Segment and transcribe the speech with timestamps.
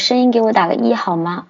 [0.00, 1.46] 声音给我打个一好吗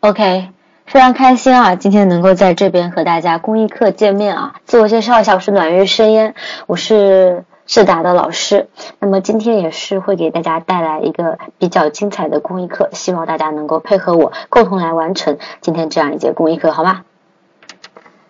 [0.00, 0.48] ？OK，
[0.86, 4.54] 非常开心啊，今天能够在这边和大家公益课见面啊。
[4.64, 6.34] 自我介绍一下，我是暖月生烟，
[6.66, 8.70] 我是智达的老师。
[9.00, 17.02] 那么今天也是会给大家带来一个比较精彩的公益课，希望大家能够配合我，共同来完成今天这样一节公益课，好吗？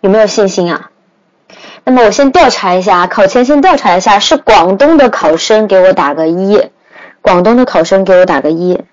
[0.01, 0.91] 有没有信心啊？
[1.85, 6.69] 那么我先调查一下啊，考前先调查一下，是广东的考生给我打个一。
[7.27, 8.85] 广东的考生给我打个一，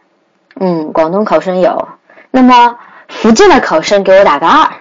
[0.59, 1.87] 嗯，广东考生有。
[2.33, 4.73] 那么福建的考生给我打个二。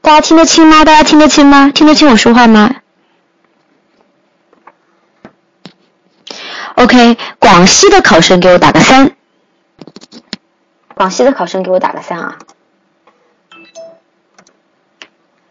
[0.00, 0.86] 大家听得清吗？
[0.86, 1.70] 大家听得清吗？
[1.74, 2.76] 听得清我说话吗
[6.76, 9.10] ？OK，广西的考生给我打个三。
[10.94, 12.38] 广西的考生给我打个三啊。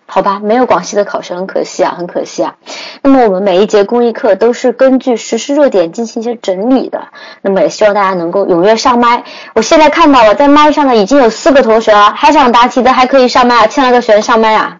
[0.09, 2.55] 好吧，没有广西的考生，很可惜啊，很可惜啊。
[3.01, 7.09] 那么我们每一节公益课都是根据实时热点进行一些整理的。
[7.41, 9.25] 那么也希望大家能够踊跃上麦。
[9.53, 14.79] 我现在看到了，在麦上的已经有四个同学了，还想答题的还可以上麦啊，亲爱的学员上麦啊！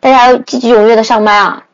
[0.00, 1.64] 大家要积极踊跃的上麦啊！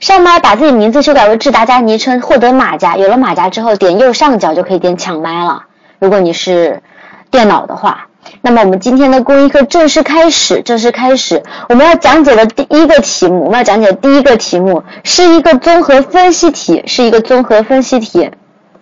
[0.00, 2.98] 上麦把自己名字修改为智达加昵称，获得马甲。
[2.98, 5.64] 有了马甲之后，点右上角就可以点抢麦了。
[5.98, 6.82] 如果你是
[7.30, 8.08] 电脑的话。
[8.46, 11.42] 那么我们今天的公益课正式开始，正式开始。
[11.70, 18.30] 我们要讲解的第一个题目，我们要讲解的第一个题目是一个综合分析题，是一个综合分析题。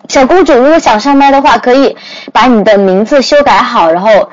[0.09, 1.95] 小公主，如果想上麦的话，可以
[2.33, 4.29] 把你的名字修改好，然后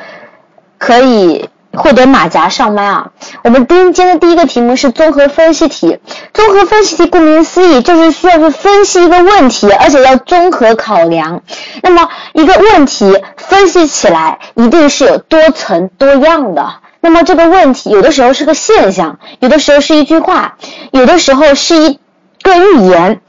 [0.79, 1.49] 可以。
[1.73, 3.11] 获得马甲上麦啊！
[3.45, 5.99] 我们第今天的第一个题目是综合分析题。
[6.35, 11.43] 综合分析题顾名思义就是需要去分析一个问题，而且要综合考量。
[11.83, 16.75] 那么一个问题分析起来一定是有多层多样的。
[17.01, 20.57] 那么这个问题有的时候是个现象，有的时候是一句话，
[20.91, 21.99] 有的时候是一
[22.43, 23.21] 个预言。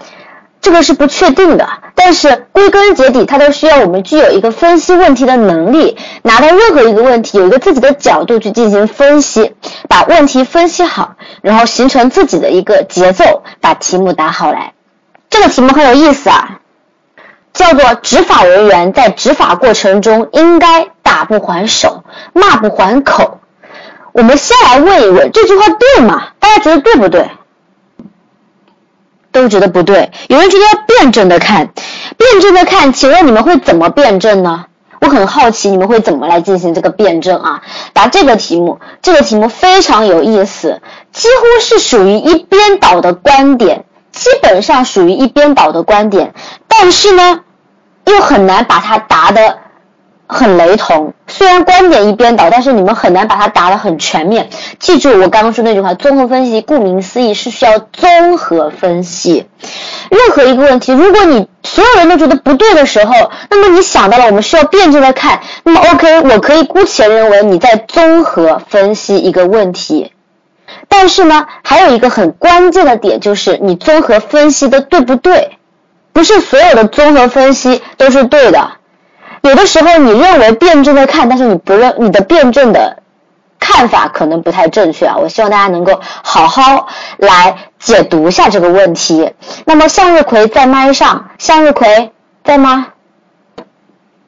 [0.62, 9.56] 这个是不确定的，但是归根结底，它都需要我们具有一个分析问题的能力，拿到任何一个问题，有一个自己的角度去进行分析，
[9.90, 14.74] 把问题分析好，然后形成自己的一个节奏，把题目答好来。
[15.32, 16.60] 这个题目很有意思啊，
[17.54, 22.04] 叫做执法人员在执法过程中应该打不还手，
[22.34, 23.40] 骂不还口。
[24.12, 26.28] 我们先来问一问，这句话对吗？
[26.40, 27.30] 大家觉得对不对？
[29.32, 31.70] 都觉得不对，有人觉得要辩证的看，
[32.18, 34.66] 辩证的看，请问你们会怎么辩证呢？
[35.02, 37.62] 我很好奇你们会怎么来进行这个辩证啊？
[37.94, 40.82] 答这个题目，这个题目非常有意思，
[41.12, 46.34] 几乎是属于一边倒的观点，基本上属于一边倒的观点，
[46.68, 47.40] 但是呢，
[48.06, 49.58] 又很难把它答的。
[50.34, 54.50] 很雷同，虽然观点一边倒，但是你们很难把它答得很全面。
[54.80, 59.48] 记住我刚刚说那句话，综合分析，顾名思义是需要综合分析。
[60.10, 70.12] 任何一个问题，如果你所有人都觉得不对的时候，那么你想到了我们需要辩证的看，那么 OK，我可以姑且认为你在综合分析一个问题。
[70.90, 75.58] 但是呢，还有一个很关键的点就是你综合分析的对不对？
[76.14, 78.72] 不是所有的综合分析都是对的。
[79.42, 82.98] 有的时候你认为辩证的看，但是你不认你的辩证的
[83.60, 85.18] 看法可能不太正确啊！
[85.18, 86.88] 我希望大家能够好好
[87.18, 89.34] 来解读一下这个问题。
[89.66, 92.12] 那么向日葵在麦上，向日葵
[92.44, 92.88] 在吗？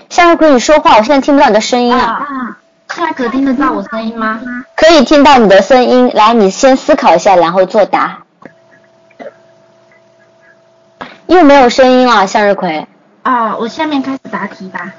[0.10, 2.58] 向日葵，你说话，我现在听不到你的声音啊！
[2.94, 4.40] 现在可听得到我声音吗？
[4.76, 6.12] 可以听到你的声音。
[6.14, 8.20] 来，你先思考一下，然后作答。
[11.26, 12.88] 又没有声音了，向日葵。
[13.24, 14.94] 啊，我下面开始答题吧。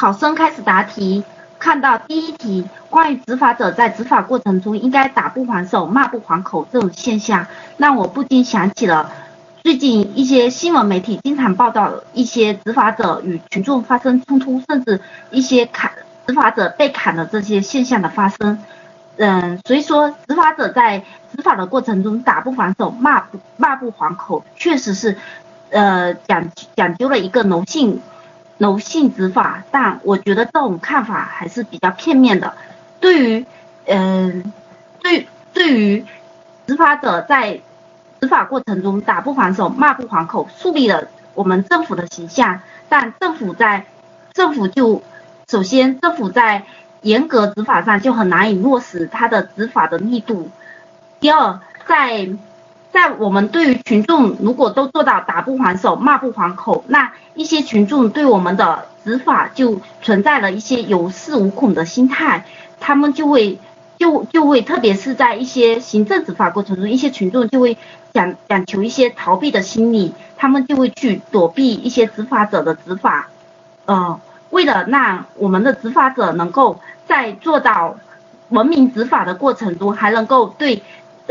[0.00, 1.22] 考生开始答题，
[1.58, 7.46] 看到第一题，关于执法者在执法过程中应该打不还手、骂不还口这种现象，
[7.76, 9.12] 让我不禁想起了
[9.62, 14.98] 最近一些新闻媒体经常报道一些执法者与群众发生冲突，甚至
[15.30, 15.92] 一些砍
[16.26, 18.58] 执法者被砍的这些现象的发生。
[19.18, 21.00] 嗯，所以说执法者在
[21.36, 25.18] 执法的过程中打不还手、骂不骂不还口，确实是
[25.68, 28.00] 呃讲讲究了一个柔性。
[28.60, 32.54] 柔性执法，但我觉得这种看法还是比较片面的。
[33.00, 33.46] 对于，
[33.86, 34.52] 嗯，
[35.00, 36.04] 对对于
[36.66, 37.58] 执法者在
[38.20, 42.60] 执法过程中打不还手、骂不还口，树立了我们政府的形象。
[42.90, 43.86] 但政府在
[44.34, 45.02] 政府就
[45.48, 46.64] 首先政府在
[47.00, 50.50] 严格执法上就很难以落实它的执法的力度。
[51.18, 52.28] 第二，在
[52.92, 62.46] 在我们对于群众，如果都做到打不还手、骂不还口，那一些群众对我们的执法就存在了一些有恃无恐的心态，
[62.80, 63.58] 他们就会
[63.98, 67.78] 就就会特别是在一些行政执法过程中，一些群众就会
[68.12, 73.28] 讲讲求一些逃避的心理，他们就会去躲避一些执法者的执法，
[73.86, 74.20] 呃，
[74.50, 77.96] 为了让我们的执法者能够在做到
[78.48, 80.82] 文明执法的过程中，还能够对，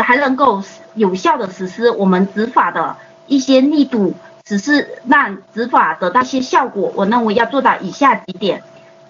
[0.03, 0.63] 还能够
[0.95, 2.95] 有效的实施我们执法的
[3.27, 8.63] 一些力度，只是让执法得到一些效果，我认为要做到以下几点，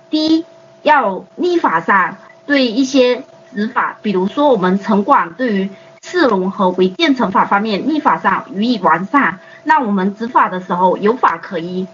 [0.09, 0.45] 第一，
[0.81, 5.69] 要立法上对一些执法，比如说我们城管对于
[6.01, 11.88] 市容和违建惩罚方面立法上予以完善，让我们执法的时候有法可依。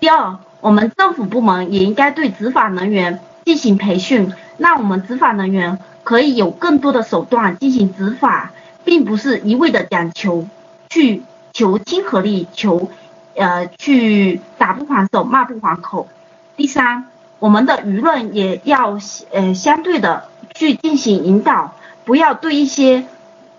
[0.00, 5.78] 第二，我们政府部门也应该对执法人员进行培训，让我们执法人员
[6.12, 8.52] 可以有更多的手段进行执法，
[8.84, 10.46] 并不是一味的讲求
[10.90, 11.22] 去
[11.54, 12.90] 求亲和力，求
[13.34, 16.06] 呃去打不还手骂不还口。
[16.54, 17.06] 第三，
[17.38, 18.98] 我们的舆论也要
[19.30, 20.24] 呃相对的。
[20.54, 21.72] 去进行引导，
[22.04, 23.06] 不要对一些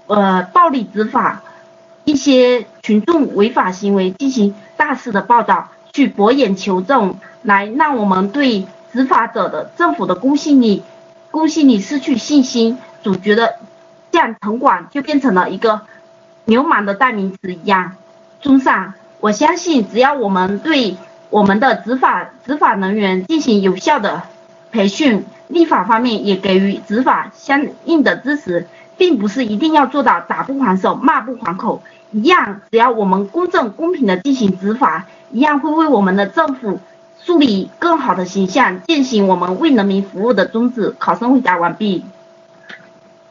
[0.05, 1.41] 呃暴力执法、
[2.03, 10.83] 一些群众违法行为进行大肆的报道，去博眼球，这来让我们对执法者的政府的公信力、
[11.33, 13.55] 恭喜你失去信心，总觉得
[14.11, 15.81] 像城管就变成了一个
[16.45, 17.93] 流氓的代名词一样。
[18.39, 20.95] 综上，我相信只要我们对
[21.31, 24.21] 我们的执法执法人员进行有效的
[24.71, 25.25] 培训。
[25.47, 31.81] 立法方面也给予执法相应的支持，并不是一定要做到打不还手、骂不还口，
[32.11, 36.79] 一样，只要我们公正公平的进行执法，一样会为我们的政府
[37.25, 40.93] 树立更好的形象，践行我们为人民服务的宗旨。
[40.99, 42.03] 考生回答完毕。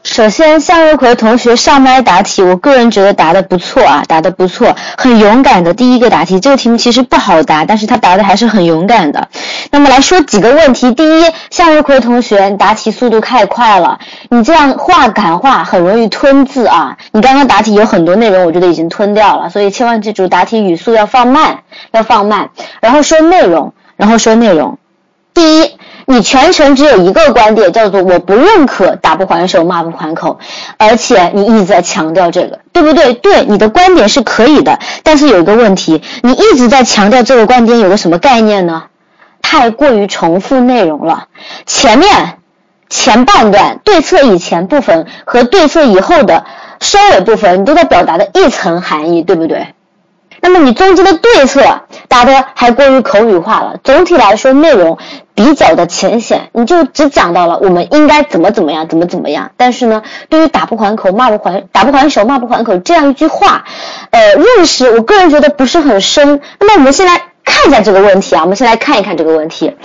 [0.03, 6.41] 首先，向日葵同学上麦答题，我个人觉得答的不错啊，答的不错，很勇敢的第一个答题。
[6.41, 9.29] 这个题目其实不好答，但是他答的还是很勇敢的。
[9.71, 13.99] 那么来说几个问题，第一，向日葵同学答题速度太快了，
[14.29, 16.97] 你这样话赶话很容易吞字啊。
[17.13, 21.59] 你刚刚答题有很多内容，我觉得已经吞掉了，所以千万记住答题语速要放慢，
[21.91, 22.49] 要放慢，
[22.81, 24.77] 然后说内容，然后说内容。
[25.33, 25.77] 第一。
[26.05, 30.37] 你全程只有一个观点，叫做我不认可打不还手骂不还口，
[30.77, 33.13] 而且你一直在强调这个，对不对？
[33.13, 38.83] 对，你的观点是可以的，但是有一个问题，你一直在强调这个观点有个什么概念呢？
[39.41, 41.27] 太过于重复内容了。
[41.65, 42.39] 前面
[42.89, 46.45] 前半段对策以前部分和对策以后的
[46.81, 49.67] 收尾部分，你都在表达的一层含义，对不对？
[50.45, 51.61] 那么你中间的对策
[52.09, 54.97] 答的还过于口语化了，总体来说内容
[55.33, 59.51] 比较的浅显，你就只讲到了我们应该怎么怎么样，怎么怎么样。
[59.55, 63.63] 但是呢，对于打不还口、骂不还、打不还手、骂不还口这样一句话，
[64.11, 66.41] 呃，认识我个人觉得不是很深。
[66.59, 69.77] 那么我们先来看一下这个问题啊，我们先来看一看这个问题：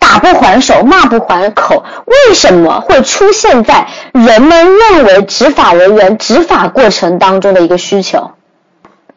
[0.00, 8.32] 打不还手、骂不还口，为什么会出现在人们认为执法人员执法过程当中的一个需求？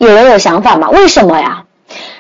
[0.04, 0.90] 有人有想法吗？
[0.90, 1.64] 为什么呀？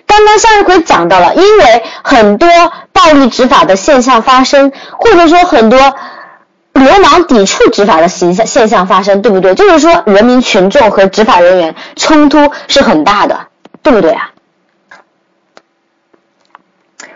[0.06, 2.47] 刚刚向日葵讲到了，因为很多
[2.91, 5.80] 暴力执法的现象发生，或者说很多
[6.74, 9.56] 流氓抵触执法的形象现象发生，对不对？
[9.56, 13.47] 就是说人民群众和执法人员冲突是很大的，
[13.81, 14.30] 对不对啊？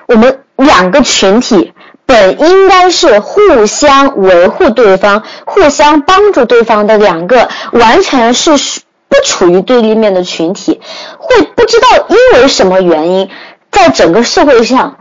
[0.08, 1.74] 我们两个群体
[2.08, 8.82] 本应该是互相维护对方、互相帮助对方的两个，完全是。
[9.10, 10.82] 不处于对立面的群体，
[11.18, 13.30] 会不知道因为什么原因，
[13.72, 14.98] 在整个社会上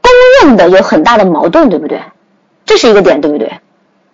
[0.00, 0.12] 公
[0.42, 2.02] 认的有很大的矛盾，对不对？
[2.66, 3.60] 这是一个点，对不对？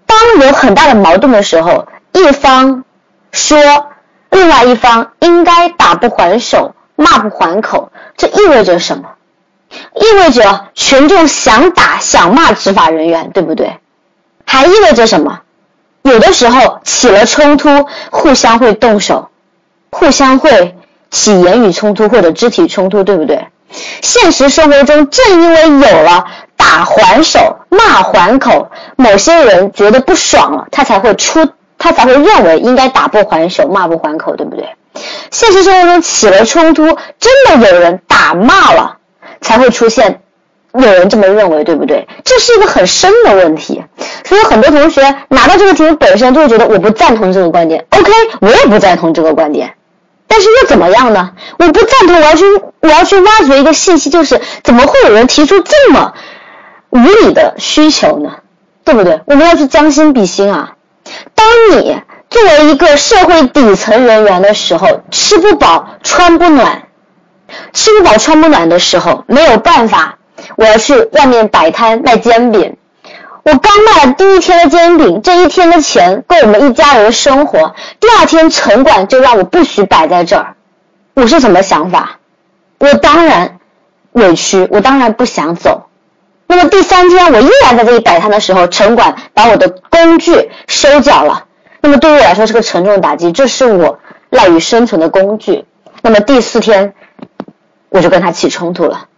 [0.06, 2.84] 当有很大的矛盾的时候，一方
[3.32, 3.58] 说
[4.30, 9.10] 另外一方应该打不还手、骂不还口，这意味着什么？
[9.94, 13.78] 意味着群众想打想骂执法人员，对不对？
[14.44, 15.40] 还意味着什么？
[16.02, 19.29] 有的时候起了冲突，互相会动手。
[19.90, 20.76] 互相会
[21.10, 23.46] 起言语冲突或者肢体冲突，对不对？
[24.02, 34.70] 现实生活中，正因为有了打还手、骂还口，某些人觉得不爽了，他才会出，他才会认为应该打不还手、骂不还口，对不对？
[35.30, 36.84] 现实生活中起了冲突，
[37.18, 38.96] 真的有人打骂了，
[39.40, 40.20] 才会出现
[40.74, 42.08] 有人这么认为，对不对？
[42.24, 43.84] 这是一个很深的问题，
[44.24, 47.86] 所以很多同学拿到这个题目本身就会觉得我不赞同这个观点。
[47.90, 49.74] OK，我也不赞同这个观点。
[50.32, 51.32] 但是又怎么样呢？
[51.58, 52.44] 我不赞同，我要去，
[52.82, 56.14] 我要去挖掘一个信息，就是怎么会有人提出这么
[56.90, 58.36] 无理的需求呢？
[58.84, 59.20] 对不对？
[59.26, 60.74] 我们要去将心比心啊！
[61.34, 66.82] 当你作为一个社会底层人员的时候，吃不饱穿不暖，
[67.72, 70.18] 吃不饱穿不暖的时候，没有办法，
[70.56, 72.76] 我要去外面摆摊卖煎饼，
[73.50, 77.74] 我刚卖了第一天的煎饼，这一天的钱够我们一家人生活。
[77.98, 80.54] 第二天城管就让我不许摆在这儿，
[81.14, 82.20] 我是什么想法？
[82.78, 83.58] 我当然
[84.12, 85.88] 委屈，我当然不想走。
[86.46, 91.46] 那么第三天我依然在这里摆摊的时候，城管把我的工具收缴了。
[91.80, 95.64] 那么对于我来说是个沉重的打击，这是我赖以生存的工具。
[96.02, 96.94] 那么第四天
[97.88, 99.08] 我就跟他起冲突了，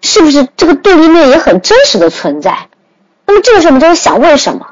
[0.00, 2.66] 是不是这个对立面也很真实的存在？
[3.40, 4.66] 这个时候我们就会想，为什么？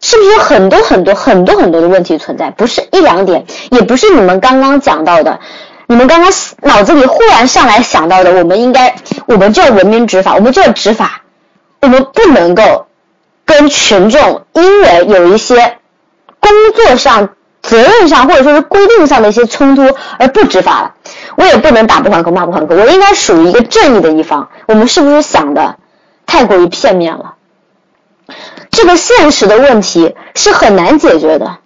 [0.00, 2.50] 是不是有很多很多很多很多的问题存在？
[2.50, 5.38] 不是一两点，也不是你们刚刚讲到的，
[5.86, 6.32] 你们刚刚
[6.62, 11.22] 脑子里忽然上来想到的，我们应该，我们就要文明执法，我们就要执法，
[11.80, 12.86] 我们不能够
[13.44, 15.78] 跟群众因为有一些
[16.40, 17.28] 工作上、
[17.62, 20.94] 责任上或者说是规定上的一些冲突而不执法了。
[21.36, 24.48] 我也不能打不还口、骂不还口，我应该属于一个正义的一方。
[24.66, 25.76] 我们是不是想的
[26.26, 27.36] 太过于片面了？
[28.72, 31.58] 这个现实的问题是很难解决的，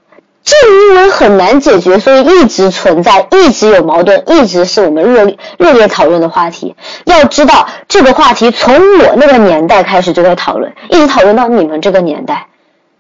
[0.45, 5.25] 正因为很难解决，所以一直存在，一直有矛盾，一直是我们热
[5.57, 6.75] 热烈讨论的话题。
[7.05, 12.49] 要知道，这个话题从我那个年代开始就在讨论，一直讨论到你们这个年代，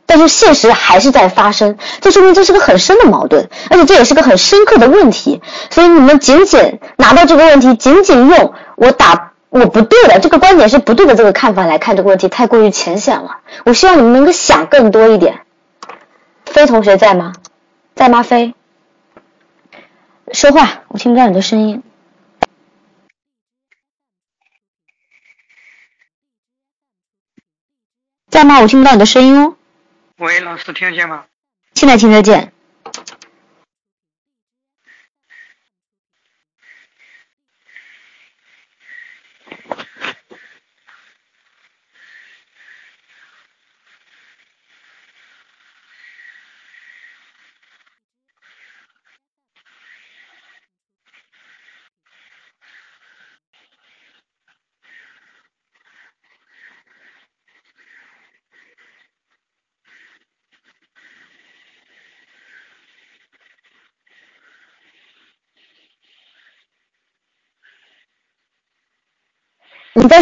[0.06, 5.42] 但是现实还是在发生，这说明这是个很深的矛盾，而且这也是个很深刻的问题。
[5.68, 9.32] 所以你们仅仅拿到这个问题，仅仅用我打。
[9.48, 11.14] 我不对的，这个观点是不对的。
[11.16, 13.40] 这个看法来看这个问题太过于浅显了。
[13.64, 15.46] 我希望你们能够想更多一点。
[16.44, 17.32] 飞同学在吗？
[17.94, 18.22] 在吗？
[18.22, 18.54] 飞，
[20.32, 21.82] 说话，我听不到你的声音。
[28.28, 28.60] 在吗？
[28.60, 29.56] 我听不到你的声音哦。
[30.18, 31.24] 喂，老师，听得见吗？
[31.74, 32.52] 现在听得见。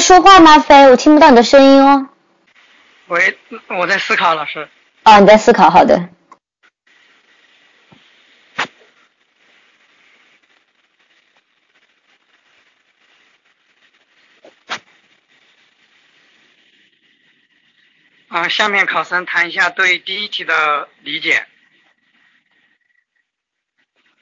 [0.04, 0.90] 说话吗，飞？
[0.90, 2.10] 我听不到你的声音哦。
[3.06, 4.68] 喂，我在思考，老师。
[5.04, 6.10] 哦，你在思考，好的。
[18.28, 21.46] 啊，下面考生谈一下对第一题的理解。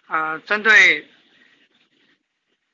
[0.06, 1.08] 啊，针对。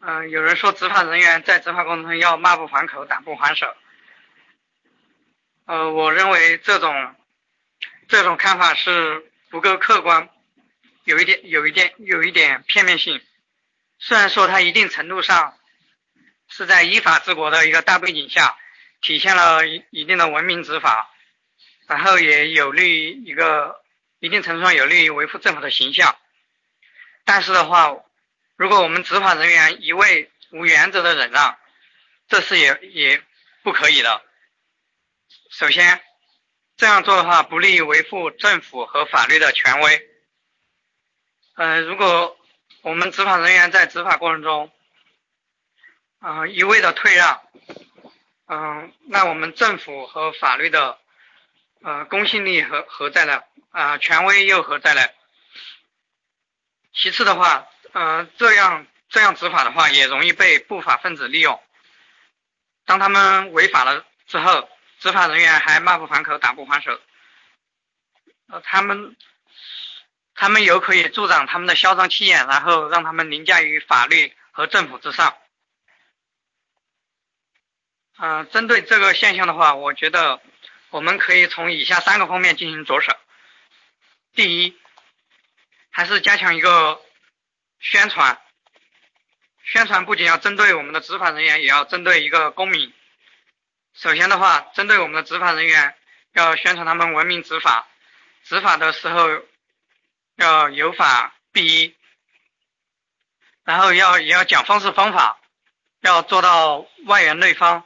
[0.01, 3.75] 嗯，有人说执法人员在执法过程中要骂不还口、打不还手。
[5.67, 7.17] 呃，我认为这种
[8.07, 10.29] 这种看法是不够客观，
[11.05, 13.21] 有一点、有一点、有一点片面性。
[13.99, 15.59] 虽然说它一定程度上
[16.49, 18.57] 是在依法治国的一个大背景下，
[19.01, 21.11] 体现了一一定的文明执法，
[21.89, 23.83] 然后也有利于一个
[24.21, 26.17] 一定程度上有利于维护政府的形象。
[27.25, 27.97] 但是的话，
[28.59, 31.57] 如果我们执法人员一味无原则的忍让，
[32.27, 33.23] 这是也也
[33.63, 34.21] 不可以的。
[35.49, 36.03] 首先，
[36.77, 40.09] 这样做的话不利于维护政府和法律的权威。
[41.55, 42.37] 呃，如果
[42.83, 44.73] 我们执法人员在执法过程中，
[46.19, 47.41] 啊一味的退让，
[48.47, 50.99] 嗯，那我们政府和法律的
[51.83, 53.41] 呃公信力何何在呢？
[53.71, 55.09] 啊，权威又何在呢？
[56.93, 57.69] 其次的话。
[57.93, 61.61] 呃，这样这样执法的话，也容易被不法分子利用。
[62.85, 64.69] 当他们违法了之后，
[65.01, 67.01] 执法人员还骂不还口、打不还手，
[68.49, 69.17] 呃，他们
[70.35, 75.37] 他们有可以助长他们的嚣张气焰，然后让他们凌驾于法律和政府之上。
[78.19, 80.41] 嗯，针对这个现象的话，我觉得
[80.91, 83.13] 我们可以从以下三个方面进行着手。
[84.35, 84.79] 第一，
[85.91, 87.01] 还是加强一个。
[87.81, 88.41] 宣传，
[89.63, 92.93] 宣传不仅要针对我们的执法人员，也要针对一个公民。
[93.95, 95.97] 首先的话，针对我们的执法人员，
[96.33, 97.89] 要宣传他们文明执法，
[98.45, 99.29] 执法的时候
[100.37, 101.97] 要有法必依，
[103.65, 105.41] 然后要也要讲方式方法，
[106.01, 107.85] 要做到外圆内方，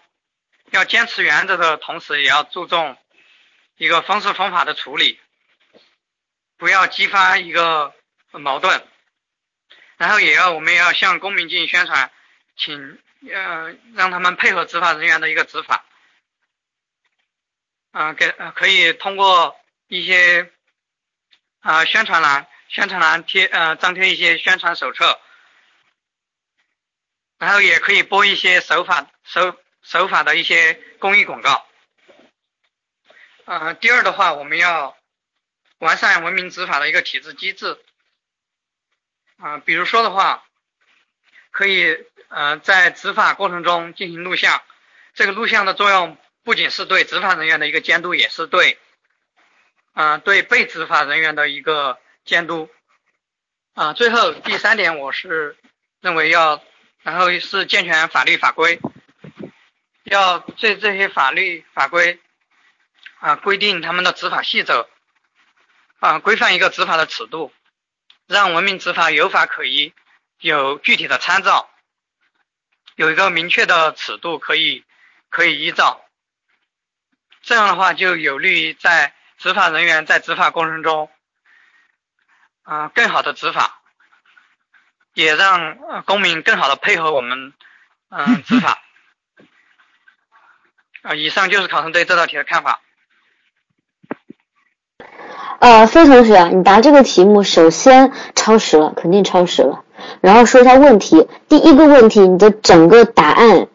[0.70, 2.96] 要坚持原则的同时，也要注重
[3.76, 5.20] 一个方式方法的处理，
[6.56, 7.94] 不要激发一个
[8.32, 8.86] 矛盾。
[9.96, 12.10] 然后也要我们也要向公民进行宣传，
[12.56, 12.98] 请
[13.30, 15.84] 呃让他们配合执法人员的一个执法。
[17.92, 19.54] 啊，给可以通过
[19.86, 20.50] 一些
[21.60, 25.20] 啊宣传栏、宣传栏贴呃张贴一些宣传手册，
[27.38, 31.66] 然后也可以播一些守法守守法的一些公益广告。
[33.44, 34.96] 呃，第二的话，我们要
[35.78, 37.78] 完善文明执法的一个体制机制。
[39.42, 40.44] 啊，比如说的话，
[41.50, 44.62] 可以呃在执法过程中进行录像，
[45.14, 48.78] 这个录像的作用不仅是对执法人员的一个监督，也是对，
[49.94, 52.70] 啊对被执法人员的一个监督。
[53.74, 55.56] 啊，最后第三点，我是
[56.00, 56.62] 认为要，
[57.02, 58.78] 然后是健全法律法规，
[60.04, 62.20] 要对这些法律法规
[63.18, 64.88] 啊规定他们的执法细则，
[65.98, 67.52] 啊规范一个执法的尺度。
[68.32, 69.92] 让文明执法有法可依，
[70.40, 71.68] 有具体的参照，
[72.96, 74.86] 有一个明确的尺度可以
[75.28, 76.02] 可以依照。
[77.42, 81.10] 这样的话就有利于在执法人员在执法过程中，
[82.62, 83.82] 啊更好的执法，
[85.12, 87.52] 也让公民更好的配合我们
[88.08, 88.82] 嗯执法。
[91.02, 92.80] 啊，以上就是考生对这道题的看法。
[95.58, 99.80] 呃，飞同学，你答这个题目，首先超时了，肯定超时了。
[100.20, 103.68] 然后说一下问题，第一个问题，你的整个答案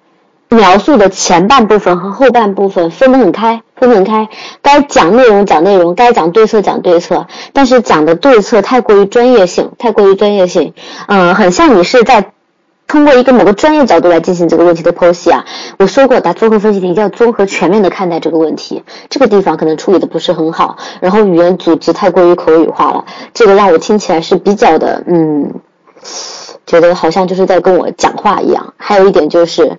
[0.50, 4.27] 描述的前半部分和后半部分分得很开，分得很开。
[4.62, 10.74] 该讲内容讲内容，该讲对策讲对策，但是讲的对策太过于专业性，太过于专业性，
[11.07, 12.31] 嗯，很像你是在。
[12.88, 15.46] 通过一个某个专业角度来进行这个问题的剖析啊，
[15.77, 25.53] 我说过答综合分析题一定要综合全面的看待这个问题，这个地方可能处理的不是很好，然后语言组织太过于口语化了，这个让我听起来是比较的，嗯，
[26.65, 28.74] 觉得好像就是在跟我讲话一样。
[28.77, 29.77] 还有一点就是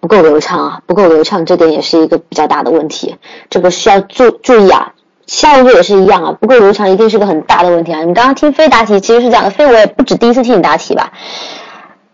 [0.00, 3.16] 不够流畅啊，不够流畅，这点也是一个比较大的问题，
[3.50, 4.94] 这个需要注注意啊。
[5.28, 8.00] 下一个也是一样啊，不够流畅一定是个很大的问题啊。
[8.00, 11.12] 你刚刚听非答题其实是这样的，非我也不止第一次听你答题吧。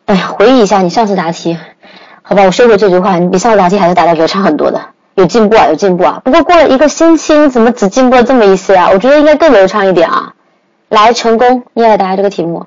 [0.06, 1.58] 哎呀，回忆一下你上次答题，
[2.22, 6.20] 好吧，我收回这句话，你比上次答题还是答的流畅很多的，有进步啊，有进步啊。
[6.24, 8.90] 不过过了一个星期，你怎么只进步了这么一些啊？
[8.90, 10.34] 我觉得应该更流畅一点啊。
[10.90, 12.66] 来，成功，你也来答下这个题目。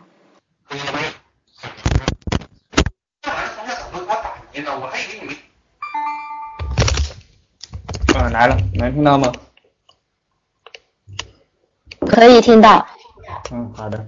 [8.16, 9.32] 嗯，来了，能听到吗？
[12.08, 12.88] 可以听到。
[13.52, 14.08] 嗯，好的。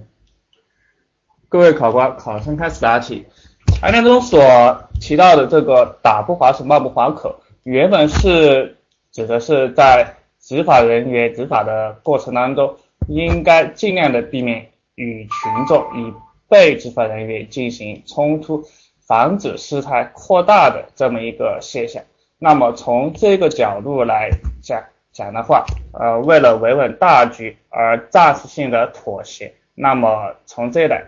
[1.50, 3.26] 各位考官，考生开始答题。
[3.82, 4.40] 案例中所
[5.00, 8.76] 提到的这个“打不还手，骂不还口”，原本是
[9.10, 12.76] 指的是在执法人员执法的过程当中，
[13.08, 16.14] 应该尽量的避免与群众、与
[16.48, 18.62] 被执法人员进行冲突，
[19.00, 22.00] 防止事态扩大的这么一个现象。
[22.38, 24.30] 那么从这个角度来
[24.62, 30.98] 讲讲的话，呃，为了维稳大局而暂时性的妥协，那么从这来。
[30.98, 31.06] 点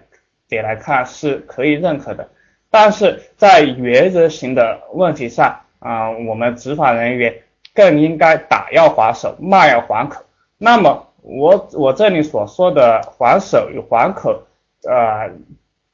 [0.52, 2.28] 点来看是可以认可的，
[2.70, 7.34] 但是在原则性的问题上，啊，我们执法人员
[7.74, 10.22] 更应该打要还手，骂要还口。
[10.58, 14.42] 那么我我这里所说的还手与还口，
[14.86, 15.30] 呃，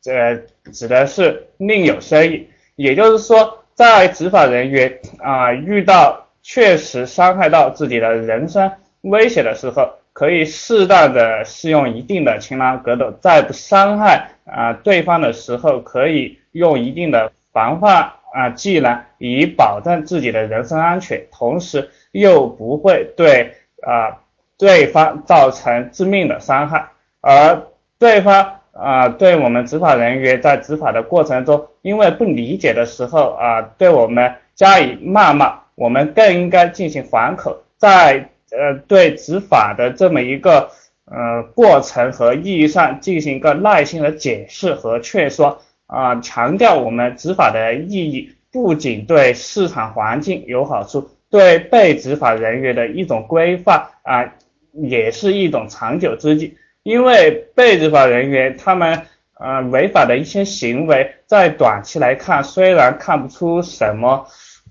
[0.03, 0.35] 这
[0.73, 2.49] 指的是另有深意。
[2.75, 9.89] 也就是说，在执法人员啊遇到确实伤害到自己的人身威胁的时候，
[10.19, 14.31] 可以适当的使用一定的擒拿格斗，在不伤害。
[14.45, 23.53] 啊，对方的时候可以用一定的防范啊技能，以保证自己的人身安全，同时又不会对
[23.83, 24.19] 啊
[24.59, 26.89] 对方造成致命的伤害。
[27.21, 27.63] 而
[28.01, 40.71] 对方啊对我们执法人员在执法的过程中，因为不理解的时候啊对我们加以谩骂，我们更应该进行还口，在呃对执法的这么一个。
[41.11, 54.35] 呃，过程和意义上进行一个耐心的解释和劝说啊，强调我们执法的意义，不仅对市场环境有好处，对被执法人员的一种规范啊，
[54.75, 56.59] 也是一种长久之计。
[56.83, 59.07] 因为被执法人员他们
[59.41, 64.27] 呃违法的一些行为，在短期来看虽然看不出什么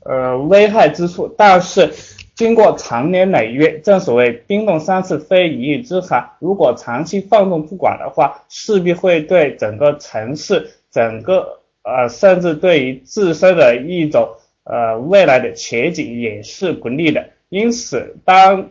[0.06, 1.92] 呃危害之处，但是。
[2.38, 6.24] 经过长年累月，正所谓冰冻三尺非一日之寒。
[6.38, 14.30] 如果长期放纵不管的话，势必会对整个城市、整个呃，甚至对于自身的一种
[14.66, 17.28] 呃未来的前景也是不利的。
[17.50, 18.70] 因此，当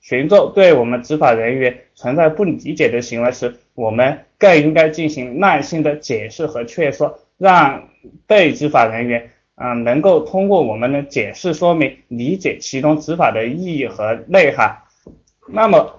[0.00, 7.88] 群众对我们执法人员存在不理解的行为时，我们更应该进行耐心的解释和劝说，让
[8.28, 14.76] 被执法人员嗯，能够通过我们的解释说明理解其中执法的意义和内涵。
[15.48, 15.94] 那么，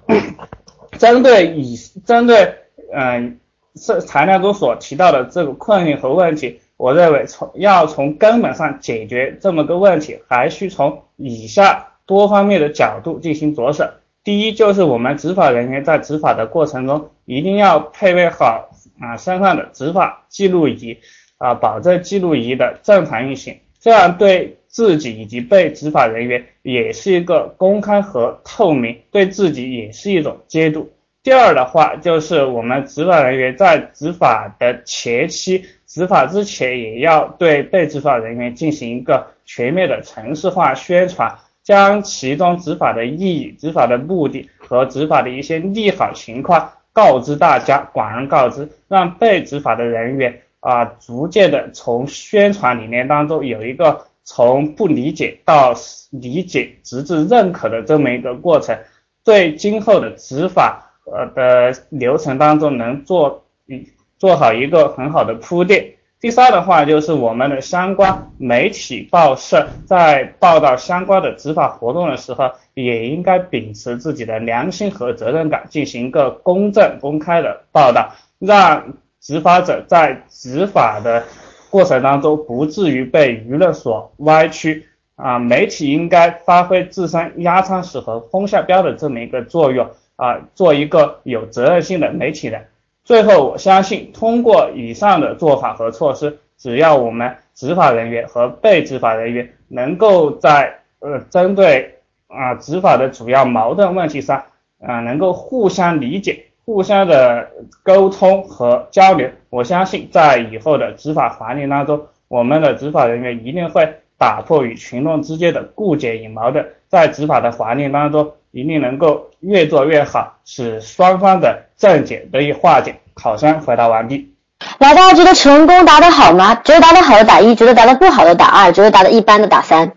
[1.00, 2.54] 针对以针对
[2.94, 3.40] 嗯
[3.76, 13.90] 是材料中所提到的这个困境和问题，我认为从要从根本上解决这么个问题，还需从以下多方面的角度进行着手。
[14.24, 20.98] 第一，就是我们执法人员在执法的过程中，一定要配备好啊身上的执法记录仪。
[21.38, 30.92] 啊，保证记录仪的正常运行，这样对自己以及被执法人员也是一个公开和透明，对自己也是一种监督。
[31.24, 50.42] 第二的话，就是我们执法人员在执法的前期，执法之前也要对被执法人员进行一个全面的城市化宣传，将其中执法的意义、执法的目的和执法的一些利好情况告知大家，广而告之，让被执法的人员。
[50.60, 55.74] 啊，逐渐的从宣传理念当中有一个从不理解到
[56.10, 58.78] 理解，直至认可的这么一个过程，
[59.24, 65.94] 对今后的执法呃的流程当中能做一做好一个很好的铺垫。
[66.20, 78.98] 第三的话就是我们的相关媒体报社在报道相关的执法活动的时候，也应该秉持自己的良心和责任感，进行一个公正公开的报道，让。
[79.28, 81.22] 执法者在执法的
[81.70, 84.88] 过程当中，不至于被舆论所歪曲
[85.18, 85.38] 啊。
[85.38, 89.86] 媒体应该发挥自身压舱石和风向标的这么一个作用
[90.16, 92.68] 啊，做一个有责任心的媒体人。
[93.04, 101.96] 最后，我相信通过以上的做法和措施，只要我们执法人员和被执法人员能够在呃针对
[102.28, 104.42] 啊执法的主要矛盾问题上
[104.80, 106.46] 啊能够互相理解。
[106.68, 107.48] 互相的
[107.82, 123.00] 沟通和交流，我相信在以后的执法环境当中，我们的执法人员一定会打破与群众之间的误解与矛盾，在执法的环境当中，一定能够越做越好，使双方的症结得以化解。
[123.14, 124.34] 考生回答完毕。
[124.80, 126.54] 来，大家觉得成功答得好吗？
[126.56, 129.94] 觉得答得好的打一，觉得答得不好的打二，觉得答得一般的打三。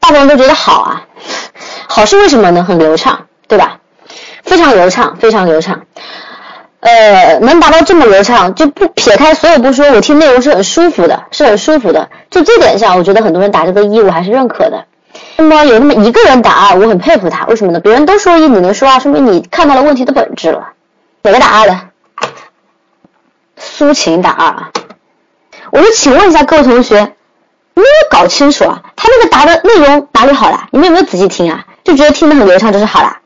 [0.00, 1.06] 大部分都觉得好啊，
[1.90, 2.64] 好是为什么呢？
[2.64, 3.26] 很流畅。
[3.50, 3.80] 对吧？
[4.44, 5.82] 非常流畅，非常流畅。
[6.78, 12.08] 呃，能达到这么流畅，就不撇开所有不说，我听内容是很舒服的，是很舒服的。
[12.30, 14.86] 就这点上，我觉得很多人打这个一，我还是认可的。
[15.36, 17.80] 那么有那么一个人打二，我很佩服他，为什么呢？
[17.80, 20.68] 别人都说一，你能说二，说明你看到了问题的本质了。
[21.22, 21.80] 哪个打二的？
[23.56, 24.70] 苏晴打二啊。
[25.72, 28.80] 我就请问一下各位同学，你有没有搞清楚啊？
[28.94, 30.68] 他那个答的内容哪里好了？
[30.70, 31.66] 你们有没有仔细听啊？
[31.82, 33.18] 就觉得听得很流畅就是好了。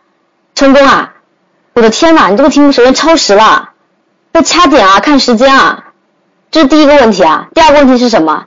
[0.55, 1.13] 成功啊！
[1.73, 3.71] 我的天哪，你这个题目首先超时了，
[4.33, 5.85] 要掐点啊，看时间啊，
[6.51, 7.49] 这是第一个问题啊。
[7.55, 8.45] 第二个问题是什么？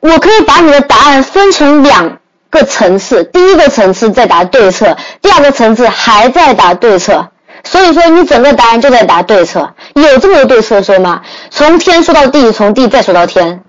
[0.00, 2.18] 我可以把你的答案分成两
[2.50, 7.30] 个层次，第一个层次在答对策，第二个层次还在答对策。
[7.64, 11.22] 所以说你整个答案就在答对策，有这么多对策说吗？
[11.50, 13.62] 从天说到地，从地再说到天，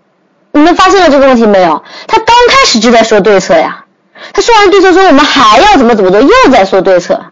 [0.52, 1.84] 你们发现了这个问题没有？
[2.08, 3.83] 他刚开始就在说对策呀。
[4.32, 7.26] 他说完对策之后我们还要怎么怎么做，又在说对策，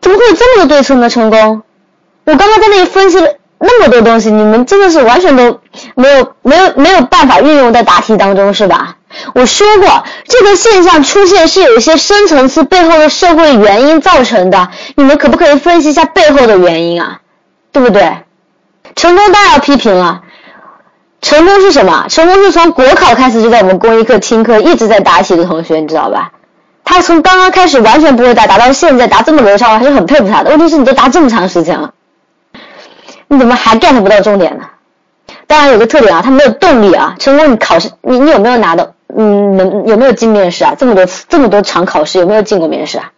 [0.00, 1.08] 怎么会有这么多对策呢？
[1.08, 1.62] 成功，
[2.24, 5.60] 我刚刚在那里分析了那么多东西，你们真的是完全都
[5.94, 8.96] 没有没有没有办法运用在答题当中是吧？
[9.34, 17.20] 我说过这个现象出现是有一些深层次背后的社会原因造成的，你们可不可以分析一下背后的原因啊？
[17.72, 18.18] 对不对？
[18.96, 20.22] 成功当然要批评了。
[21.20, 22.06] 成功是什么？
[22.08, 26.32] 成功是从国考开始就在我们公益课听课，一直在答题的同学，你知道吧？
[26.84, 30.50] 他从刚刚开始完全不会答，答到现在答这么流畅，我还是很佩服他的。
[30.50, 31.92] 问题是你都答这么长时间了，
[33.26, 34.64] 你怎么还 get 不到重点呢？
[35.46, 37.16] 当然有个特点啊，他没有动力啊。
[37.18, 38.92] 成功，你考试你你有没有拿到？
[39.14, 40.74] 嗯，能有没有进面试啊？
[40.78, 43.12] 这么多次这么多场考试有没有进过面试啊？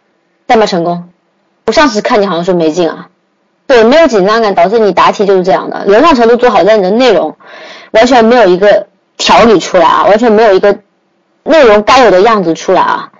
[0.47, 1.09] 代表成功？
[1.65, 3.07] 我上次看你好像说没进啊。
[3.71, 7.37] 对，没有紧张感导致你答题就是这样的，流畅程度做好在你的内容。
[7.91, 10.79] 完全没有一个条理出来啊，完全没有一个
[11.43, 13.11] 内容该有的样子出来啊！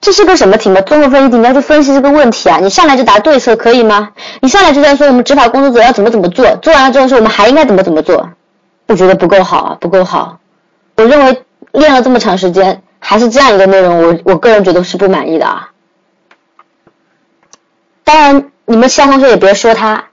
[0.00, 0.80] 这是个什么题目？
[0.82, 2.58] 综合分析题，你要去分析这个问题啊！
[2.60, 4.10] 你上来就答对策可以吗？
[4.40, 8.28] 你上来就在说我们执法工作者要怎么怎么做，做完了之后说我们还应该怎么怎么做？
[8.86, 10.38] 我觉得不够好啊，不够好！
[10.96, 15.70] 我认为练了这么长时间还是这样一个内容，我我个人觉得是不满意的啊！
[18.04, 20.04] 当然，你们其他同学也别说他，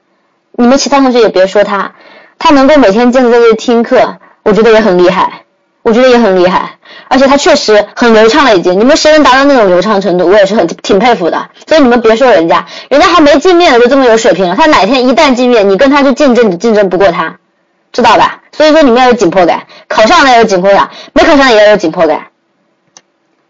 [0.52, 1.94] 你们其他同学也别说他。
[2.38, 5.44] 他能够每天坚持在这里听课，我觉得也很厉害，
[5.84, 8.80] 我觉得也很厉害，而且他确实很流畅了已经。
[8.80, 11.50] 你们谁能达到那种流畅程度，我也是很挺佩服的。
[11.68, 17.38] 所以你们别说人家，人家还没见面呢就这么有水平了，他哪天一旦见面，你跟他去竞争，你竞争不过他，
[17.92, 18.42] 知道吧？
[18.52, 22.28] 所以说你们要有紧迫感，考上了要有紧迫感，没考上也要有紧迫感。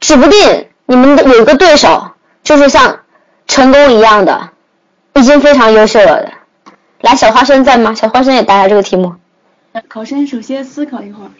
[0.01, 2.11] 指不定你们的有个对手
[2.43, 2.99] 就是像
[3.47, 4.49] 成功一样的，
[5.15, 6.33] 已经非常优秀了的。
[7.01, 7.93] 来，小花生在吗？
[7.93, 9.15] 小花生也答下这个题目。
[9.87, 11.31] 考生首先思考一会儿。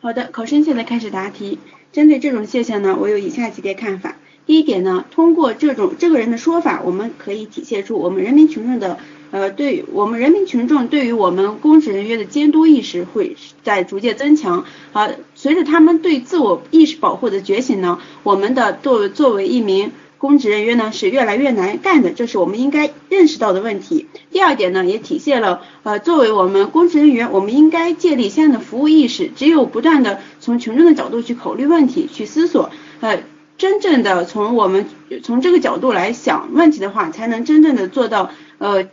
[0.00, 1.58] 好的，考生现在开始答题。
[1.92, 4.16] 针对这种现象呢，我有以下几点看法。
[4.46, 8.98] 第一点呢，通过这种这个人的说法，我们可以体现出我们人民群众的
[9.30, 14.64] 呃，对我们人民群众对于我们公职人员的监督意识会在逐渐增强。
[14.92, 15.10] 啊，
[15.42, 19.90] 随着他们对自我意识保护的觉醒呢，我们的作作为一名。
[20.16, 24.06] 公职人员呢是越来越难干的，这是我们应该认识到的问题。
[24.30, 29.32] 第二点呢，也体现了呃，作为我们公职人员，我们应该建立相应的服务意识。
[29.34, 33.24] 只有不断的从群众的角度去考虑问题，去思索，呃，
[33.58, 34.86] 真正的从我们
[35.24, 38.86] 从这个角度来想问题的话，才能真正的做到呃，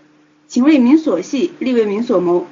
[0.47, 2.47] 情为民所系，利为民所谋。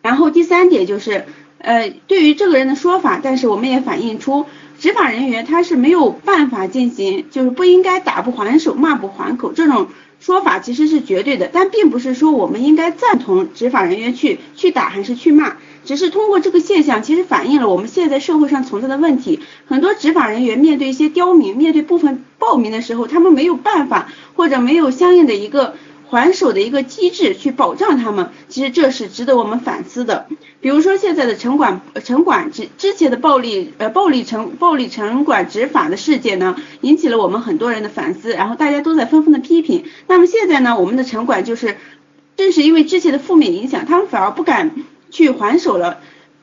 [0.00, 1.24] 然后第三点就是，
[1.62, 4.46] 呃，对于这个人的说法，但是我们也反映出。
[4.80, 9.86] 执法人员他是没有办法进行，就是不应该打不还手，骂不还口这种
[10.18, 19.38] 说法其实是绝对的，但并不是说我们应该赞同执法人员去去打还是去骂，只是通过这个现象，其实反映了我们现在社会上存在的问题。
[19.66, 25.76] 很多执法人员面对一些刁民，面对部分暴民的时候，他们没有办法或者没有相应的一个。
[26.12, 30.26] 还手的一个机制去保障他们，其实这是值得我们反思的。
[30.60, 39.86] 比如说现在的城管城管之之前的暴力呃暴力城暴力城管执法的事件呢，引起了我们很多人的反思，然后大家都在纷纷的批评。
[40.06, 41.78] 那么现在呢，我们的城管就是
[42.36, 44.70] 正是因为之前的负面影响，他们反而不敢
[45.10, 46.00] 去还手了。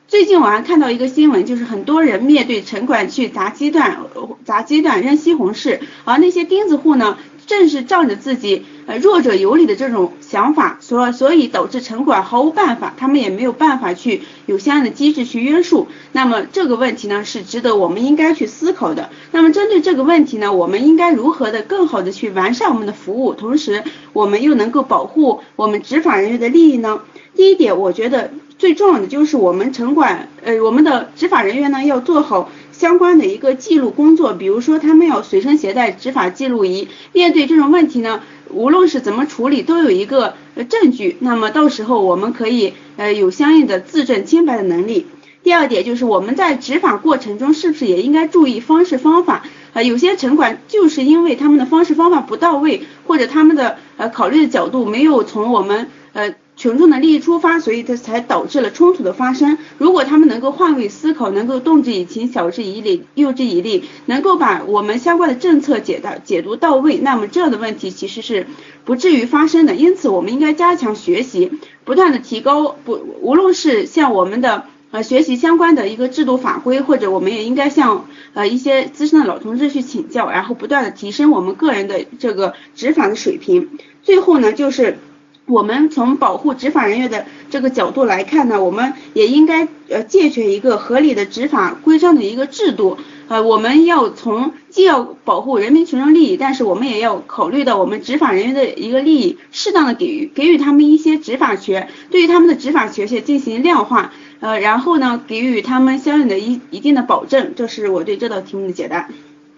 [0.08, 3.98] 最近我还看到一个新闻，就是很多人面对城管去砸鸡蛋、
[4.44, 7.16] 砸鸡蛋、扔西红柿，而那些钉子户呢？
[7.50, 15.88] 正是仗着自己呃弱者有理的这种想法，所所以导致城管毫无办法，他们也没有办法去有相应的机制去约束。
[16.12, 19.10] 那么这个问题呢是值得我们应该去思考的。
[19.32, 23.82] 那么针对这个问题呢，我们应该如何的更好的去完善我们的服务，同时
[24.12, 27.00] 我们又能够保护我们执法人员的利益呢？
[27.34, 32.48] 第一点，我觉得最重要的就是我们城管呃我们的执法人员呢要做好。
[32.80, 41.18] 相关的一个记录工作，比如说他们要随身携带执法记录仪，面对这种问题呢，无论是怎么处理，都有一个呃证据。
[41.20, 45.06] 那么到时候我们可以呃有相应的自证清白的能力。
[45.42, 49.42] 第二点就是我们在执法过程中是不是也应该注意方式方法？
[49.74, 56.34] 啊，有些城管就是因为他们的方式方法不到位，或者他们的呃考虑的角度没有从我们呃。
[56.60, 59.56] 群众的利益出发，所以它才导致了冲突的发生。
[59.78, 68.46] 如果他们能够换位思考，能够动之以情，晓之以理，诱之以利，能够把我们相关的政策解到解读到位，那么这样的问题其实是
[68.84, 69.74] 不至于发生的。
[69.74, 71.50] 因此，我们应该加强学习，
[71.84, 83.78] 不断的提高，不无论是向我们的呃学习相关的一个制度法规，或者我们也应该向呃一些资深的老同志去请教，然后不断的提升我们个人的这个执法的水平。
[84.02, 84.98] 最后呢，就是。
[85.46, 92.98] 我们从保护执法人员的这个角度来看呢，我们也应该呃健全一个合理的执法规章的一个制度。
[93.26, 107.52] 呃，我们要从既要保护人民群众利益，但是我们也要考虑到我们执法人员的一个利益，适当的给予给予他们一些执法权，对于他们的执法权限进行量化，呃，然后呢给予他们相应的一一定的保证。
[107.54, 109.08] 这是我对这道题目的解答。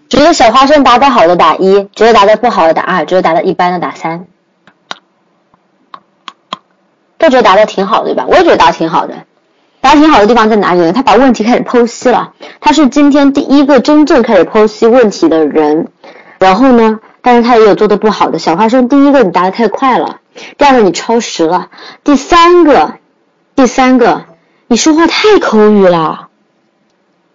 [0.07, 4.27] 觉得小花生答得好的打一，觉得答得不好的打二，觉得答得一般的打三。
[7.23, 8.25] 都觉得答的挺好的，对吧？
[8.27, 9.13] 我也觉得答的挺好的。
[9.79, 10.91] 答的挺好的地方在哪里呢？
[10.91, 15.87] 他把问题开始剖析了，他是今天第一个真正开始剖析问题的人。
[16.39, 18.39] 然后呢，但是他也有做的不好的。
[18.39, 20.17] 小花生，第一个你答的太快了，
[20.57, 21.69] 第二个你超时了，
[22.03, 22.95] 第三个，
[23.55, 24.23] 第三个
[24.67, 26.27] 你说话太口语了。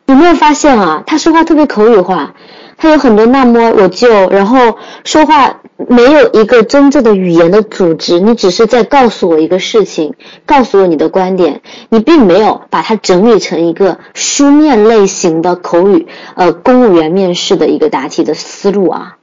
[0.04, 1.02] 有没有发现啊？
[1.06, 2.34] 他说话特别口语化。
[2.80, 10.14] 他有很多那么我就，然后说话没有一个真正的语言的组织，你只是在告诉我一个事情，
[10.46, 19.16] 告诉我你的观点，你并没有把它整理成一个书面类型的口语，呃，公务员面试的一个答题的思路啊，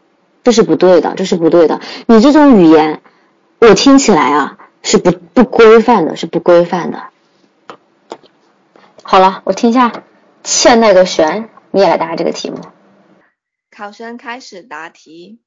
[0.43, 1.79] 这是不对的，这是不对的。
[2.07, 2.99] 你这种语言，
[3.59, 7.03] 我听起来啊是不不规范的，是不规范的。
[9.01, 9.93] 好了，我听一下
[10.43, 12.57] 欠那个玄，你也来答这个题目。
[13.75, 15.41] 考生开始答题。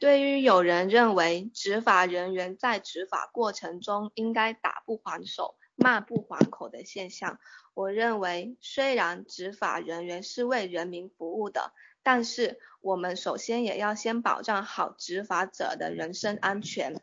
[0.00, 7.38] 对于有人认为执法人员在执法过程中应该打不还手、骂不还口的现象，
[7.74, 17.02] 我认为虽然执法人员是为人民服务的，但是我们首先也要先保障好执法者的人身安全。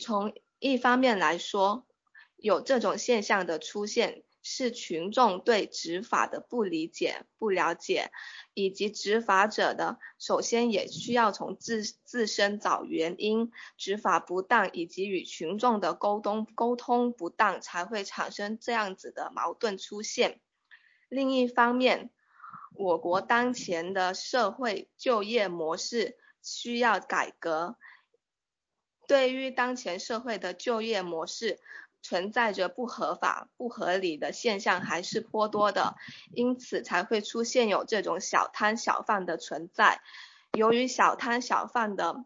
[0.00, 1.86] 从一方面来说，
[2.34, 4.24] 有这种现象的出现。
[4.50, 8.10] 是群众对执法的不理解、不了解，
[8.54, 20.40] 以及执法者的首先也需要从自自身找原因，执法不当以及与群众的沟通沟通不当，才会产生这样子的矛盾出现。
[21.10, 22.10] 另一方面，
[22.74, 27.76] 我国当前的社会就业模式需要改革，
[29.06, 31.60] 对于当前社会的就业模式。
[32.02, 35.96] 存在着不合法、不合理的现象还是颇多的，
[36.32, 40.00] 因此才会出现有这种小摊小贩的存在。
[40.52, 42.24] 由于小摊小贩的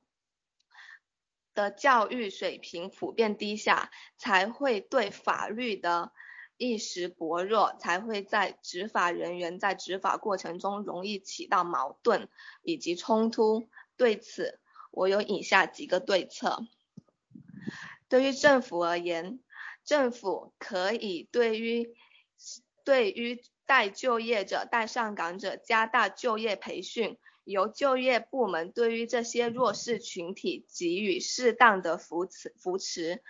[1.54, 6.12] 的教育水平普遍低下，才会对法律的
[6.56, 12.28] 意识薄弱，才会在执法人员在执法过程中容易起到矛盾
[12.62, 13.68] 以及冲突。
[13.96, 14.60] 对此，
[14.92, 16.66] 我有以下几个对策。
[18.08, 19.40] 对于政府而言，
[19.84, 21.94] 政府可以对于
[22.84, 33.22] 对于待就业者、待上岗者加大就业培训，由就业部门对于这些弱势群体给予适当的扶持、扶持、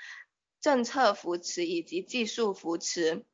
[0.61, 3.25] 政策扶持以及技术扶持。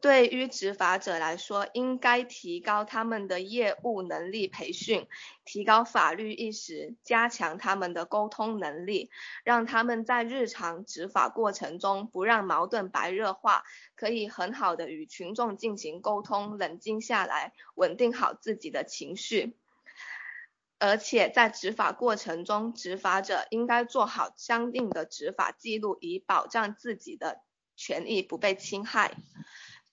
[0.00, 5.08] 对于执法者来说，应该提高他们的业务能力培训，
[5.44, 9.10] 提高法律意识，加强他们的沟通能力，
[9.42, 13.64] 让他们在日常执法过程中不让矛盾白热化，
[13.96, 19.56] 可以很好的与群众进行沟通，冷静下来，稳定好自己的情绪。
[20.78, 27.42] 而且在执法过程中，执法者应该做好相应的执法记录，以保障自己的
[27.76, 29.16] 权益不被侵害。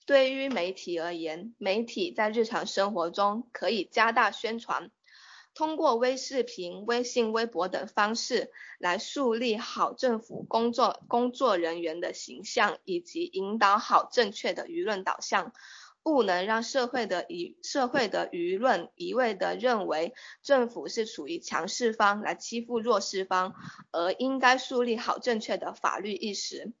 [0.08, 4.90] 对于媒体而言，媒体在日常生活中可以加大宣传，
[5.52, 15.52] 通过微视频、微信、微博等方式来树立好政府工作工作人员的形象，以及引导好正确的舆论导向，
[16.02, 23.54] 不能让社会的舆社会的舆论一味的认为政府是处于强势方来欺负弱势方，
[23.92, 26.72] 而应该树立好正确的法律意识。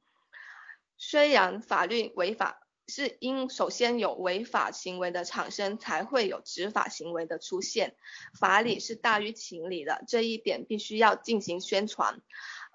[0.96, 2.64] 虽然法律违法。
[2.88, 7.94] 是因首先有违法行为的产生，才会有执法行为的出现。
[8.32, 12.22] 法理是大于情理的，这一点必须要进行宣传，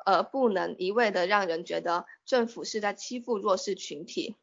[0.06, 4.36] 而不能一味的让人觉得政府是在欺负弱势群体。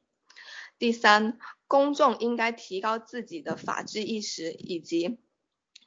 [0.78, 5.18] 第三，公众应该提高自己的法治意识以及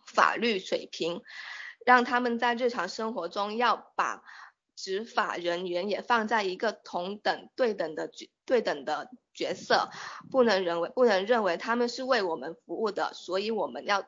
[0.05, 1.23] 法律水平，
[1.85, 4.23] 让他们在日常生活中要把
[4.75, 9.09] 执法人员也放在一个同等对等的角对等的。
[9.35, 9.89] 角色
[10.29, 14.07] 不能认为不能认为他们是为我们服务的，所以我们要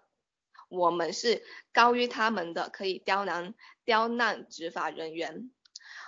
[0.69, 1.41] 我们是
[1.73, 5.49] 高于他们的，可以刁难刁难执法人员。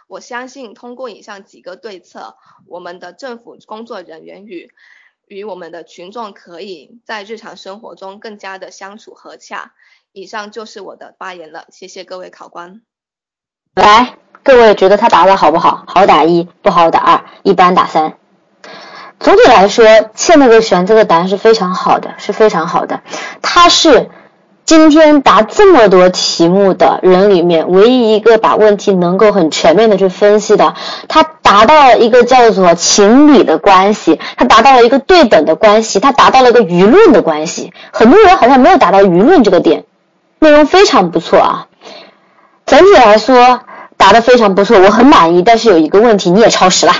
[0.07, 4.71] 我相信通过以上几个对策，我们的政府工作人员与
[5.25, 9.73] 与我们的群众可以在日常生活中更加的相处和洽。
[10.11, 12.83] 以上就是我的发言了，谢谢各位考官。
[13.77, 15.83] 来，各位觉得他答的好不好？
[15.85, 18.13] 好打一，不好打二，一般打三。
[19.19, 19.85] 总体来说，
[20.15, 23.01] 欠那个玄这个答案是非常好的，是非常好的。
[23.43, 24.09] 他是
[24.65, 30.73] 今天答这么多题目的人里面唯一一个把问题能够很全面的去分析的。
[31.07, 37.71] 他达到了一个叫做情理的关系，他达到了一个对等的关系，他达到了一个舆论的关系。
[37.93, 39.85] 很多人好像没有达到舆论这个点，
[40.39, 41.67] 内容非常不错啊。
[42.65, 43.61] 整体来说
[43.97, 45.41] 答的非常不错，我很满意。
[45.41, 46.93] 但是有一个问题，你也超时了。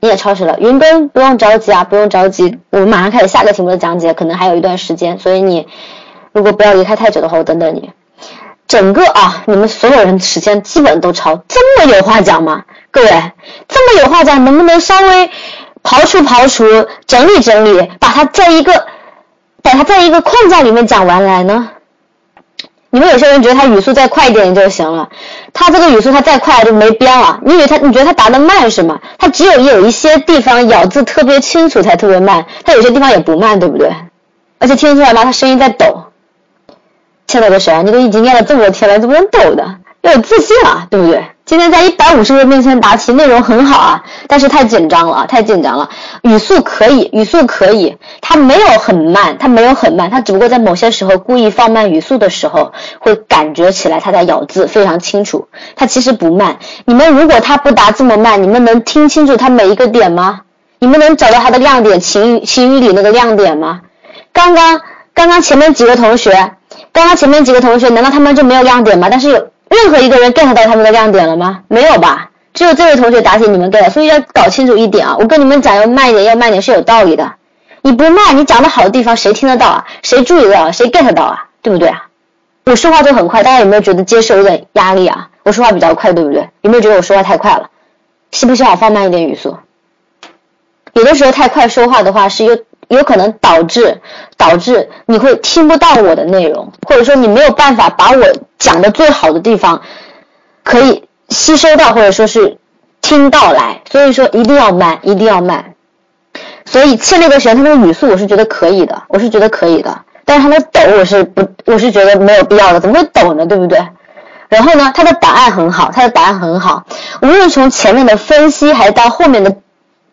[0.00, 5.66] 你也超时了，云根不用着急啊，不用着急，我们马上开始下个题目的讲解，可能还有一段时间，所以你
[6.30, 7.90] 如果不要离开太久的话，我等等你。
[8.68, 12.62] 整个啊，你们所有人时间基本都超，这么有话讲吗？
[12.92, 13.10] 各位，
[13.66, 15.30] 这么有话讲，能不能稍微
[15.82, 16.64] 刨除刨除，
[17.08, 18.86] 整理整理，把它在一个
[19.62, 21.70] 把它在一个框架里面讲完来呢？
[22.90, 25.10] 你们有些人觉得他语速再快一点就行了，
[25.52, 27.40] 他这个语速他再快就没标了。
[27.44, 29.00] 你以为他你觉得他答的慢是吗？
[29.18, 33.92] 他只有有一些地方咬字特别清楚才特别慢，他有些地方也不慢，对不对？
[34.58, 35.24] 而且听得出来吗？
[35.24, 36.04] 他声音在抖。
[37.26, 37.82] 亲爱的谁啊？
[37.82, 39.76] 你都已经念了这么多天了，怎么能抖的？
[40.00, 41.24] 要有自信啊，对不对？
[41.48, 45.88] 今天在一百五十人面前答题，内容很好啊，但是太紧张了，太紧张了。
[46.20, 55.48] 语速可以，语速可以，他没有很慢，他没有很慢，他只不过在某些时候故意放慢语速的时候，会感觉起来他在咬字非常清楚。
[55.74, 56.58] 他其实不慢。
[56.84, 60.40] 你们如果他不答这么慢，你们能听清楚他每一个点吗？
[60.80, 63.80] 你们能找到他的亮点，情情语里那个亮点吗？
[64.34, 64.82] 刚刚。
[65.14, 66.30] 刚刚前面几个同学，
[66.92, 69.08] 刚刚前面几个同学，难道他们就没有亮点吗？
[69.10, 71.60] 但是有任何一个人 get 到他们的亮点了吗？
[71.68, 72.30] 没有吧？
[72.54, 75.16] 只有这位同学答题你们 get，所以要搞清楚一点啊！
[75.18, 77.34] 我跟你们讲，要慢一点，要慢一点是有道理的。
[77.82, 79.86] 你不慢，你讲的好的地方谁听得到啊？
[80.02, 80.72] 谁注意到？
[80.72, 81.46] 谁 get 到啊？
[81.62, 82.06] 对不对啊？
[82.64, 85.28] 我说话都很快，大家有没有觉得接受有点压力啊？
[85.44, 86.48] 我说话比较快，对不对？
[86.62, 87.70] 有没有觉得我说话太快了？
[88.32, 89.56] 需不需要我放慢一点语速？
[90.94, 92.58] 有的时候太快说话的话，是有
[92.88, 94.00] 有可能导致
[94.36, 98.24] 导致你会听不到我的内容，或者说你没有办法把我
[98.58, 99.82] 讲的最好的地方
[100.64, 102.58] 可以吸收到，或者说是
[103.00, 103.82] 听到来。
[103.90, 105.74] 所以说一定要慢，一定要慢。
[106.64, 110.02] 所以欠那个学员他那个语速我是觉得可以的，我是觉得可以的。
[110.24, 113.46] 但是他的抖我是不，我是觉得没有必要的，怎么会抖呢？
[113.46, 113.78] 对不对？
[114.50, 116.84] 然后呢，他的答案很好，他的答案很好，
[117.22, 119.54] 无论从前面的分析还是到后面的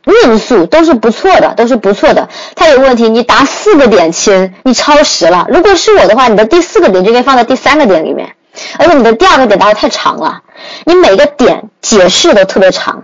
[0.06, 2.30] 论述都是不错的，都是不错的。
[2.56, 5.48] 他有问题，你答四个点亲，你超时了。
[5.50, 8.36] 如果是我的话，你的第四个点就应该放在第三个点里面，
[8.78, 10.42] 而且你的第二个点答的太长了，
[10.86, 13.04] 你每个点解释的特别长，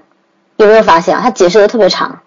[0.58, 1.22] 有没有发现啊？
[1.24, 2.20] 他解释的特别长。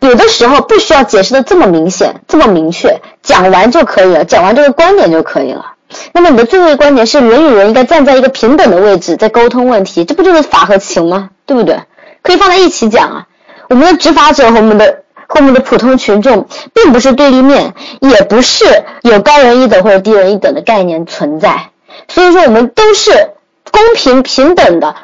[0.00, 5.72] 有的时候不需要解释的这么明显、这么明确，讲完就可以了，讲完这个观点就可以了。
[6.12, 11.30] 那么你的最后一个观点是人与人应该站在一个平等的位置在沟通问题，这不就是法和情吗？
[11.46, 11.80] 对不对？
[12.22, 13.26] 可以放在一起讲啊。
[13.68, 18.64] 我们的执法者和我们的和我们的普通群众并不是对立面，也不是
[19.02, 21.70] 有高人一等或者低人一等的概念存在。
[22.08, 23.30] 所以说我们都是
[23.70, 24.94] 公平平等的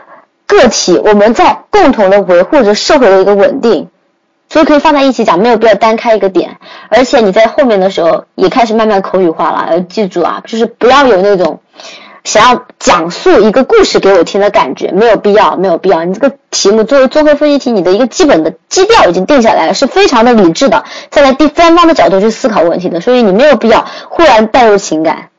[0.46, 3.88] 个体，我们在共同的维护着社会的一个稳定。
[4.52, 6.56] 所以可以放在一起讲，没有必要单开一个点。
[6.88, 11.60] 而且你在后面的时候也开始慢慢口语化了，要记住啊，就是不要有那种
[12.24, 16.04] 想要讲述一个故事给我听的感觉，没有必要，没有必要。
[16.04, 25.30] 你这个题目作为综合分析题，你的一个基本的基调已经定下来了，是非常的理智的，站在第三方的角度去思考问题的，所以你没有必要忽然带入情感，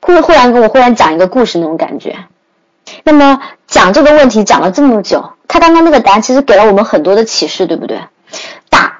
[0.00, 2.16] 忽忽然跟我忽然讲一个故事那种感觉。
[3.02, 7.98] 那么讲这个问题讲了这么久，他刚刚那个答案其实给了我们很多的启示，对不对？
[8.70, 8.95] 打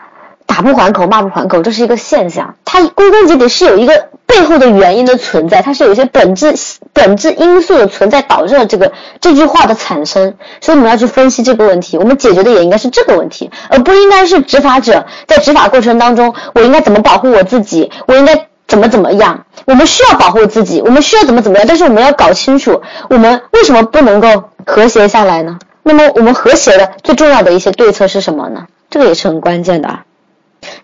[0.56, 2.54] 打不还口，骂不还口，这是一个现象。
[2.64, 6.54] 它归根结底是有一个背后的原因的存在，它是有一些本质
[6.94, 8.90] 本质因素的存在导致了这个
[9.20, 10.32] 这句话的产生。
[10.62, 19.44] 所以我们要去分析这个问题，我们解决的也应该是这个问题，而不应该是执法者在执法过程当中，我应该怎么保护我自己，我应该怎么怎么样。
[19.66, 22.80] 我们需要保护自己，我们需要怎么怎么样，但是我们要搞清楚，
[23.10, 25.58] 我们为什么不能够和谐下来呢？
[25.82, 28.68] 那么我们和谐的最重要的一些对策是什么呢？
[28.88, 30.04] 这个也是很关键的啊！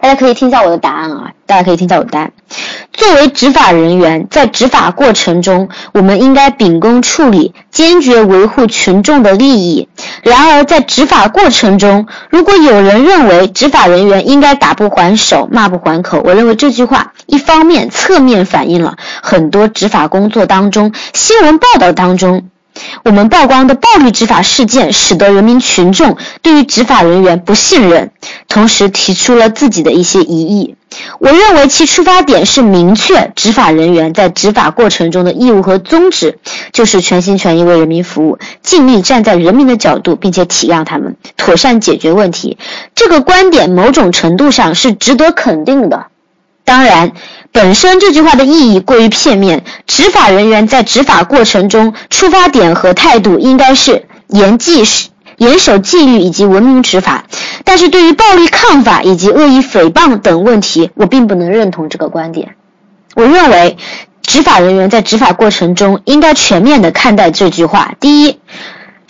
[0.00, 1.30] 大家可以听一下我的答案啊！
[1.46, 2.32] 大家可以听一下我的答案。
[2.92, 9.88] 作为执法人员，在执法过程中，我们应该秉公处理，坚决维护群众的利益。
[10.22, 22.48] 然而，在执法过程中，如果有人认为执法人员应该打不还手、骂不还口，我认为这句话一方面侧面反映了很多执法工作当中、新闻报道当中。
[23.04, 28.10] 我们曝光的暴力执法事件，使得人民群众对于执法人员不信任，
[28.48, 30.76] 同时提出了自己的一些疑义。
[31.18, 36.38] 我认为其出发点是明确执法人员在执法过程中的义务和宗旨，
[36.72, 42.58] 就是全心全意为人民服务，尽力站在人民的角度，并且体谅他们，妥善解决问题。
[42.94, 46.06] 这个观点某种程度上是值得肯定的。
[46.64, 47.12] 当然。
[47.52, 54.82] 本身这句话的意义过于片面，执法人员在执法过程中出发点和态度应该是严纪、
[55.36, 57.24] 严守纪律以及文明执法。
[57.64, 62.56] 但是对于暴力抗法以及恶意诽谤等问题，我并不能认同这个观点。
[63.14, 63.76] 我认为，
[64.22, 67.94] 执法人员在执法过程中应该全面的看待这句话。
[68.00, 68.38] 第一。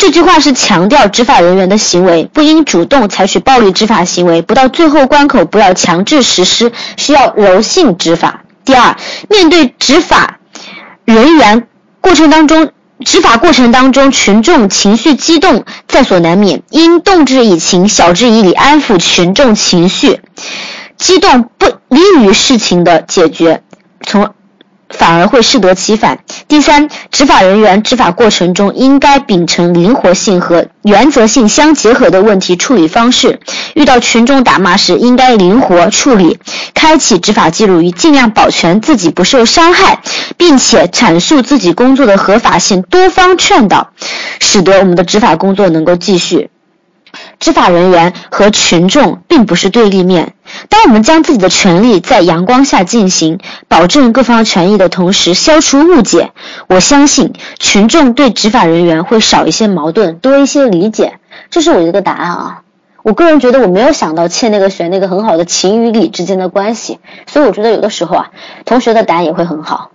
[0.03, 8.43] 这句话是强调执法人员的行为不应主动采取暴力执法行为，不到最后关口不要强制实施，需要柔性执法。
[8.65, 8.97] 第二，
[9.31, 10.41] 面对执法
[11.05, 11.69] 人员
[12.01, 12.73] 过程当中，
[13.05, 20.19] 执法过程当中群众情绪激动在所难免，应动之以情，晓之以理，安抚群众情绪，
[20.97, 23.63] 激动不利于事情的解决，
[24.05, 24.35] 从。
[24.93, 26.19] 反而会适得其反。
[26.47, 33.41] 第三，执法人员执法过程中应该秉承灵活性和原则性相结合的问题处理方式。
[33.75, 36.39] 遇到群众打骂时，应该灵活处理，
[36.75, 40.03] 开启执法记录仪，尽量保全自己不受伤害，
[40.37, 43.91] 并且阐述自己工作的合法性，多方劝导，
[44.39, 46.52] 使得我们的执法工作能够继续。
[47.43, 50.35] 执法人员和群众并不是对立面。
[50.69, 56.31] 当我们将自己的权利在阳光下进行，保证各方权益的同时，消除误解，
[56.69, 61.19] 我相信群众对执法人员会少一些矛盾，多一些理解。
[61.51, 62.63] 这是我一个答案啊。
[63.03, 68.31] 我个人觉得我没有想到欠那个选那个很好的情与理之间的关系，所以我觉得有的时候啊，
[68.65, 69.91] 同学的答案也会很好。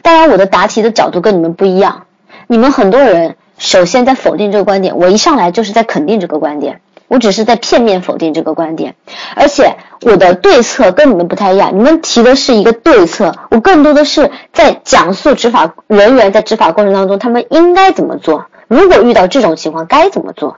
[0.00, 2.06] 当然，我的答题的角度跟你们不一样，
[2.46, 6.80] 你们很多人首先在否定这个观点，我一上来就是在肯定这个观点。
[7.06, 8.96] 我只是在片面否定这个观点，
[9.36, 11.78] 而且我的对策跟你们不太一样。
[11.78, 20.56] 你们提的是一个对策，我更多的是在讲述执法人员在执法过程当中他们应该怎么做，如果遇到这种情况该怎么做。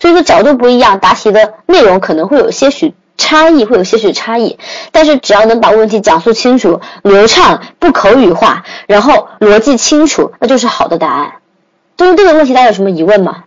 [0.00, 4.58] 所以说角度不一样，答题的内容可能会有些许差异，会有些许差异。
[4.90, 11.34] 但是只要能把问题讲述清楚、流畅、不口语化，然后逻辑清楚，那就是好的答案。
[12.00, 13.44] 对于这个问题，大家有什么疑问吗？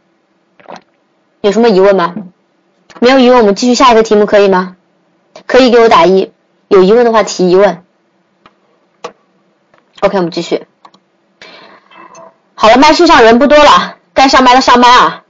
[1.42, 2.14] 有什么疑问吗？
[3.00, 4.76] 没有疑问，我们继续下一个题目，可以吗？
[5.48, 6.32] 可以给我打一，
[6.68, 7.84] 有疑问的话提疑问。
[10.02, 10.68] OK，我们继续。
[12.54, 15.24] 好了，麦序上人不多了，该上麦的上麦啊。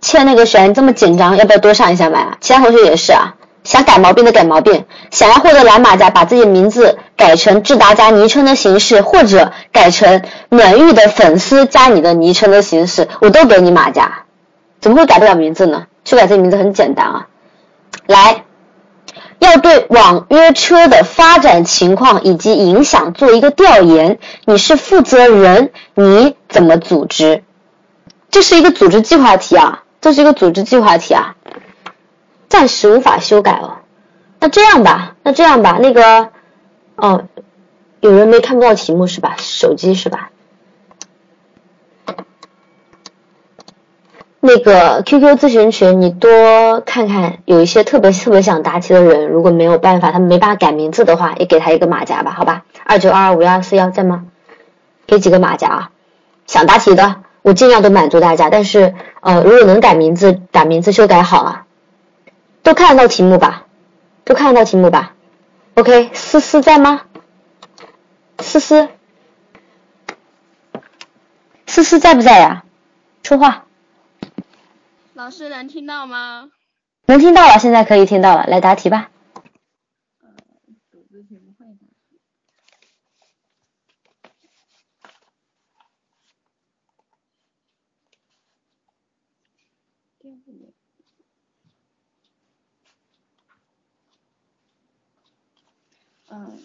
[0.00, 2.38] 欠那个谁这么紧张，要不要多上一下麦啊？
[2.40, 3.34] 其他同学也是啊，
[3.64, 14.24] 想改毛病的改毛病，想要获得蓝马甲，把自己的名字改成智达加昵称的形式，或者改成暖玉的粉丝加你的昵称的形式，我都给你马甲。
[14.80, 15.86] 怎么会改不了名字呢？
[16.04, 17.28] 修改这个名字很简单啊，
[18.06, 18.42] 来，
[19.38, 24.18] 要对网约车的发展情况以及影响做一个调研。
[24.44, 27.44] 你是负责人，你怎么组织？
[28.32, 31.36] 这是一个组织计划题啊，这是一个组织计划题啊，
[32.52, 33.78] 暂时无法修改哦。
[34.38, 36.28] 那这样吧，那这样吧，那个，
[36.96, 37.24] 哦，
[38.00, 39.36] 有人没看不到题目是吧？
[39.38, 40.28] 手机是吧？
[44.38, 52.64] 那个 QQ 咨询群，你多看看，有一些特别特别想答题的人，如果没有办法，他们没办法改名字的话，也给他一个马甲吧，好吧？
[52.84, 54.26] 二九二二五幺二四幺在吗？
[55.06, 55.90] 给几个马甲啊？
[56.46, 61.66] 想答题的，我尽量都满足大家，但是呃，如果能改名字，把名字修改好啊，
[62.62, 63.66] 都看得到题目吧？
[64.24, 65.16] 都看得到题目吧
[65.74, 67.06] ？OK，思思在吗？
[68.38, 68.88] 思思，
[71.66, 72.64] 思思在不在呀？
[73.22, 73.66] 说话。
[75.14, 76.50] 老师能听到吗？
[77.06, 79.10] 能听到了，现在可以听到了，来答题吧。
[96.34, 96.58] 嗯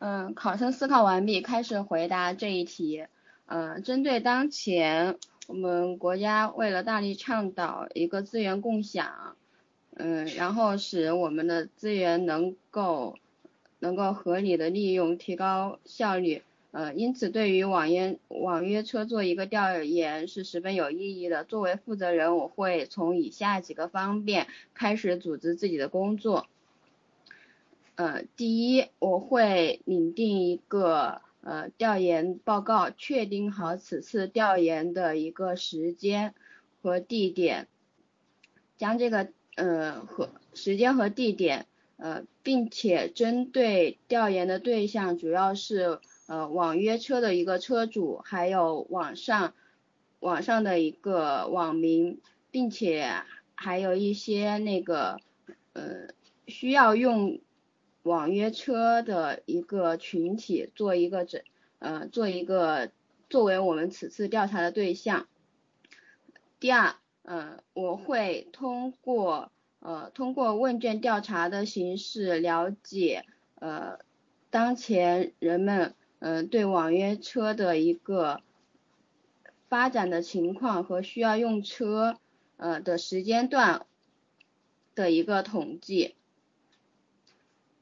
[0.00, 3.06] 嗯，考生思考完毕，开始回答这一题。
[3.46, 5.16] 嗯，针对当前。
[5.46, 9.34] 我们国家为了大力倡导一个资源共享，
[9.96, 13.18] 嗯，然后使我们的资源能够
[13.80, 21.42] 能够合理的利用，提高效率，呃，因此对于网约网约车做一个调研是十分有意义的。
[21.42, 26.46] 作为负责人，我会从以下几个方面开始组织自己的工作。
[28.00, 31.20] 呃，第一，我会拟定一个。
[31.42, 36.34] 呃，调研报告确定好此次调研的一个时间
[36.82, 37.66] 和地点，
[38.76, 49.54] 将这个呃和时间和地点呃，并且针对调研的对象主要是呃网约车的一个车主，还有网上
[50.20, 52.20] 网上的一个网民，
[52.50, 53.10] 并且
[53.54, 55.20] 还有一些那个
[55.74, 56.08] 呃
[56.46, 57.40] 需要用。
[58.02, 61.42] 网约车的一个群体做一个整，
[61.78, 62.90] 呃，做一个
[63.28, 65.26] 作为我们此次调查的对象。
[66.58, 73.26] 第二，呃，我会通过呃通过问卷调查的形式了解
[73.56, 73.98] 呃
[74.48, 78.42] 当前人们呃对网约车的一个
[79.68, 82.18] 发展的情况和需要用车
[82.56, 83.86] 呃的时间段
[84.94, 86.14] 的一个统计。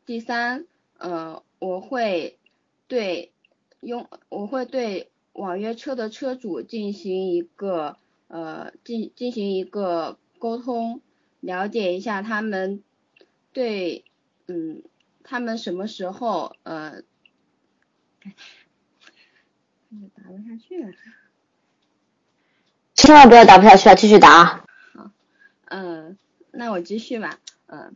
[0.08, 0.64] 第三，
[0.96, 2.38] 呃，我会
[2.86, 3.30] 对
[3.80, 7.98] 用我会对网约车的车主进行一个
[8.28, 11.02] 呃进进行一个沟通，
[11.40, 12.82] 了解一下他们
[13.52, 14.06] 对
[14.46, 14.82] 嗯
[15.24, 17.02] 他们什么时候呃
[20.16, 20.92] 打不下去了，
[22.94, 24.64] 千万不要打不下去啊，继续打。
[24.94, 25.10] 好，
[25.66, 26.16] 嗯，
[26.50, 27.94] 那我继续吧，嗯。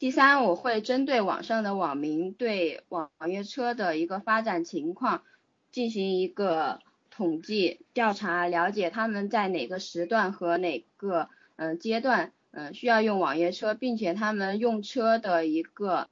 [0.00, 5.24] 第三，我会针对网上的网民对网约车的一个发展情况
[5.70, 6.80] 进行一个
[7.10, 16.08] 统计调查，了解他们在哪个时段和哪个嗯阶段嗯需要用网约车，并且他们用车的一个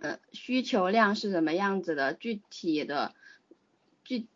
[0.00, 3.16] 呃需求量是怎么样子的，具体的
[4.04, 4.28] 具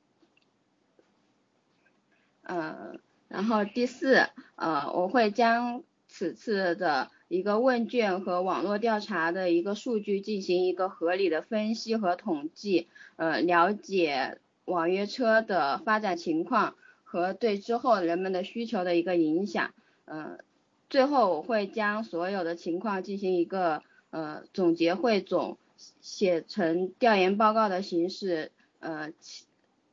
[2.43, 4.27] 嗯然后第四，
[4.57, 16.75] 呃，我会将此次的一个问卷和网络调查的一个数据进行一个合理的分析和统计，呃，了解网约车的发展情况
[17.05, 19.73] 和对之后人们的需求的一个影响，
[20.05, 20.41] 呃，
[20.91, 25.57] 最后我会将所有的情况进行一个呃总结汇总，
[26.03, 29.11] 写成调研报告的形式，呃，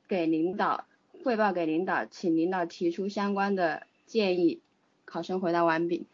[0.09, 0.83] 给领导
[1.23, 4.59] 汇报给领导，请领导提出相关的建议。
[5.05, 6.05] 考生回答完毕。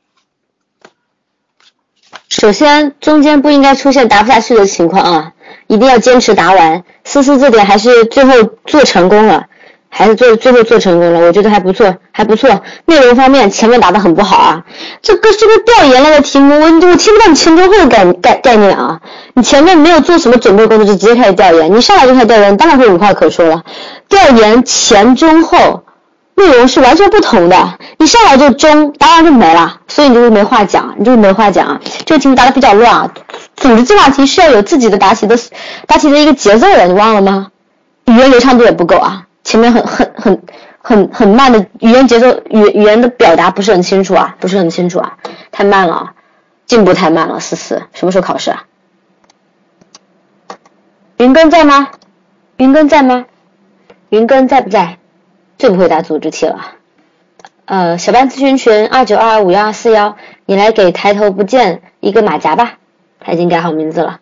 [2.46, 5.32] 首先，中间不应该出现答不下去的情况啊，
[5.66, 6.84] 一定要坚持答完。
[7.04, 8.34] 思思这点还是最后
[8.68, 9.46] 做成功了，
[9.90, 12.62] 还是做最后做成功了，我觉得还不错，还不错。
[12.86, 14.64] 内容方面前面答的很不好啊，
[15.02, 19.00] 这个这个调研类的题目，我我听不到你前中后的概概概念啊，
[19.34, 23.64] 你前面没有做什么准备工作就直接开始调研，你上来就开始调研，当然会无话可说了。
[24.08, 25.82] 调研前中后。
[26.36, 31.82] 内容是完全不同的，你上来就中，答完就没了，所以你就是没话讲，你就是没话讲啊。
[32.06, 33.14] 这个题目答的比较乱啊，
[33.56, 35.38] 组织计划题是要有自己的答题的
[35.88, 37.52] 答题的一个节奏的，你忘了吗？
[38.06, 40.42] 语言流畅度也不够啊，前面很很很
[40.82, 45.18] 很很慢的语言节奏，语语言的表达不是很清楚啊，不是很清楚啊，
[45.52, 46.12] 太慢了，
[46.66, 47.40] 进步太慢了。
[47.40, 48.66] 思思，什么时候考试啊？
[51.18, 51.88] 云根在吗？
[52.58, 53.26] 云根在吗？
[54.10, 54.98] 云根在不在？
[55.58, 56.76] 最不会打组织题了，
[57.66, 62.78] 呃，小班咨询群二九二五幺二四幺，你来给抬头不见一个马甲吧，
[63.20, 64.20] 他已经改好名字了。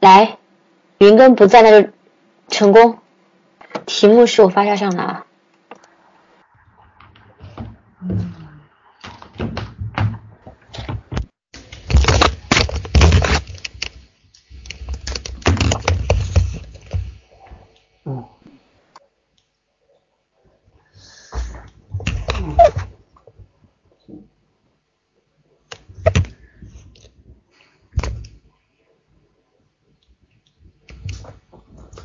[0.00, 0.38] 来，
[0.98, 1.88] 云根不在那就
[2.48, 2.98] 成功。
[3.84, 5.25] 题目是我发下上的啊。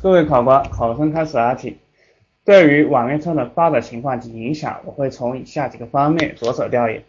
[0.02, 1.78] 各位考官，考生开始答题。
[2.44, 7.04] 对于网约车的发展情况及影响，我会从以下几个方面着手调研。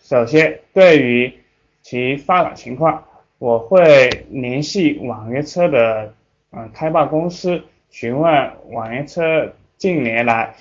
[0.00, 1.34] 首先，对于
[1.82, 3.04] 其发展情况，
[3.36, 6.14] 我会联系网约车的
[6.52, 10.54] 嗯开办公司，询问网约车近年来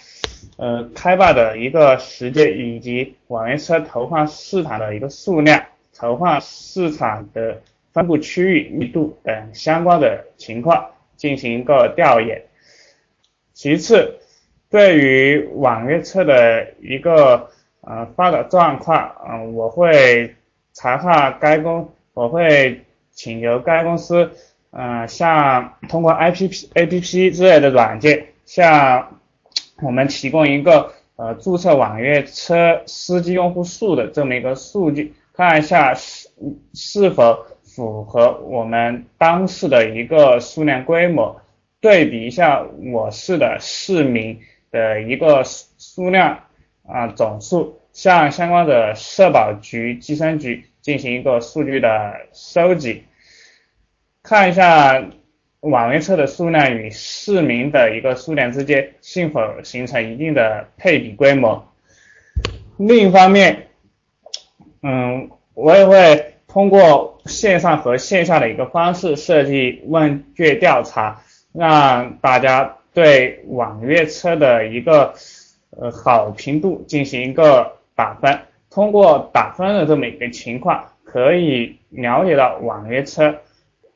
[0.57, 5.63] 呃开办的一个时间以及网约车投放市场的一个数量、
[5.95, 7.61] 投放市场的
[7.93, 10.89] 分布区域密度等相关的情况。
[11.15, 12.41] 进行一个调研。
[13.53, 14.19] 其次，
[14.69, 17.49] 对于网约车的一个
[17.81, 20.35] 呃发展状况，嗯，我会
[20.73, 24.31] 查看该公，我会请求该公司，
[24.71, 29.19] 嗯，像通过 I P P A P P 之类的软件，向
[29.81, 36.27] 我们提供一个呃注册网约车司机用户数的这么一个数据，看一下是
[36.73, 37.45] 是否。
[37.75, 41.41] 符合我们当时的一个数量规模，
[41.81, 42.63] 对比一下
[42.93, 46.39] 我市的市民的一个数量
[46.87, 53.05] 啊总数，向相关的社保局、计生局进行一个数据的收集，
[54.21, 55.03] 看一下
[55.61, 61.73] 网约车的数量与市民的一个数量之间是否形成一定的配比规模。
[62.77, 63.69] 另一方面，
[64.83, 66.32] 嗯，我也会。
[66.53, 71.19] 通过线上和线下的一个方式设计问卷调查，
[71.51, 75.15] 让大家对网约车的一个
[75.71, 78.39] 呃好评度进行一个打分。
[78.69, 83.35] 通过打分的这么一个情况，可以了解到网约车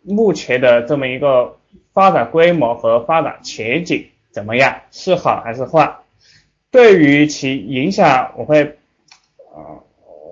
[0.01, 1.57] 目前的这么一个
[1.93, 5.95] 发展规模和发展前景怎么样，是好还是坏？
[6.71, 8.63] 对于其影响，我会
[9.53, 9.83] 呃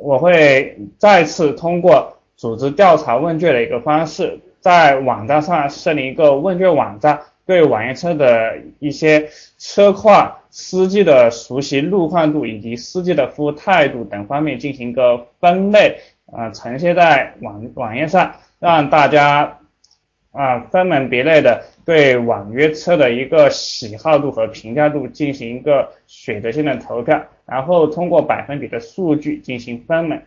[0.01, 2.13] 我会再次通过。
[2.37, 19.59] 组织调查问卷的一个方式，在网站上设立一个问卷网站，对网约车的一些车况、司机的熟悉路况度以及司机的服务态度等方面进行一个分类，啊，呈现在网网页上，让大家
[20.31, 30.21] 啊分门别类的对网约车的一个喜好度和评价度进行一个选择性的投票，然后通过百分比的数据进行分门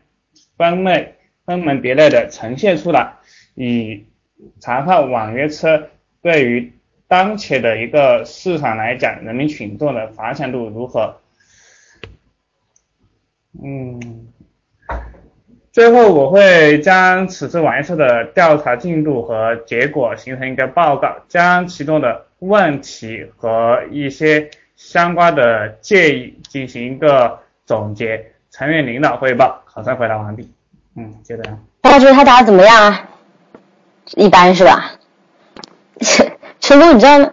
[0.57, 1.15] 分类。
[1.49, 3.15] 分门别类的呈现出来，
[3.55, 4.05] 以
[4.61, 5.89] 查看网约车
[6.21, 6.75] 对于
[7.07, 11.17] 当前的一个市场来讲，人民群众的反响度如何？
[13.65, 14.29] 嗯，
[15.73, 29.63] 最后我会将此次网约车的调查进度和结果形成一个报告，将其中的问题和一些相关的建议进行一个总结，成员领导汇报。
[29.65, 30.58] 考生回答完毕。
[30.99, 31.45] 嗯，觉得。
[31.81, 33.01] 大家觉得他打的怎么样啊？
[34.17, 34.93] 一般是吧？
[36.01, 37.31] 陈陈总，你知道吗？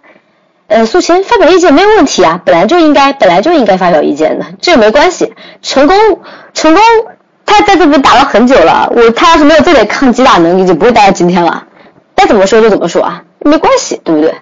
[0.68, 5.34] 呃，苏晴发表意见没有问题啊，本来就应该，本来就应该发表意见的，这也没关系。
[5.62, 5.96] 成功，
[6.54, 6.82] 成功，
[7.46, 11.68] 他在这边打了很久了，我他要是没有这点抗击打能力，就不会待到今天了。
[12.16, 14.34] 该怎么说就怎么说啊，没关系，对不对？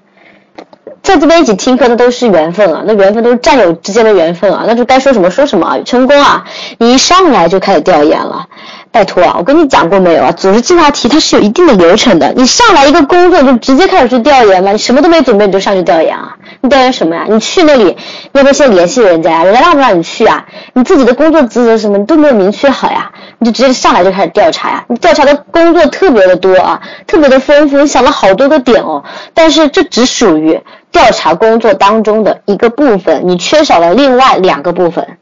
[1.01, 5.77] 在这边一起听课，那都是缘分啊，那缘分都是战友之间的缘分啊，那就该说什么说什么啊。
[5.83, 6.45] 成功啊，
[6.77, 8.47] 你一上来就开始调研了。
[8.93, 10.31] 拜托啊，我跟你讲过没有啊？
[10.33, 12.31] 组织计划题它是有一定的流程的。
[12.33, 14.71] 你上来一个工作就直接开始去调研吗？
[14.71, 16.37] 你什么都没准备你就上去调研啊？
[16.61, 17.25] 你调研什么呀？
[17.27, 17.95] 你去那里你
[18.33, 19.43] 要不要先联系人家呀？
[19.45, 20.45] 人家让不让你去啊？
[20.73, 23.11] 你自己的工作职责什么你都没有明确好呀？
[23.39, 24.85] 你就直接上来就开始调查呀？
[24.87, 29.03] 你调查的工作特别的多啊，特别的丰富，你想了好多个点哦。
[29.33, 35.17] 但是这只属于调查工作当中的一个部分，你缺少了另外两个部分，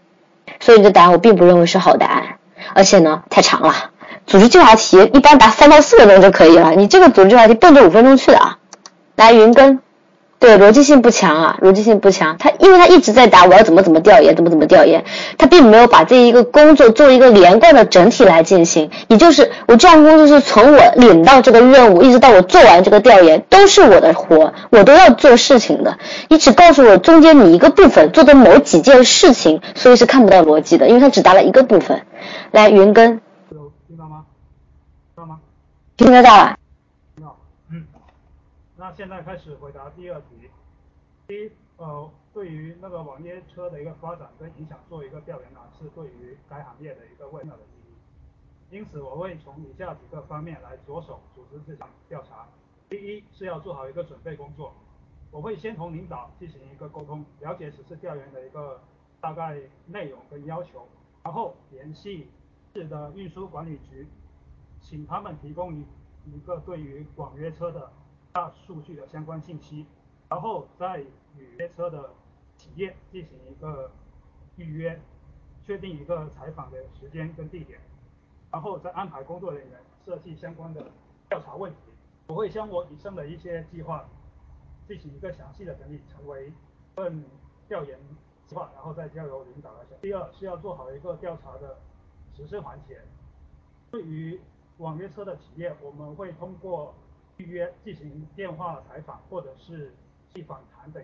[0.59, 2.23] 所以你的答案我并不认为是好答案。
[2.73, 3.73] 而且呢，太长了。
[4.27, 8.57] 组织计划题一般答三到四分钟就可以了，你这个组织计划题奔着五分钟去的啊！
[9.15, 9.79] 来，云根，
[10.41, 12.35] 对，逻辑性不强啊，逻辑性不强。
[12.39, 15.05] 他因为他一直在答我要怎么怎么调研，怎么怎么调研，
[15.37, 18.89] 他并没有把这一个工作做一个连贯的整体来进行。
[19.07, 25.99] 也就是我这项工作是从我领到这个任务，一直到我做完这个调研，都是我的活，我都要做事情的。
[26.27, 32.01] 你只告诉我中间你一个部分做的某几件事情，所以是看不到逻辑的，因为他只答了一个部分。
[32.49, 33.21] 来，云根，
[33.51, 34.23] 有听到吗？
[35.15, 35.37] 听到吗？
[35.97, 36.55] 听得到了。
[38.93, 40.49] 现在开始回答第二题。
[41.27, 48.75] 第一，呃，对于那个网约车的一个发展跟影响做一个调研呢，是对于该行业的一个重要的意义。
[48.75, 52.47] 因此，我会从以下几个方面来着手组织这项调查。
[52.89, 54.73] 第一，是要做好一个准备工作。
[55.31, 58.81] 我会先同领导进行一个沟通，了解此次调研的一个
[59.21, 60.85] 大概内容跟要求。
[61.23, 62.27] 然后联系
[62.73, 64.05] 市的运输管理局，
[64.81, 65.85] 请他们提供一
[66.25, 67.89] 一个对于网约车的
[68.33, 69.85] 大数据的相关信息，
[70.29, 70.99] 然后再
[71.35, 72.11] 与约车的
[72.55, 73.91] 企业进行一个
[74.55, 74.99] 预约，
[75.65, 77.79] 确定一个采访的时间跟地点，
[78.51, 80.85] 然后再安排工作人员设计相关的
[81.29, 81.77] 调查问题。
[82.27, 84.07] 我会将我以上的一些计划
[84.87, 86.53] 进行一个详细的整理，成为一
[86.95, 87.25] 份
[87.67, 87.99] 调研
[88.47, 88.71] 计划。
[88.73, 89.97] 然后再交由领导来选。
[90.01, 91.77] 第二是要做好一个调查的
[92.33, 93.01] 实施环节。
[93.89, 94.39] 对于
[94.77, 96.95] 网约车的企业，我们会通过
[97.41, 99.93] 预约进行电话采访或者是
[100.33, 101.03] 去访谈等，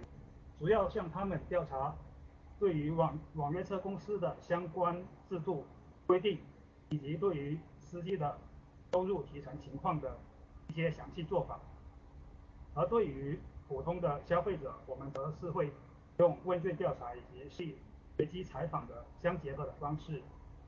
[0.60, 1.96] 主要向他们调查
[2.60, 5.66] 对于网网约车公司的相关制度
[6.06, 6.40] 规定，
[6.90, 8.38] 以及对于司机的
[8.94, 10.18] 收入提成情况的
[10.70, 11.60] 一些详细做法。
[12.74, 15.72] 而对于普通的消费者，我们则是会。
[16.20, 17.78] 用问卷调查以及系
[18.16, 20.20] 随机采访的相结合的方式，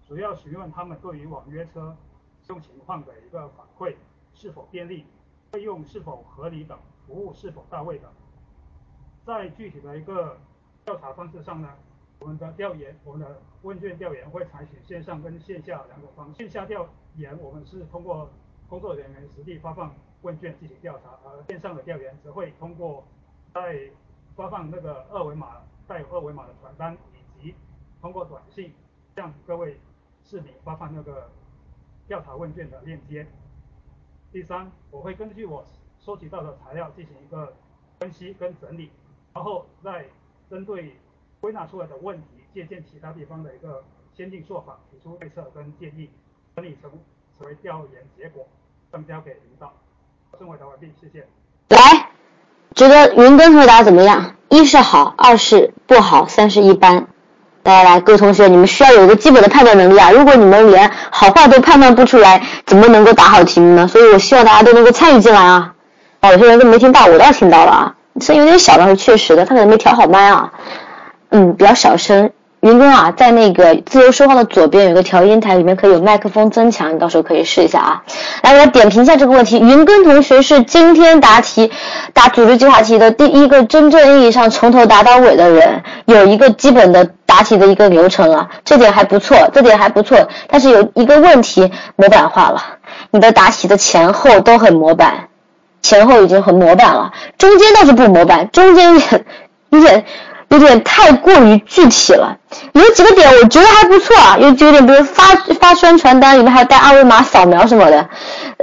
[0.07, 1.97] 主要询问他们对于网约车
[2.43, 3.95] 使用情况的一个反馈
[4.35, 5.07] 是否便利、
[5.51, 6.77] 费用是否合理等，
[7.07, 8.11] 服务是否到位等。
[9.25, 10.37] 在具体的一个
[10.85, 11.69] 调查方式上呢，
[12.19, 16.37] 我们的调研，我们的问卷调研会采取线上跟线下两种方式。
[16.37, 18.29] 线下调研我们是通过
[18.67, 23.03] 工作人员实地发放问卷进行调查，而线上的调研则会通过
[23.53, 23.89] 在
[24.35, 27.55] 发放那个二维码带有二维码的传单，以及
[28.01, 28.73] 通过短信
[29.15, 29.79] 向各位
[30.23, 31.29] 市民发放那个
[32.07, 33.25] 调查问卷的链接。
[34.31, 35.65] 第三，我会根据我
[36.05, 37.51] 收集到的材料进行一个
[37.99, 38.91] 分析跟整理，
[39.33, 40.05] 然后再
[40.49, 40.95] 针对
[41.39, 43.83] 归纳出来的问题，借鉴其他地方的一个
[44.15, 46.11] 先进做法，提出对策跟建议，
[46.55, 46.91] 整理成
[47.37, 48.47] 成为调研结果，
[48.91, 49.73] 上交给领导。
[50.39, 51.27] 正回答完毕，谢谢。
[51.69, 52.09] 来。
[52.75, 54.35] 觉得云根回答怎么样？
[54.49, 57.08] 一是好，二是不好，三是一般。
[57.61, 60.11] 大家来，各位同学，你们需要有一个基本的判断能力啊！
[60.11, 63.87] 如果你们连好坏都判断不出来，怎么能够答好题目呢？
[63.87, 65.73] 所以我希望大家都能够参与进来啊！
[66.21, 70.51] 啊，有些人都没听到，我倒听到了啊，声音有点小，但是确实的，他可能没调好麦啊，
[71.29, 72.31] 嗯，比较小声。
[72.61, 78.03] 云根啊，在那个自由说话的左边有个调音台，里面可以有麦克风增强，你到时候可以试一下啊。
[78.43, 79.59] 来，我来点评一下这个问题。
[79.59, 81.71] 云根同学是今天答题
[82.13, 90.27] 答组织计划题的第一个真正意义上从头答到尾的人，有一个基本的答题的一个流程啊，这点还不错，这点还不错。
[90.49, 92.61] 但是有一个问题模板化了，
[93.11, 95.29] 你的答题的前后都很模板，
[95.81, 100.05] 前后已经很模板了，中间倒是不模板，中间也也。
[100.49, 102.37] 有点太过于具体了。
[102.73, 105.23] 有几个点我觉得还不错啊，有几个点，比如发
[105.59, 108.09] 发宣传单里面还有带二维码扫描什么的，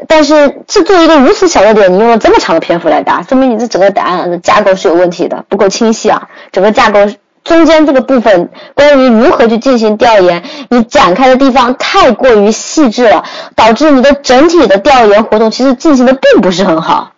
[0.07, 7.01] 但是这作一个如此小的点，你用了这么长的篇幅来答，说明你这整个答案的架构是有问题的，不够清晰啊，整个架构。
[7.45, 13.23] 中间这个部分关于如何去进行调研，你展开的地方太过于细致了，
[13.55, 17.13] 导致你的整体的调研活动其实进行的并不是很好。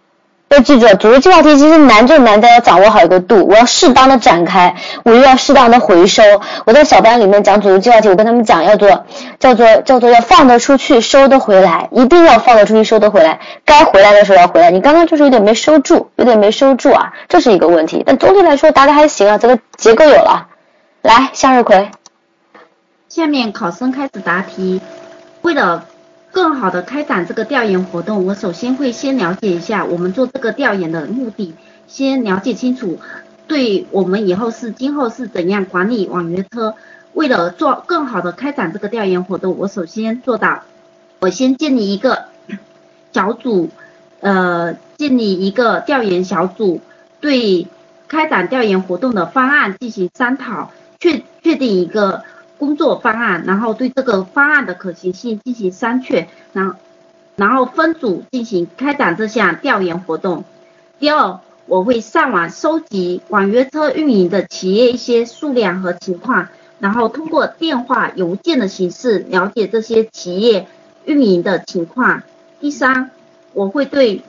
[0.48, 4.74] 要记住，组织计划题其实难就难在要掌握好一个度，我要适当的展开，
[5.04, 6.22] 我又要适当的回收。
[6.64, 9.04] 我在小班里面讲组织计划题，我跟他们讲要做
[9.38, 14.70] 叫做叫做要放得出去，收得回来，一定要放得出去，收得回来，该回来的时候要回来。
[14.70, 18.02] 你刚刚就是有点没收住，有点没收住啊，这是一个问题。
[18.06, 20.46] 但总体来说答的还行啊，这个结构有了。
[21.02, 21.90] 来，向日葵，
[23.08, 24.80] 下面考生开始答题，
[25.42, 25.84] 为了。
[26.30, 31.54] 更好的开展这个调研活动，我首先会先了解一下我们做这个调研的目的，
[31.86, 32.98] 先了解清楚，
[33.46, 36.74] 对我们以后是今后是怎样管理网约车。
[37.14, 40.62] 为了做更好的开展这个调研活动，我首先做到，
[41.18, 42.26] 我先建立一个
[43.12, 43.70] 小组，
[44.20, 46.80] 呃，建立一个调研小组，
[47.20, 47.66] 对
[48.06, 50.70] 开展调研活动的方案进行商讨，
[51.00, 52.22] 确确定一个。
[52.58, 56.76] 工作方案，然后对这个方案的可行性进行商榷，然
[57.36, 60.44] 然后分组进行开展这项调研活动。
[60.98, 66.48] 第二，我会上网收集网约车运营的企业一些数量和情况，
[66.80, 70.66] 然后通过电话、邮件的形式了解这些企业
[71.04, 72.22] 运营的情况。
[72.60, 73.10] 第三，
[73.52, 74.22] 我会对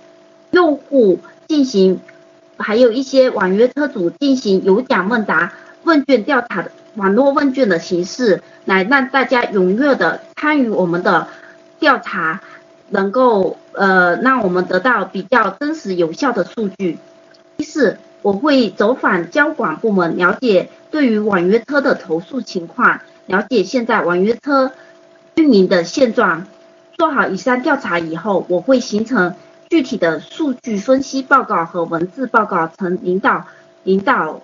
[0.51, 1.99] 用户进行，
[2.57, 5.51] 还有一些网约车主进行有奖问答
[5.84, 6.71] 问卷调查的。
[7.00, 11.30] 网络问卷的形式，来让大家踊跃的参与我们的
[11.80, 12.41] 调查，
[12.89, 16.97] 能够呃让我们得到比较真实有效的数据。
[17.56, 24.74] 第四，我会走访交管部门，了解对于网约车的投诉情况，了解现在网约车
[25.36, 26.47] 运营的现状。
[26.97, 29.36] 做好以上调查以后，我会形成
[29.70, 33.45] 具体的数据分析报告和文字报告，呈领导
[33.84, 34.41] 领导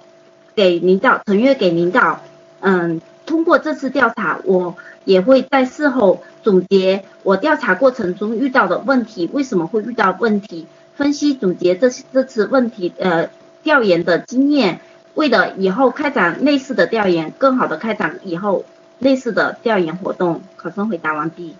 [0.56, 2.22] 给领导呈阅给领导。
[2.68, 13.30] 嗯，通过这次调查，我也会在事后总结我调查过程中遇到的问题，为什么会遇到问题，分析总结这这次问题呃
[13.61, 14.80] 调研的经验，
[15.13, 18.66] 为了以后开展类似的调研，更好的开展以后
[18.97, 20.41] 类似的调研活动。
[20.57, 21.55] 考生回答完毕。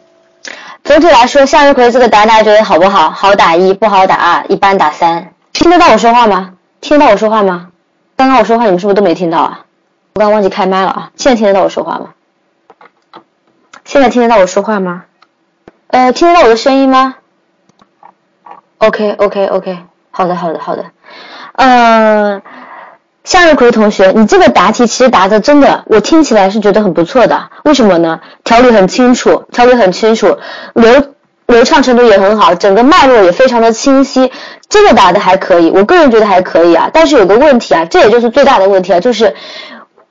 [0.84, 3.12] 总体来说，向日葵这个答案大家觉得好不好？
[3.12, 5.34] 好打一，不好打二，一般打三。
[5.54, 6.56] 听得到我说话吗？
[6.82, 7.70] 听得到我说话吗？
[8.16, 9.65] 刚刚我说话你们是不是都没听到啊？
[10.18, 11.12] 我刚忘记开麦了啊！
[11.18, 12.14] 现在听得到我说话吗？
[13.84, 15.04] 现在听得到我说话吗？
[15.88, 17.16] 呃，听得到我的声音吗
[18.78, 19.78] ？OK OK OK，
[20.12, 20.86] 好的好的好的。
[21.58, 22.42] 嗯，
[23.26, 27.50] 向日葵同学，你这个答题其实答的真的，我听起来是觉得很不错的。
[27.66, 28.22] 为什么呢？
[28.46, 30.38] 条理很清楚，条理很清楚，
[30.76, 31.14] 流
[31.48, 34.32] 流畅程度也很好，整个脉络也非常的清晰，
[34.70, 36.90] 这个答的还可以，我个人觉得还可以啊。
[36.94, 39.36] 但是有个问题啊，这也就是最大的问题啊，就是。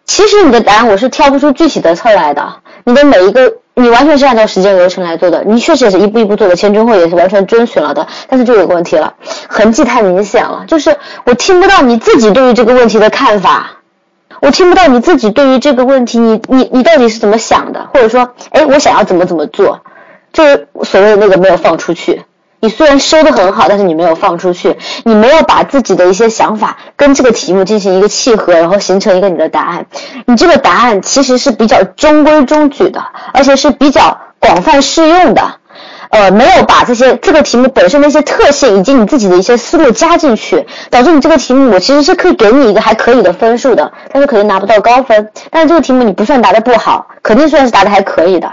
[0.07, 8.07] 其实你的答案我是挑不出具体的刺来的，你的每一个你完全是按照时间流程来做的，你确实也是一步一步做的，前中后也是完全遵循了的。
[8.29, 9.15] 但是就有个问题了，
[9.49, 13.79] 痕迹太明显了，就是我听不到你自己对于这个问题的看法，
[14.41, 19.81] 我听不到你自己对于这个问题，你你你到底是怎么想的，或者说，哎，我想要怎么怎么做，
[20.33, 22.23] 就是所谓的那个没有放出去。
[22.65, 29.85] 你虽然收的很好，但是你没有放出去，你没有把自己的一些想法跟这个题目进行一个契合，然后形成一个你的答案。
[30.25, 33.03] 你这个答案其实是比较中规中矩的，
[33.35, 35.43] 而且是比较广泛适用的。
[36.09, 45.29] 呃，没有把这些这个题目本身的一些特性以及你自己的一些思路加进去，导致你这个题目我其实是可以给你一个还可以的分数的，但是可能拿不到高分。
[45.51, 48.51] 但是这个题目你不算答的不好，肯定算是答的还可以的。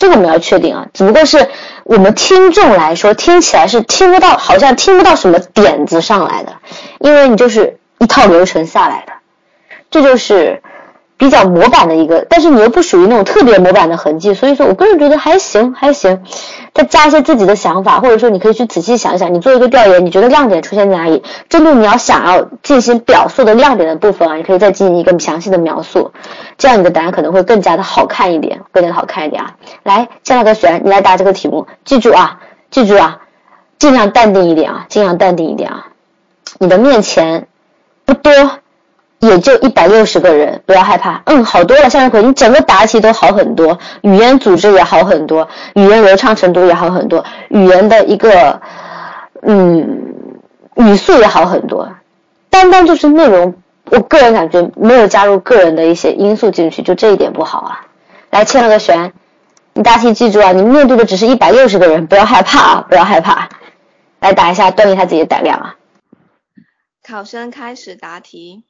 [0.00, 1.48] 这个我们要确定啊，只不过是
[1.84, 6.56] 我们听众来说，听起来是听不到，好像听不到什么点子上来的，
[6.98, 9.12] 因为你就是一套流程下来的，
[9.92, 10.60] 这就是。
[11.20, 16.22] 比较模板的一个，但是你又不属于那种特别模板的痕迹，所以说我个人觉得还行还行。
[16.72, 21.22] 再加一些自己的想法，或者说你可以去仔细想一想，你做一个调研，你觉得亮点出现在哪里？
[21.50, 26.12] 针对你要想要进行表述的亮点的部分啊，你可以再进行一个详细的描述，
[26.56, 29.56] 这样你的答案可能会更加的好看一点，更加的好看一点啊。
[29.82, 32.40] 来，向那个璇，你来答这个题目，记住啊，
[32.70, 33.18] 记住啊，
[33.78, 35.88] 尽量淡定一点啊，尽量淡定一点啊。
[36.58, 37.46] 你的面前
[38.06, 38.32] 不多。
[39.20, 41.22] 也就一百六十个人，不要害怕。
[41.26, 48.60] 嗯，好多了，向日葵，你整个答题都好很多，语言组织也好很多，语言流畅程度也好很多，语言的一个
[49.42, 50.14] 嗯
[50.76, 51.88] 语速也好很多。
[52.48, 53.54] 单单就是内容
[53.84, 57.86] 我个人感觉没有加入个人的一些因素进去，就这一点不好啊。
[58.30, 59.12] 来签了个旋，
[59.74, 63.48] 你答题记住啊，你面对的只是一百六十个人，不要害怕啊，不要害怕。
[64.20, 65.76] 来打一下，锻炼一下自己的胆量啊。
[67.06, 68.64] 考生开始答题。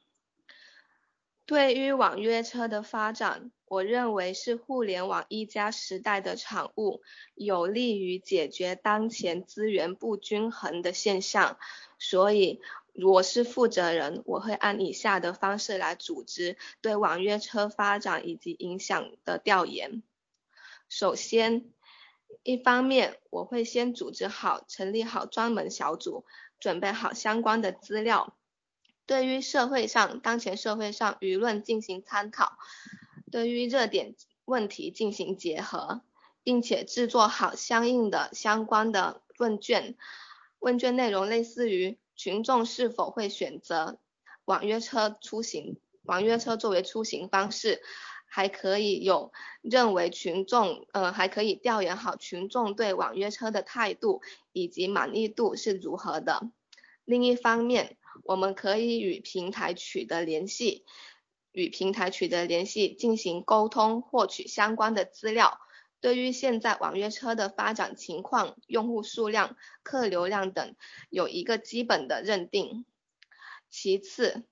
[1.51, 7.01] 对于网约车的发展，我认为是互联网一加时代的产物，
[7.35, 11.57] 有利于解决当前资源不均衡的现象。
[11.99, 12.61] 所以，
[12.93, 20.03] 我是负责人，我会按以下的方式来组织对网约车发展以及影响的调研。
[20.87, 21.65] 首先，
[22.43, 26.23] 一方面我会先组织好、成立好专门小组，
[26.61, 28.37] 准备好相关的资料。
[29.11, 32.53] 对于社会上当前社会上舆论进行参考，
[33.29, 35.99] 对于热点问题进行结合，
[36.43, 39.97] 并且制作好相应的相关的问卷。
[40.59, 43.99] 问卷内容类似于群众是否会选择
[44.45, 47.81] 网约车出行，网约车作为出行方式，
[48.25, 54.21] 还可以有认为群众，呃，还可以调研好群众对网约车的态度
[54.53, 56.49] 以及满意度是如何的。
[57.03, 60.85] 另一方面，我们可以与平台取得联系，
[61.51, 65.59] 与平台取得联系进行沟通，获取相关的资料。
[65.99, 70.75] 对于现在网约车的发展情况、用户数量、客流量等，
[71.09, 72.85] 有一个基本的认定。
[73.69, 74.43] 其次，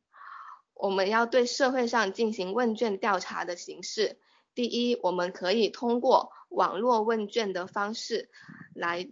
[0.75, 4.19] 我们要对社会上进行问卷调查的形式。
[4.53, 8.29] 第一，我们可以通过网络问卷的方式
[8.75, 9.09] 来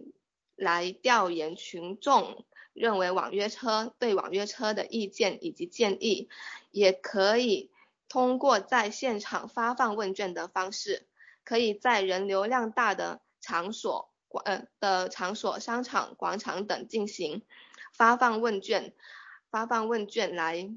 [0.54, 2.46] 来调研群众。
[2.78, 6.28] 认为网约车对网约车的意见以及建议，
[6.70, 7.70] 也可以
[8.08, 11.06] 通过在现场发放问卷的方式，
[11.44, 14.10] 可以在人流量大的场所、
[14.44, 17.42] 呃的场所、商场、广场等进行
[17.92, 18.94] 发放问卷，
[19.50, 20.70] 发放问卷来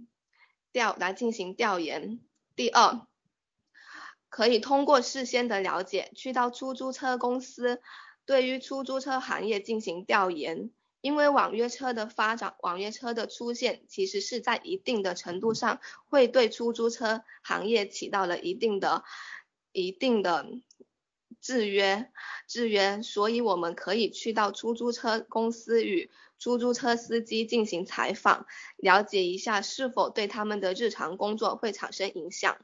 [0.71, 2.19] 调来进行调研。
[2.55, 3.07] 第二，
[4.29, 7.81] 可以通过事先的了解，去到出租车公司，
[8.25, 10.71] 对于出租车行业进行调研。
[11.01, 19.03] 因为网约车的发展，网约车的出现，其实是在一定的程度上会对出租车行业起到了一定的、
[19.71, 20.45] 一定的
[21.41, 22.11] 制约、
[22.47, 23.01] 制约。
[23.01, 28.45] 所以我们可以去到出租车公司与出租车司机进行采访，
[28.77, 32.57] 了解一下是否对他们的日常工作会产生影响。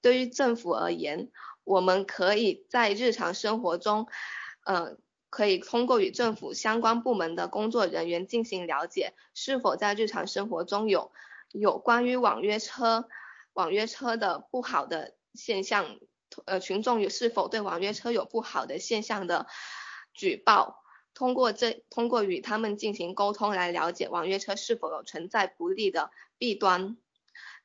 [0.00, 1.30] 对于政府而言，
[1.64, 4.08] 我们可以在日常生活中，
[4.64, 4.96] 呃。
[5.32, 11.10] 可以通过与政府相关部门的工作人员进行了解，是否在日常生活中有
[11.52, 13.08] 有关于网约车
[13.54, 15.98] 网约车的不好的现象，
[16.44, 19.46] 呃，群众有是否对网约车有不好的现象的
[20.12, 26.98] 举报，通过这通过与他们进行沟通来了解网约车是否有存在不利的弊端。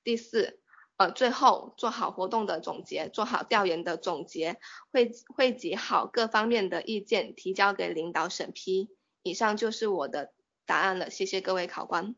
[0.06, 0.62] 第四。
[0.98, 4.58] 呃，最后做好活动的总结，做好调研的总结，
[4.92, 8.90] 汇汇集好各方面的意见，提交给领导审批。
[9.22, 10.30] 以上就是我的
[10.66, 12.16] 答案了，谢谢各位考官。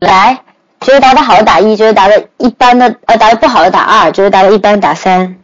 [0.00, 0.44] 来，
[0.80, 5.38] 觉得答的好的打一，觉得答的一般的呃答的不好的打二，觉得答的一般打三。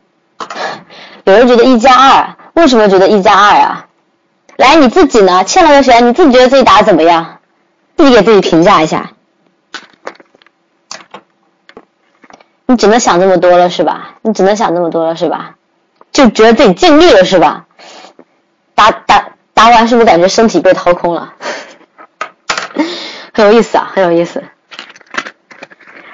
[1.24, 3.88] 有人觉得一加二，为什么觉得一加二啊？
[4.56, 5.44] 来，你自己呢？
[5.44, 7.40] 欠了个钱，你自己觉得自己答的怎么样？
[7.96, 9.12] 自己给自己评价一下。
[12.66, 14.14] 你只能想这么多了是吧？
[14.22, 15.56] 你只能想这么多了是吧？
[16.12, 17.66] 就觉得自己尽力了是吧？
[18.74, 21.34] 答答答完是不是感觉身体被掏空了？
[23.34, 24.42] 很有意思啊，很有意思。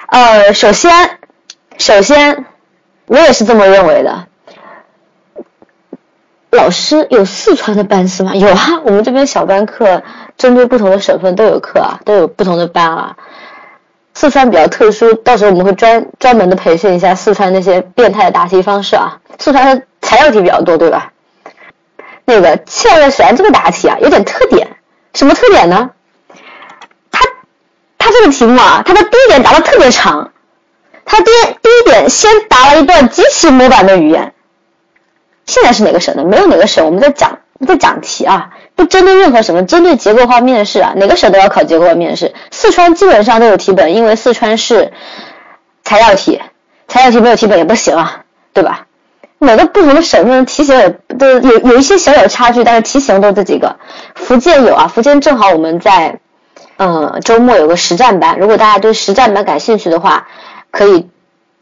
[0.07, 1.19] 呃，首先，
[1.77, 2.45] 首先，
[3.05, 4.27] 我也是这么认为的。
[6.49, 8.35] 老师有四川的班是吗？
[8.35, 10.03] 有啊，我们这边小班课
[10.35, 13.15] 针对不同的省份都有课啊，都有不同的班啊。
[14.13, 19.19] 四川比较特殊，到时候我们会专专门的培训一下四川那些变态的答题方式啊。
[19.39, 21.13] 四川的材料题比较多，对吧？
[22.25, 24.77] 那个欠了旋这个答题啊，有点特点，
[25.13, 25.91] 什么特点呢？
[27.09, 27.25] 它
[27.97, 30.31] 它这个题目啊，它的第一点答的特别长，
[31.05, 31.31] 它第
[31.61, 34.33] 第一点先答了一段极其模板的语言。
[35.45, 36.23] 现在是哪个省的？
[36.23, 38.51] 没有哪个省，我们在讲在讲题啊。
[38.75, 42.33] 不针对任何什么，针对结构化面试啊，哪个省都要考结构化面试。
[42.49, 44.91] 四川基本上都有题本，因为四川是
[45.83, 46.41] 材料题，
[46.87, 48.87] 材料题没有题本也不行啊，对吧？
[49.37, 53.77] 每个不同的省份题型也都有有一些小小差距，但是题型都这几个。
[54.15, 56.19] 福建有啊，福建正好我们在
[56.77, 60.27] 嗯周末有个实战班，如果大家对实战班感兴趣的话，
[60.71, 61.09] 可以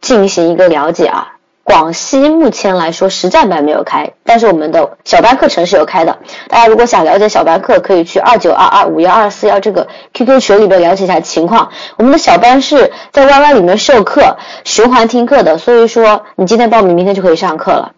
[0.01, 1.38] 进行一个了解啊。
[1.63, 6.17] 广西目前来说实战班没有开，但是我们的小班课程是有开的。
[6.47, 11.69] 大家如果想了解小班课，可以去二九二二五幺二四幺这个 QQ 群里边了解一下情况。
[11.97, 17.91] 我们的小班是在 YY 里面授课，循环听课的，所以说你今天报名，明天就可以上课了。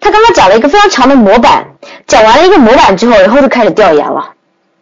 [0.00, 1.66] 他刚刚讲了一个非常长的模板，
[2.06, 4.30] 讲完了一个模板之后，然后就开始调研了。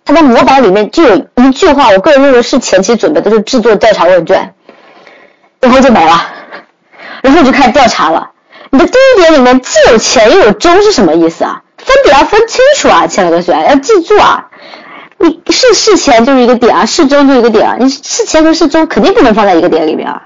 [0.05, 4.53] 他的模板里面就有一句话，我个人认为是前期准备的，就是制作调查问卷，
[5.59, 6.35] 然后就没了。
[7.23, 8.31] 然后就开始调查了。
[8.71, 11.63] 你的第一点里面既有钱又有中是什么意思啊？
[11.79, 14.47] 分别要分清楚啊，亲爱的同学，要记住啊。
[15.19, 17.77] 你是是钱就是一个点啊，是中就一个点啊。
[17.79, 20.23] 你是钱和是中肯定不能放在一个点里面啊。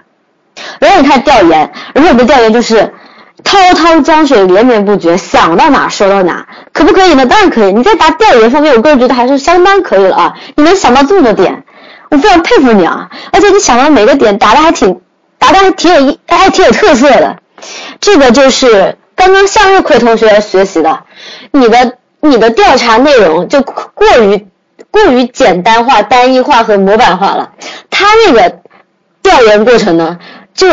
[0.80, 2.92] 然后你开始调研，然后我们的调研就是
[3.44, 7.26] 滔滔江水连绵不绝，想到哪说到哪，可不可以呢？
[7.26, 7.72] 当然可以。
[7.72, 10.34] 你在答调研方面，我个人觉得还是相当可以了啊。
[10.56, 11.62] 你能想到这么多点，
[12.10, 13.10] 我非常佩服你啊。
[13.32, 15.00] 而且你想到每个点答的还挺。
[15.40, 17.38] 答的还挺有意，还挺有特色的。
[17.98, 21.04] 这个就是刚刚向日葵同学学习的。
[21.50, 24.46] 你的你的调查内容就过于
[24.92, 27.52] 过于简单化、单一化和模板化了。
[27.90, 28.58] 他那个
[29.22, 30.18] 调研过程呢，
[30.54, 30.68] 就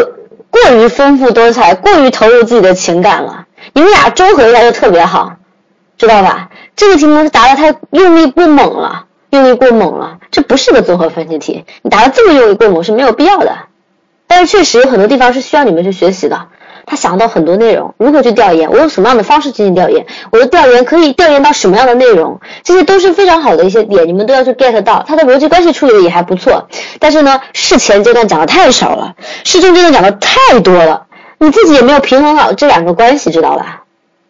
[0.49, 3.45] 过于丰富多彩，过于投入自己的情感了。
[3.73, 5.33] 你们俩综合一下就特别好，
[5.97, 6.49] 知道吧？
[6.75, 10.17] 这个题目答的太用力过猛了，用力过猛了。
[10.31, 13.66] 这不是个综合分析题，你答的这么用力过猛是没有必要的。
[14.27, 16.47] 但是确实有很多地方是需要你们去学习的。
[16.89, 25.03] 他想到很多内容，如何去调研，我用什么样的方式进行调研，我的调研可以调研到什么样的内容，这些都是非常好的一些点，你们都要去 get 到。
[25.05, 26.69] 他的逻辑关系处理的也还不错，
[26.99, 31.07] 但是呢，事前阶段讲的太少了，事中阶段讲的太多了，
[31.39, 33.83] 你自己也没有平衡好这两个关系，知道吧？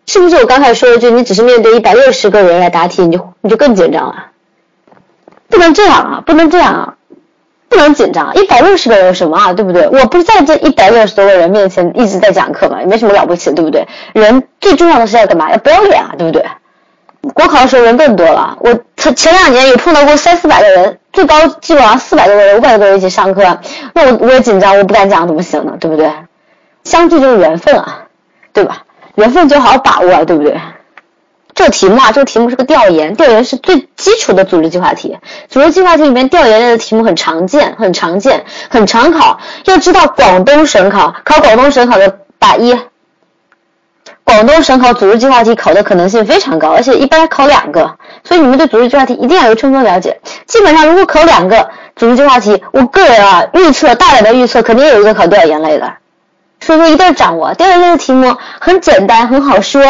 [0.07, 4.31] 是不是我刚才说的句，你只是面对一百六十个人来答题，你就你就更紧张了？
[5.47, 6.96] 不能这样啊，不能这样啊！
[7.69, 9.53] 不能紧张，一百六十个人有什么啊？
[9.53, 9.87] 对不对？
[9.87, 13.87] 我不是在这一百六十多个人面前一直在讲课嘛，也没什么了不起，对不对？
[14.13, 15.51] 人最重要的是要干嘛？
[15.51, 16.45] 要不要脸啊，对不对？
[17.33, 23.59] 国考的时候人更多了，我前前两年有碰到过三四百个人，最高基本上四百多个人、五百多个人一起上课，
[23.93, 25.73] 那我我也紧张，我不敢讲怎么行呢？
[25.79, 26.09] 对不对？
[26.85, 28.05] 相聚就是缘分啊，
[28.53, 28.83] 对吧？
[29.15, 30.57] 缘分就好好把握啊，对不对？
[31.57, 35.17] 这个题目啊，这个题目是个调研，调研是最基础的组织计划题。
[35.49, 39.39] 组织计划题里面调研类的题目很常见，很常见，很常考。
[39.65, 42.77] 要知道广东省考，考广东省考的打一。
[44.23, 50.19] 广东省考组织计划题考的可能性非常高，而且一般考两个，所以你们对组织计划题一定要有充分了解。
[50.45, 55.91] 基本上如果考两个组织计划题，我个人啊预测，大胆的预测，肯定有一个考调研类的。
[56.59, 59.81] 所以说一定要掌握调研类的题目，很简单，很好说，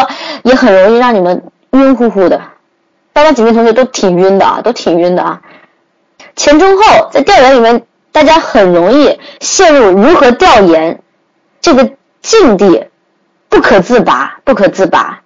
[0.43, 1.43] 也很容易让你们。
[1.79, 2.41] 晕乎乎的，
[3.13, 5.41] 大家几名同学都挺晕的啊，都挺晕的啊。
[6.35, 11.01] 前中后在调研里面，大家很容易陷入如何调研
[11.61, 12.87] 这个境地，
[13.49, 15.21] 不可自拔，不可自拔。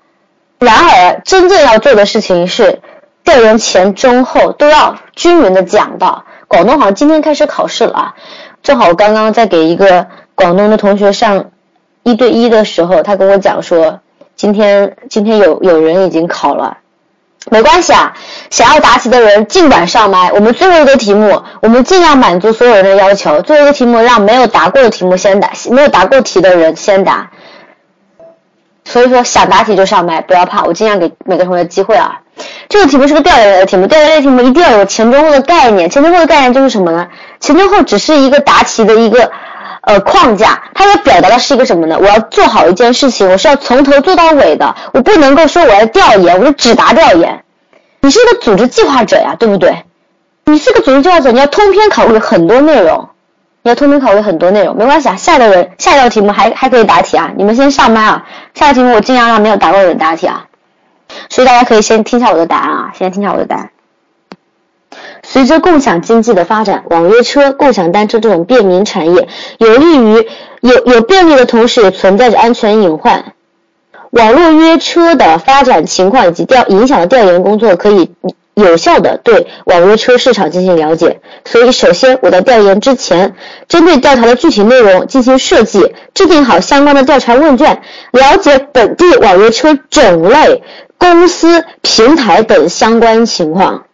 [0.60, 2.82] 然而，真正要做的事情是
[3.24, 6.26] 调研前中后都要均匀的讲到。
[6.48, 8.16] 广东好像今天开始考试了啊，
[8.62, 11.52] 正好我刚刚在给一个广东的同学上
[12.04, 14.00] 一对一的时候，他跟我讲说。
[14.42, 16.76] 今天今天有有人已经考了，
[17.52, 18.12] 没关系啊，
[18.50, 20.32] 想要答题的人尽管上麦。
[20.32, 23.40] 我们最后一个题目，我们尽量满足所有人的要求。
[23.44, 27.30] 最后一个题目让没有答过的题目先答，没有答过题的人先答。
[28.84, 32.22] 所以说想答题就上麦，不要怕，我尽量给每个同学机会啊。
[32.68, 35.88] 这个题目是个调研类的题目，调研类题目一定要有前中后的概念。
[35.88, 37.10] 前中后的概念就是什么呢？
[37.40, 39.32] 前中后只是一个答题的一个。
[39.82, 41.98] 呃，框架，它要表达的是一个什么呢？
[42.00, 47.44] 我要做好一件事情，我是要从头做到尾的，我不能够说我要调研，我就只答调研。
[48.02, 49.84] 你是一个组织计划者呀，对不对？
[50.46, 53.10] 你是个组织计划者，你要通篇考虑很多内容，
[53.64, 55.16] 你要通篇考虑很多内容，没关系啊。
[55.16, 58.26] 下一个人，下一道题目还还可以答题啊，你们先上麦啊。
[58.54, 60.46] 下道题目我尽量让没有答过的人答题啊，
[61.30, 63.70] 所以大家可以先听一下我的答案啊，先听一下我的答案。
[65.32, 69.30] 随着共享经济的发展，网约车、共享单车这种便民产业，
[69.60, 70.28] 有利于
[70.60, 73.34] 有有便利的同时，也存在着安全隐患。
[74.10, 78.12] 网络约车的发展情况以及调影响的调研工作，可以
[78.56, 81.22] 有效的对网约车市场进行了解。
[81.46, 83.34] 所以，首先我在调研之前，
[83.70, 87.82] 针对调查的具体内容进行设计，制定好相关的调查问卷，
[88.12, 90.62] 了解本地网约车种类、
[90.98, 93.86] 公司、平台等相关情况。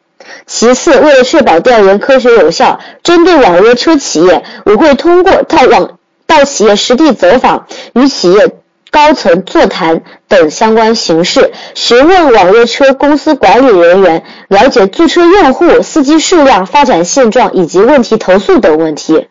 [0.46, 8.50] 其次，为了确保调研科学有效，针对网约车企业，我会通过到网到企业实地走访、与企业
[8.90, 19.28] 高层座谈等相关形式，询问网约车公司管理人员，了解租车用户、司机数量、发展现状以及问题投诉等问题。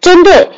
[0.00, 0.50] 针对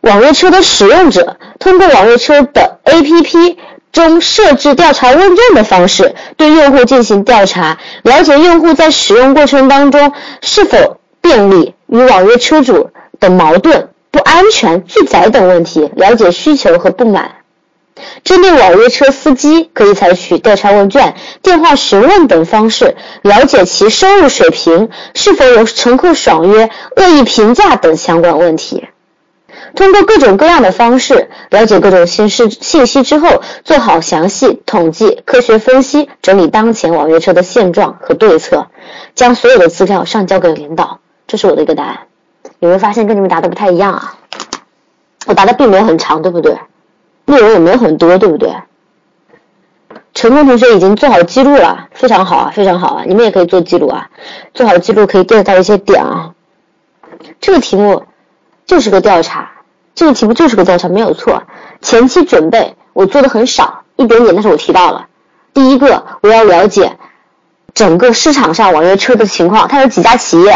[0.00, 3.56] 网约车的使用者通过网约车的 APP
[3.96, 10.12] 中设置调查问卷的方式，对用户进行调查，了解用户在使用过程当中
[10.42, 17.36] 是否便利，与网约车主的矛盾、不安全、拒载等问题，了解需求和不满。
[18.22, 28.84] 针对网约车司机，可以采取调查问卷、电话询问等方式，了解其收入水平，是否有乘客爽约、恶意评价等相关问题。
[29.74, 38.68] 通过各种各样的方式了解各种信息信息之后，做好详细统计、科学分析，整理当前网约车的现状和对策，
[39.14, 41.00] 将所有的资料上交给领导。
[41.26, 41.98] 这是我的一个答案。
[42.60, 44.14] 有没有发现跟你们答的不太一样啊？
[45.26, 46.56] 我答的并没有很长，对不对？
[47.24, 48.54] 内容也没有很多，对不对？
[50.14, 53.04] 成功同学已经做好记录了，非常好啊，非常好啊！
[53.06, 54.08] 你们也可以做记录啊，
[54.54, 56.32] 做好记录可以 get 到一些点啊。
[57.40, 58.04] 这个题目
[58.66, 59.52] 就是个调查，
[59.94, 61.42] 这个题目就是个调查，没有错。
[61.80, 65.06] 前期准备我做的很少，一点点，但是我提到了。
[65.54, 66.98] 第一个，我要了解
[67.72, 70.54] 整个市场上网约车的情况，它有几家企业，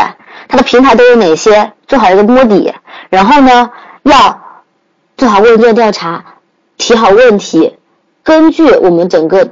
[0.48, 2.74] 它的平台都有哪些，做好一个摸底。
[3.08, 3.70] 然后呢，
[4.02, 4.42] 要
[5.16, 6.24] 做好问卷调查。
[6.76, 7.76] 提好问题，
[8.22, 9.50] 根据我们整个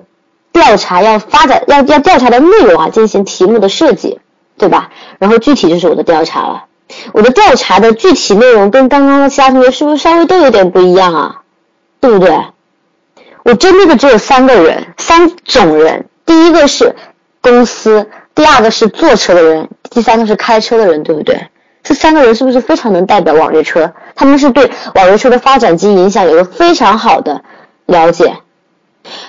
[0.51, 4.19] 调查要发展要要调查的内容啊，进行题目的设计，
[4.57, 4.89] 对吧？
[5.19, 6.65] 然后具体就是我的调查了。
[7.13, 11.43] 我的调查的具体内容跟刚刚的其他同学是不是稍微都有点不一样啊？
[12.01, 12.39] 对不对？
[13.45, 16.07] 我针对的只有三个人，三种人。
[16.27, 16.95] 第一个是
[17.41, 21.49] 公司，第二个是坐车的人，第三个是开车的人，对不对？
[21.83, 23.93] 这三个人是不是非常能代表网约车？
[24.15, 27.43] 他们是对网约车的发展及影响有个非常好的
[27.87, 28.37] 了解。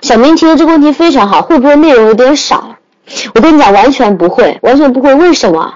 [0.02, 2.76] 小明提的这个问题非常好，会不会内容有点少？
[3.34, 5.14] 我跟你讲，完全不会，完全不会。
[5.16, 5.76] 为什么？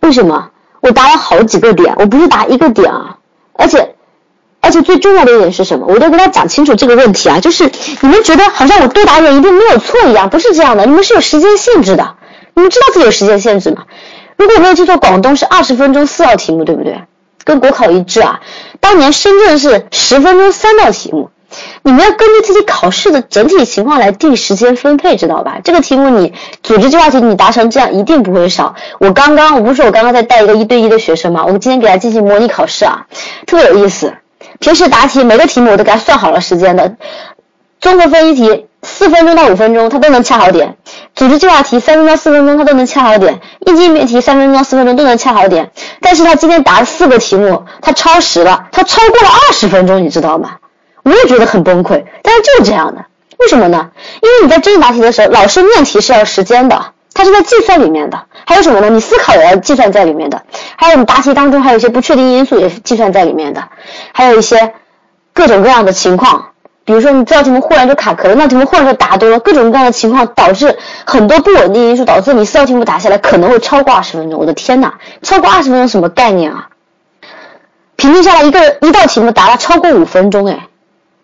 [0.00, 0.50] 为什么？
[0.80, 3.18] 我答了好几个点，我不是答一个点啊。
[3.52, 3.94] 而且，
[4.60, 5.86] 而且最重要的一点是什么？
[5.86, 7.70] 我都跟他讲清楚这个问题啊，就是
[8.00, 10.86] 你们觉得好像我多答点一定没有错一样，不是这样的。
[10.86, 12.16] 你们是有时间限制的，
[12.54, 13.84] 你们知道自己有时间限制吗？
[14.36, 17.02] 如果没有记错，广东是二十分钟四道题目，对不对？
[17.44, 18.40] 跟国考一致啊。
[18.80, 21.30] 当年深圳是十分钟三道题目，
[21.82, 25.58] 你们要根据自己考试的整体情况来定时间分配，知道吧？
[25.64, 26.32] 这个题目你
[26.62, 28.74] 组织计划题你答成这样一定不会少。
[28.98, 31.44] 我刚刚我不是说我刚刚在带一个一对一的学生嘛？
[31.44, 33.06] 我们今天给他进行模拟考试啊，
[33.46, 34.14] 特别有意思。
[34.58, 36.96] 平时答题每个题目我都给他算好了时间的，
[37.80, 38.66] 综合分析题。
[38.82, 40.70] 四分钟到五分钟，他都能掐好点；
[41.14, 43.34] 组织计划题三分钟到四分钟，他都能掐好点；
[43.66, 45.70] 应急应变题三分钟到四分钟都能掐好点。
[46.00, 50.52] 但是他今天答了四个题目，他超时了，他超过了二十分钟，你知道吗？
[51.02, 53.04] 我也觉得很崩溃，但是就是这样的。
[53.38, 53.90] 为什么呢？
[54.20, 58.24] 因为你在真答题的时候，老师念题是要时间的，他是在计算里面的。
[58.46, 58.90] 还有什么呢？
[58.90, 60.42] 你思考也要计算在里面的。
[60.76, 63.68] 还有你答题当中还有一些不确定因素也是计算在里面的，
[64.12, 64.74] 还有一些
[65.32, 66.46] 各种各样的情况。
[66.84, 74.40] 比如说，你这道题目忽然就卡壳了，那题目忽然就答多了，各种各样的情况导致很多不稳定因素，导致你四道题目答下来可能会超过二十分钟。
[74.40, 76.68] 我的天呐，超过二十分钟什么概念啊？
[77.96, 80.66] 平均下来一个一道题目答了超过五分钟，哎，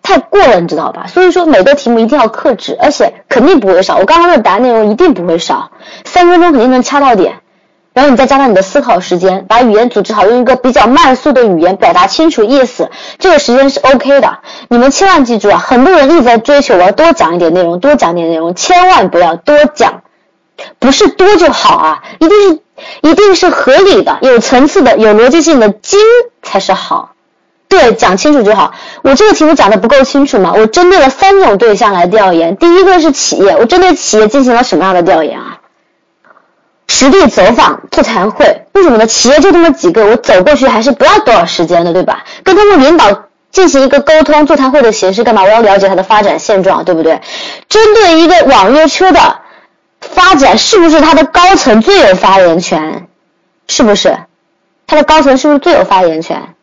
[0.07, 1.09] 太过了，你知道吧？
[1.09, 3.97] 所以说每个题目一定要克制，而且肯定不会少。
[3.97, 5.73] 我刚刚的答案内容一定不会少，
[6.05, 7.41] 三分钟肯定能掐到点。
[7.93, 12.89] 然后你再加上你的思考时间，把语言组织好，用一个比较慢速的语言表达清楚意思，
[13.19, 14.39] 这个时间是 OK 的。
[14.69, 20.03] 你们千万记住啊，很多人一直在追求我要多讲一点内容，多讲点内容，千万不要多讲，
[20.79, 22.61] 不是多就好啊，一定是
[23.01, 25.99] 一定是合理的、有层次的、有逻辑性的精
[26.43, 27.16] 才是好。
[27.69, 28.75] 对，讲清楚就好。
[29.03, 30.53] 我这个题目讲的不够清楚吗？
[30.57, 35.59] 我针对了三种对象来调研，第一个是企业，我针对企业进行了什么样的调研啊？
[36.89, 39.07] 实地走访座谈会，为什么呢？
[39.07, 42.25] 企业就这么几个，我走过去还是不要多少时间的，对吧？
[42.45, 45.43] 跟他们领导进行一个沟通，座谈会的形式干嘛？
[45.43, 47.21] 我要了解他的发展现状，对不对？
[47.69, 49.39] 针对一个网约车的
[50.01, 53.09] 发展，是不是他的高层最有发言权？
[53.67, 54.17] 是不是？
[54.87, 56.55] 他的高层是不是最有发言权？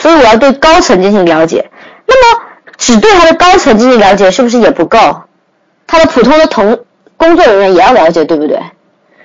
[0.00, 1.70] 所以我要对高层进行了解。
[2.06, 2.42] 那么
[2.76, 4.98] 只对他的高层进行了解，是不是也不够？
[5.86, 6.78] 他的普通的同
[7.16, 8.60] 工作人员也要了解，对不对？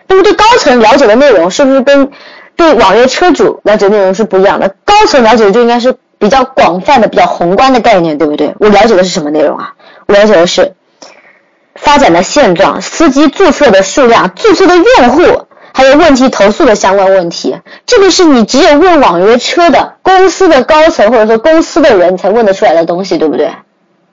[0.07, 2.11] 那么对高层了解的内容是不是跟
[2.55, 4.75] 对网约车主了解内容是不一样的？
[4.83, 8.53] 高层了解的就应该是比较广泛的、比较宏观的概念，对不对？
[8.59, 9.73] 我了解的是什么内容啊？
[10.07, 10.73] 我了解的是
[11.75, 17.59] 发展的现状、司机注册的数量、注册的用户，还有问题投诉的相关问题。
[17.85, 23.51] 这个是你只有问网约车的公司的高层或者说公司的人才问得出来的东西，对不对？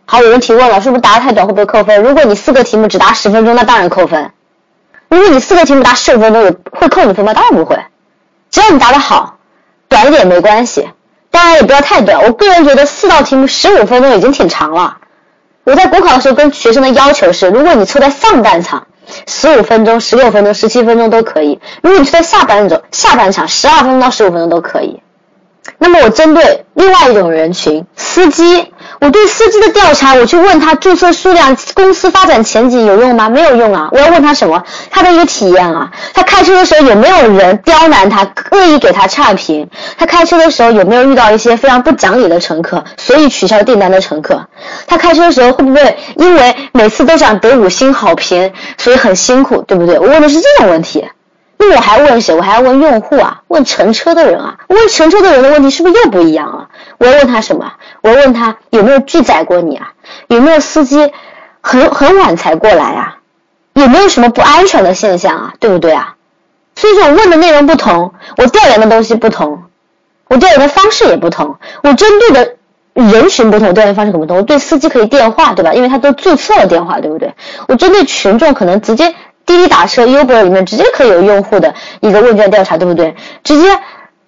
[0.07, 2.03] 好，有人提问了，是不是答的太短会不会扣分？
[2.03, 4.33] 如果你四个题目只答十分钟，那当然扣分。
[5.09, 7.35] 如果你四个题目答十五分钟，我会扣你分吗？
[7.35, 7.79] 当然不会，
[8.51, 9.39] 只要你答得好，
[9.89, 10.89] 短一点没关系，
[11.31, 14.97] 当然也不要太短，我个人觉得四道题目十五分钟已经挺长了。
[15.63, 18.87] 我在国考的时候跟学生的要求是，如果你抽在上半场，
[19.27, 25.01] 十五分钟、十六分钟、十七分钟都可以；如果你是在下半场，下半场十二分钟到十五分钟都可以。
[25.83, 28.67] 那么我针对另外一种人群，司机，
[29.01, 33.31] 我对司机的调查，我去问他注册数量、公司发展前景有用吗？
[33.31, 33.89] 没有用啊！
[33.93, 34.63] 我要问他什么？
[34.91, 39.69] 他的一个体验啊，他开车的时候有没有人刁难他，恶意给他差评？
[39.97, 44.47] 他开车的时候有没有遇到一些非常不讲理的乘客，所以取消订单的乘客？
[44.87, 49.99] 他开车的时候会不会因为每次都想得五星好评，所以很辛苦，对不对？
[49.99, 51.09] 我问的是这种问题。
[51.63, 52.35] 那我还问谁？
[52.35, 54.61] 我还要问用户啊，问乘车的人啊。
[54.69, 56.69] 问乘车的人的问题是不是又不一样了？
[56.97, 57.75] 我要问他什么？
[58.01, 59.93] 我要问他有没有拒载过你啊？
[60.29, 61.13] 有没有司机
[61.61, 63.19] 很很晚才过来啊？
[63.75, 65.55] 有没有什么不安全的现象啊？
[65.61, 66.15] 对不对啊？
[66.77, 69.65] 所以说我问的内容不同，我调研的东西不同，
[70.29, 72.57] 我调研的方式也不同，我针对的
[72.95, 74.39] 人群不同，调研方式可不同。
[74.39, 75.75] 我对司机可以电话，对吧？
[75.75, 77.35] 因为他都注册了电话，对不对？
[77.69, 79.15] 我针对群众可能直接。
[79.51, 83.17] 滴滴打车、Uber 里面直接可以有用户的一个问卷调查，对不对？
[83.43, 83.69] 直接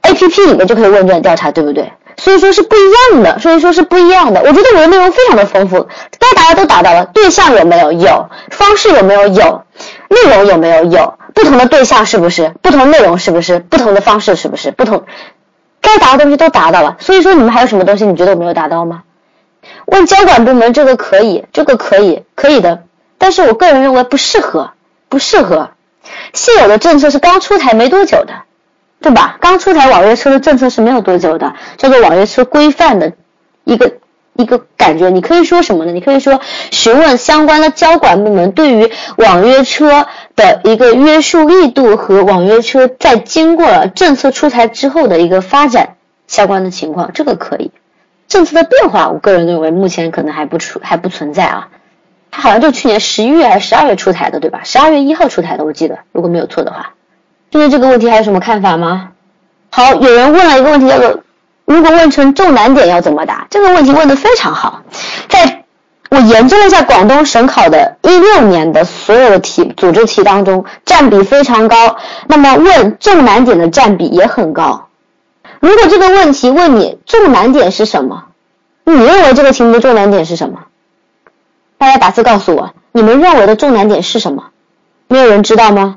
[0.02, 1.92] APP 里面就可以问卷调查，对不对？
[2.16, 4.40] 所以说是不一样的，所以说是不一样的。
[4.40, 5.86] 我觉得我的内容非常的丰富，
[6.18, 7.04] 该答的都答到了。
[7.06, 7.92] 对象有没有？
[7.92, 8.28] 有。
[8.50, 9.28] 方式有没有？
[9.28, 9.62] 有。
[10.08, 10.84] 内容有没有？
[10.86, 11.14] 有。
[11.34, 12.52] 不同的对象是不是？
[12.60, 13.60] 不同内容是不是？
[13.60, 14.72] 不同的方式是不是？
[14.72, 15.04] 不同，
[15.80, 16.96] 该答的东西都答到了。
[16.98, 19.04] 所以说你们还有什么东西你觉得我没有答到吗？
[19.86, 22.82] 问监管部门这个可以，这个可以，可以的。
[23.18, 24.72] 但是我个人认为不适合。
[25.12, 25.68] 不适合，
[26.32, 28.32] 现有的政策是刚出台没多久的，
[29.02, 29.36] 对吧？
[29.42, 33.12] 刚出台网约车的政策是没有多久的，叫做网约车规范的
[33.64, 33.92] 一个
[34.32, 35.10] 一个感觉。
[35.10, 35.92] 你可以说什么呢？
[35.92, 36.40] 你可以说
[36.70, 47.70] 询问相关的交管部门对于网约车的一个约束力度和网约车在经过了政策出台之后的一个发展相关的情况，这个可以。
[48.28, 51.68] 政策的变化，我个人认为目前可能还不出还不存在啊。
[52.34, 54.62] 它好像就去年十一月还是十二月出台的，对吧？
[54.64, 56.94] 十二月一号出台的，我记得，如果没有错的话。
[57.50, 59.10] 针对这个问题还有什么看法吗？
[59.70, 61.20] 好，有人问了一个问题，叫做
[61.66, 63.46] 如果问成重难点要怎么答？
[63.50, 64.82] 这个问题问的非常好。
[65.28, 65.64] 在
[66.10, 71.96] 我研究了一下广东省考的一六年的所有的题组织题当中，占比非常高。
[72.26, 74.88] 那么问重难点的占比也很高。
[75.60, 78.24] 如果这个问题问你重难点是什么，
[78.84, 80.64] 你认为这个题目的重难点是什么？
[81.82, 84.50] 大家打字告诉我，你们认为的重难点是什么？
[85.08, 85.96] 没有人知道吗？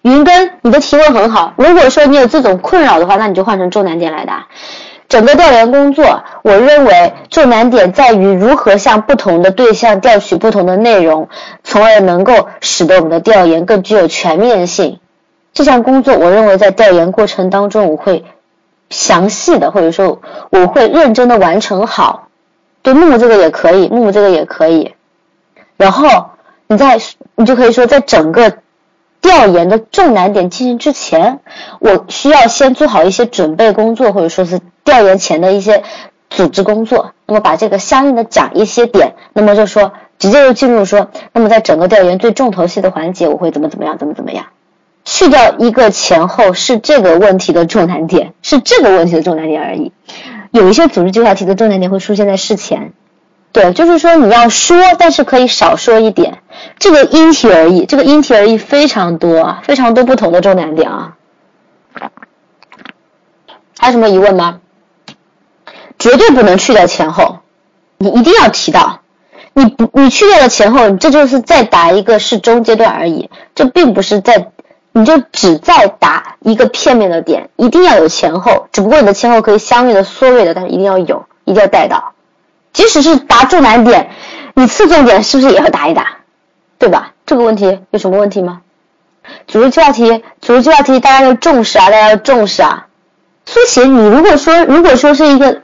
[0.00, 1.52] 云根，你的提问很好。
[1.58, 4.46] 如果说你有这种困扰的话，那你就换成重难点来答。
[5.06, 11.28] 整个调研工作，我认为重难点在于如何向不同的对象调取不同的内容，
[11.62, 15.00] 从而能够使得我们的调研更具有全面性。
[15.52, 18.24] 这项工作，我认为在调研过程当中，我会
[18.88, 22.28] 详细的，或者说我会认真的完成好。
[22.80, 24.93] 对木木这个也可以，木木这个也可以。
[25.76, 26.30] 然后
[26.66, 26.98] 你在
[27.36, 28.58] 你就可以说，在整个
[29.20, 31.40] 调研的重难点进行之前，
[31.80, 35.82] 我需要先做好一些准备工作，或者说是调研前的一些
[36.30, 37.12] 组织工作。
[37.26, 44.46] 那么把这个相应的讲一些点，那么就说直接就进入说，那么在整个调研最重头戏的环节，我会怎么怎么样，怎么怎么样，
[45.04, 49.92] 去掉一个前后是这个问题的重难点，是这个问题的重难点而已。
[50.50, 52.92] 有一些组织计划题的重难点会出现在事前，
[53.54, 56.42] 对，就是说你要说，但是可以少说一点，
[56.80, 61.16] 这个因题而异，这个因题而异非常多啊，非常多不同的重难点啊。
[63.78, 64.60] 还有什么疑问吗？
[66.00, 67.38] 绝对不能去掉前后，
[67.96, 69.02] 你一定要提到，
[69.52, 74.50] 你不你去掉了前后，这就是再答一个是中阶段而已，这并不是在。
[74.96, 82.13] 你就只在答一个片面的点，一定要有前后，只不过你的前后可以相应的缩略的，但是一定要有，一定要带到。
[82.74, 84.10] 即使是答重难点，
[84.54, 86.18] 你次重点是不是也要答一答？
[86.78, 87.12] 对吧？
[87.24, 88.60] 这个问题有什么问题吗？
[89.46, 92.88] 组织计划题，组织计划题大家要重视啊，大家要重视啊。
[93.46, 95.62] 苏秦，你如果说如果说是一个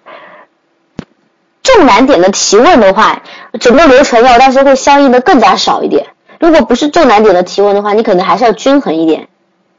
[1.62, 3.20] 重难点的提问的话，
[3.58, 6.06] 整个流程要但是会相应的更加少一点。
[6.38, 9.28] 如果不是重难点的提问的话，你可能还是要均衡一点。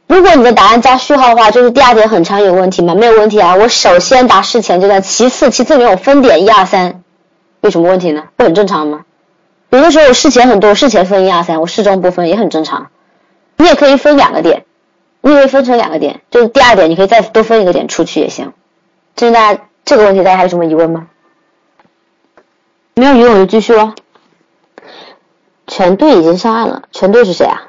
[0.07, 2.93] 如果你的答案加序号的话，就是第二点很长有问题吗？
[2.93, 3.55] 没有问题啊。
[3.55, 7.00] 我首先答事前阶段，其次其次里面有分点一二三，
[7.61, 8.25] 有什么问题呢？
[8.35, 9.05] 不很正常吗？
[9.69, 12.89] 有的时候我事前很多，事前分一二三，我事中不分也很正常。
[13.57, 14.65] 你也可以分两个点，
[15.21, 18.53] 你也可以分成两个点，就是第二点你可以再多分一个点出去也行。
[19.15, 21.07] 这是大家这个问题，大家还有什么疑问吗？
[22.95, 23.93] 没有疑问我就继续了。
[25.67, 26.83] 全队已经上岸了。
[26.91, 27.61] 全队是谁啊？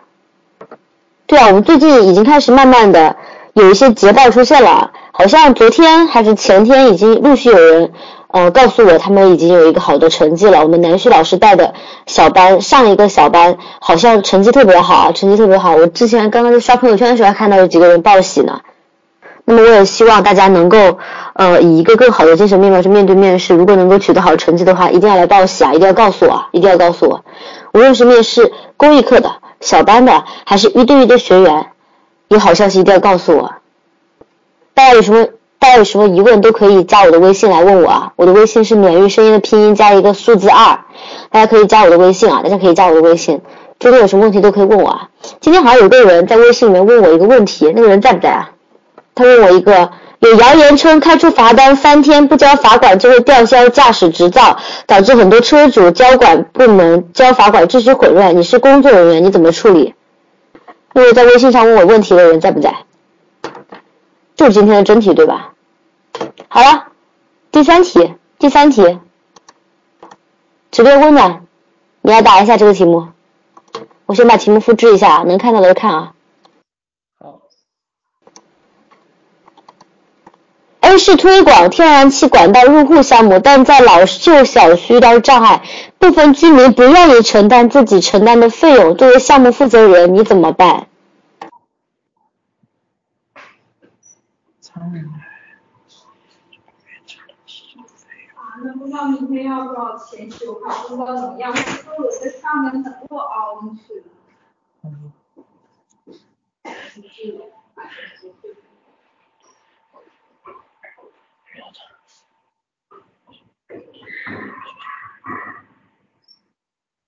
[1.27, 3.17] 对啊，我们最近已经开始慢慢的
[3.53, 7.93] 有一些捷报出现了，好像昨天还是前天已经陆续有人
[8.33, 10.63] 呃告诉我，他们已经有一个好的成绩了。
[10.63, 11.73] 我们南旭老师带的
[12.07, 15.77] 小班上一个小班，好像成绩特别好，成绩特别好。
[15.77, 18.61] 我之前刚刚在刷朋友圈的时候还看到有几个人报喜呢。
[19.45, 20.99] 那么我也希望大家能够
[21.35, 23.55] 呃以一个更好的精神面貌去面对面试。
[23.55, 25.75] 如果能够取得好成绩的话，一定要来报喜啊！
[25.75, 27.25] 一定要告诉我，一定要告诉我。
[27.75, 31.67] 无论是面试公益课的小班的，还是一对一的学员。
[32.29, 33.53] 有好消息一定要告诉我，
[34.73, 35.27] 大家有什么
[35.63, 40.81] 大家有什么疑问都可以加我的微信来问我啊，我的微信是免域声音的拼音加一个数字二，
[41.31, 43.41] 大家可以加我的微信啊，大家可以加我的微信，
[43.79, 45.09] 中间有什么问题都可以问我啊。
[45.41, 48.51] 今天好像有个人在微信里面问我一个问题，那个人在不在啊？
[49.15, 54.57] 他问我一个，有谣言称开出罚单三天不交罚款就会吊销驾驶执照，
[54.89, 59.95] 导致很多车主交管部门交罚款秩序混乱，你是工作人员，你怎么处理？
[60.93, 62.75] 那个在微信上问我问题的人在不在？
[64.43, 65.53] 就是今天的真题对吧？
[66.49, 66.89] 好了，
[67.53, 68.99] 第三题，第三题，
[70.73, 71.47] 直播温暖，
[72.01, 73.07] 你来答一下这个题目。
[74.07, 76.15] 我先把题目复制一下，能看到的看啊。
[77.21, 77.39] 好。
[80.81, 85.63] A 是推广天然气管道入户项目，但在老旧小区遇到障碍。
[86.01, 90.89] 部分居民不愿意承担自己承担的费用，作为项目负责人，你怎么办？
[94.75, 94.81] 啊，
[98.63, 104.05] 那不知道明天要多少钱修，还不知道怎么样，说我在上面能够凹进去。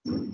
[0.04, 0.33] 嗯。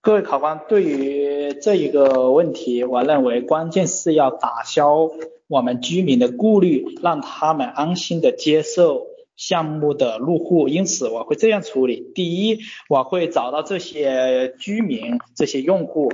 [0.00, 5.10] 各位考官，对于这一个问题，我认为关键是要打消
[5.48, 10.68] 我们居民的顾虑，让他们安心的接受项目的入户。
[10.68, 16.12] 因此，我会这样处理：第一，我会找到这些居民、这些用户，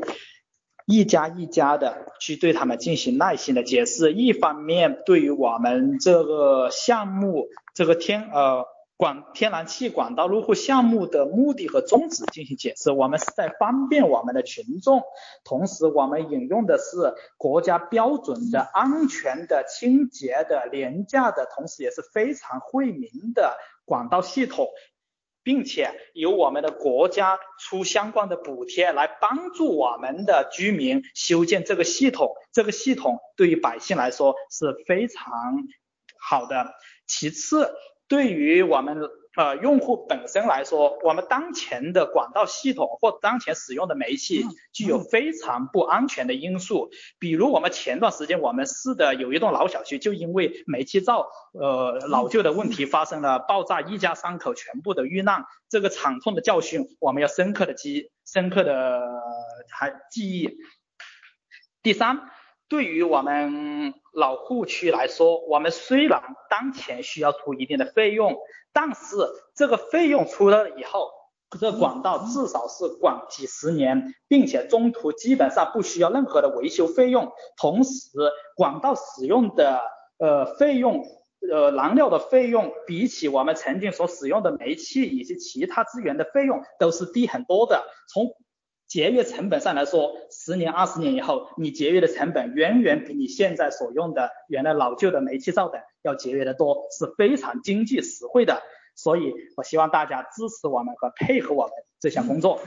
[0.87, 4.15] 一家一家的去对他们进行耐心的解释。
[4.15, 8.65] 一方面，对于我们这个项目，这个天呃。
[8.97, 15.03] 管天然气管道入户项目的目的和宗旨进行解释，我们是在方便我们的群众，
[15.43, 24.69] 同时我们引用的是国家标准的安全的、清洁的、廉价的，同时也是非常惠民的管道系统，
[25.43, 35.25] 并且由我们的国家出相关的补贴来帮助我们的居民修建这个系统，这个系统对于百姓来说是非常
[36.17, 36.73] 好的。
[37.09, 37.75] 其次。
[38.15, 38.97] 对于我们
[39.37, 46.91] 呃用户本身来说，我们当前的管道系统或当前使用的煤气具有非常不安全的因素。
[47.19, 59.03] 比如我们前段时间我们市的有一栋老小区，就因为煤气灶呃老旧的问题发生了爆炸，一家三口全部的遇难，这个惨痛的教训我们要深刻的记深刻的
[59.69, 60.57] 还记忆。
[61.83, 62.31] 第三。
[62.75, 66.21] 对于我们老户区来说，我们虽然
[66.51, 68.37] 当前需要出一定的费用，
[68.73, 69.17] 但是
[69.55, 71.09] 这个费用出了以后，
[71.61, 77.31] 这管道至少是管几十年，并且中途基本上不需要任何的维修费用。
[77.57, 78.11] 同时，
[78.57, 79.81] 管道使用的
[80.19, 81.05] 呃费用，
[81.53, 87.85] 呃燃料的费用，比起我们曾经所使用的煤气以及其他资源的费用，都是低很多的。
[88.13, 88.35] 从
[88.87, 98.63] 节约成本上来说，十年、二十年以后，你节约的成本远远比你现在所用的原来老旧的煤气灶等要节约的多，是非常经济实惠的。
[98.95, 102.61] 所以，我希望大家支持我们和配合我们这项工作。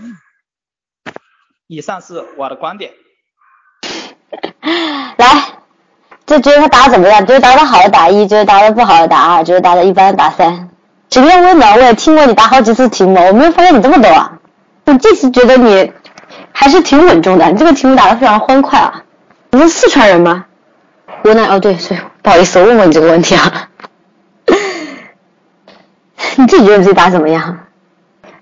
[1.68, 2.92] 以上是我的观点。
[5.18, 5.60] 来，
[6.26, 7.26] 就觉得他答怎么样？
[7.26, 10.70] 觉得答的好的打一，觉得答的不好的打二，觉得答的一般的打三。
[11.10, 14.42] 直播温暖，我也听过你答好几次题目，我没有发现你这么多啊！
[14.86, 15.94] 我这次觉得你。
[16.60, 19.04] 还是挺稳重的，你这个题目答的非常欢快啊！
[19.52, 20.46] 你是四川人吗？
[21.22, 23.70] 湖南哦，对对，不好意思，我问过你这个问题啊。
[26.36, 27.60] 你自己觉得你自己答怎么样？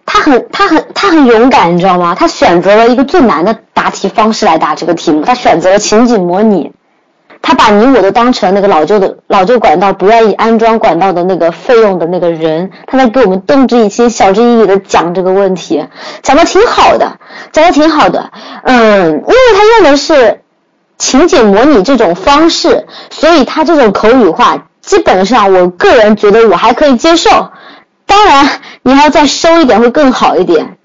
[0.05, 2.15] 他很他很他很勇敢，你知道吗？
[2.15, 6.71] 他选择了一个最难的答题方式来答这个题目，他选择了情景模拟。
[7.47, 15.85] 他把你我都当成那个老旧的老旧管道不愿意安装管道的那个费用的那个人，他在给我们动之以情、晓之以理的讲这个问题，
[16.23, 17.19] 讲的挺好的，
[17.51, 18.31] 讲的挺好的。
[18.63, 20.41] 嗯，因为他用的是
[20.97, 27.51] 情景模拟这种方式，所以他这种口语化基本上我个人觉得我还可以接受。
[28.07, 28.49] 当然，
[28.81, 30.77] 你还要再收一点会更好一点。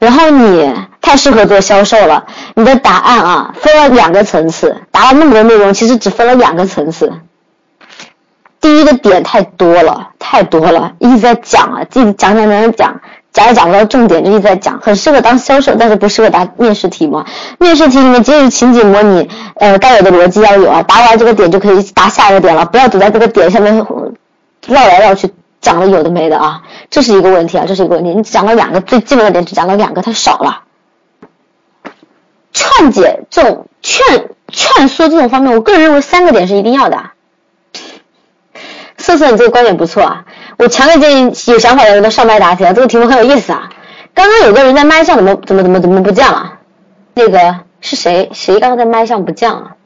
[0.00, 7.12] 然后你太适合做销售了，你的答案啊分了两个层次，答了那么多内容，其实只分了两个层次。
[8.60, 13.00] 第一个点太多了，太多了，一直在讲啊，自己讲讲讲讲讲，
[13.32, 17.24] 讲也讲不到重点，就一直在讲，很适合当销售，但是不适合答面试题嘛。
[17.58, 23.76] 面试题里面即使情景模拟，呃，该有的逻辑要有啊，答完这个点就可以答下一个点了，不要堵在这个点上面
[24.66, 25.32] 绕来绕去。
[25.60, 28.14] 讲了有的没的啊，这是一个问题啊，这是一个问题。
[28.14, 30.62] 你讲了两个最基本的点，只讲了两个，太少了。
[32.52, 37.10] 劝解这种劝劝说这种方面，我个人认为三个点是一定要的。
[38.96, 40.24] 瑟瑟，你这个观点不错啊，
[40.58, 43.70] 我强烈建议有想法的人都上麦答题啊，这个题目很有意思啊。
[44.12, 46.58] 刚刚有个人在麦上怎么怎么怎么怎么不降了？
[47.14, 48.30] 那个是谁？
[48.34, 49.76] 谁刚刚在麦上不降啊？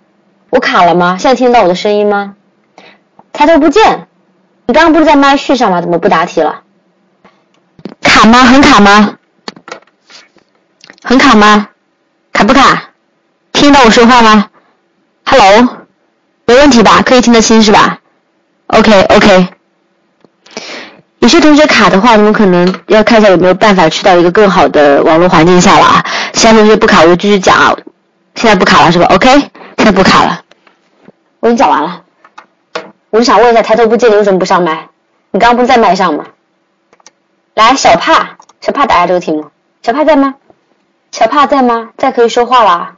[0.49, 1.19] 我卡了吗？
[1.19, 2.37] 现在听得到我的声音吗？
[3.33, 4.07] 抬头不见。
[4.67, 5.81] 你刚刚不是在麦序上吗？
[5.83, 6.63] 怎么不答题了？
[8.01, 8.39] 卡吗？
[8.45, 9.19] 很卡吗？
[11.03, 11.69] 很卡吗？
[12.33, 12.91] 卡不卡？
[13.53, 14.47] 听到我说话吗
[15.25, 15.87] ？Hello，
[16.47, 17.03] 没问题吧？
[17.05, 17.99] 可以听得清是吧
[18.69, 19.49] ？OK OK。
[21.21, 26.05] 有些同学卡的话，你们可能要看一下有没有办法去到一个更好的网络环境下了啊。
[26.33, 27.77] 其他同学不卡，我就继续讲啊。
[28.35, 29.31] 现在不卡了是吧？OK，
[29.77, 30.43] 现在不卡了，
[31.41, 32.03] 我已经讲完了。
[33.11, 34.89] 我就想问一下，抬头不见你为什么不上麦？
[35.31, 36.25] 你刚刚不是在麦上吗？
[37.55, 39.51] 来，小帕，小帕答下这个题目。
[39.83, 40.35] 小帕在吗？
[41.13, 41.93] 小帕在吗？
[41.99, 42.97] 在可以说话啦。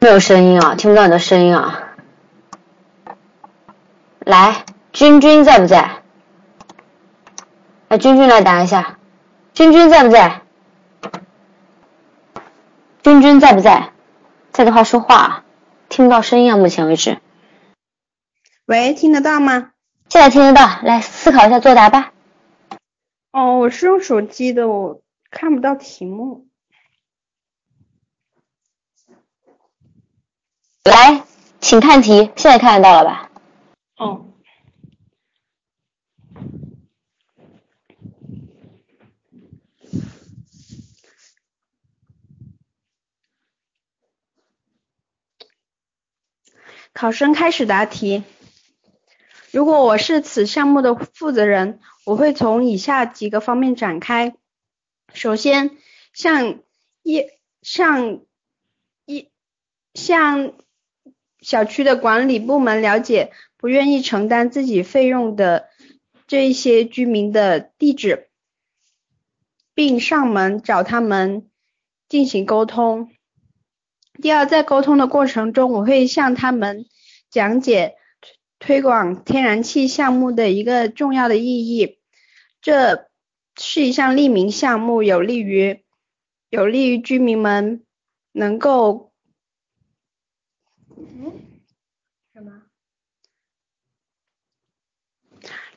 [0.00, 1.94] 没有声音啊，听不到你的声音啊。
[4.18, 6.02] 来，君君在不在？
[7.88, 8.98] 来，君君来答一下。
[9.54, 10.42] 君君在不在？
[13.04, 13.92] 君君在不在？
[14.50, 15.44] 在的话说话。
[15.88, 17.18] 听不到声音啊，目前为止。
[18.66, 19.70] 喂，听得到吗？
[20.08, 22.10] 现在听得到，来思考一下作答吧。
[23.34, 26.46] 哦，我是用手机的，我看不到题目。
[30.84, 31.24] 来，
[31.60, 33.30] 请看题，现在看得到了吧？
[33.96, 34.26] 哦。
[46.92, 48.22] 考生开始答题。
[49.54, 54.34] 如果我是此项目的负责人，我会从以下几个方面展开。
[55.12, 55.70] 首先，
[56.12, 56.58] 向
[57.04, 57.24] 一
[57.62, 58.22] 向
[59.06, 59.28] 一
[59.94, 60.54] 向
[61.40, 65.68] 小区的管理部门了解不愿意承担自己费用的
[66.26, 68.26] 这些居民的地址，
[69.72, 71.48] 并上门找他们
[72.08, 73.08] 进行沟通。
[74.20, 76.86] 第二，在沟通的过程中，我会向他们
[77.30, 77.94] 讲解
[78.66, 81.98] 推广天然气项目的一个重要的意义。
[82.62, 83.10] 这
[83.60, 85.84] 是一项利民项目，有利于
[86.48, 87.84] 有利于居民们
[88.32, 89.12] 能够
[90.96, 91.42] 嗯
[92.32, 92.62] 什么？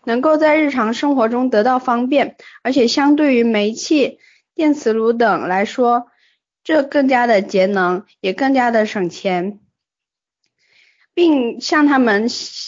[0.06, 4.20] 能够在日常生活中得到方便，而且相对于煤气、
[4.56, 6.08] 电磁炉等来说。
[6.64, 9.60] 这更加的节能，也更加的省钱，
[11.18, 12.28] 并向他们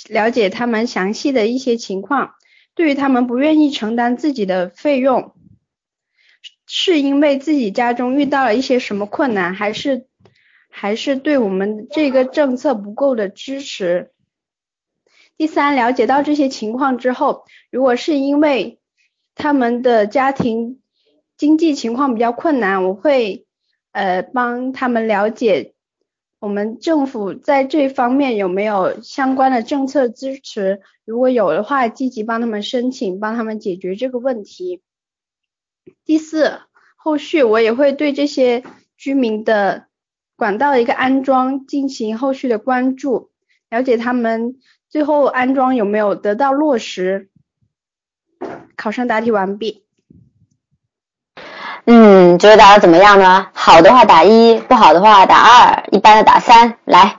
[0.10, 2.34] 了解他们详细的一些情况。
[2.74, 5.36] 对于他们不愿意承担自己的费用，
[6.66, 10.08] 是因为自己家中遇到了一些什么困难，还是
[10.68, 14.10] 还是对我们这个政策不够的支持？
[15.38, 18.80] 第三，了解到这些情况之后，如果是因为
[19.36, 20.82] 他们的家庭
[21.38, 23.46] 经济情况比较困难，我会。
[23.92, 25.74] 呃，帮他们了解
[26.40, 34.82] 我们政府在这方面有没有相关的政策支持，如果有的话，积极帮他们申请，帮他们解决这个问题。
[36.06, 36.62] 第四，
[36.96, 38.64] 后续我也会对这些
[38.96, 39.88] 居民的
[40.38, 43.32] 管道一个安装进行后续的关注，
[43.70, 47.30] 了解他们最后安装有没有得到落实。
[48.78, 49.84] 考生答题完毕。
[51.92, 53.48] 嗯，觉得答的怎么样呢？
[53.52, 56.78] 好的话打一，不好的话打二，一般的打三。
[56.86, 57.18] 来，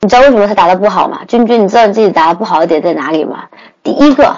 [0.00, 1.20] 你知道为什么他答的不好吗？
[1.28, 3.44] 君君，你知道你自己答的不好的点在哪里吗？
[3.84, 4.36] 第一个，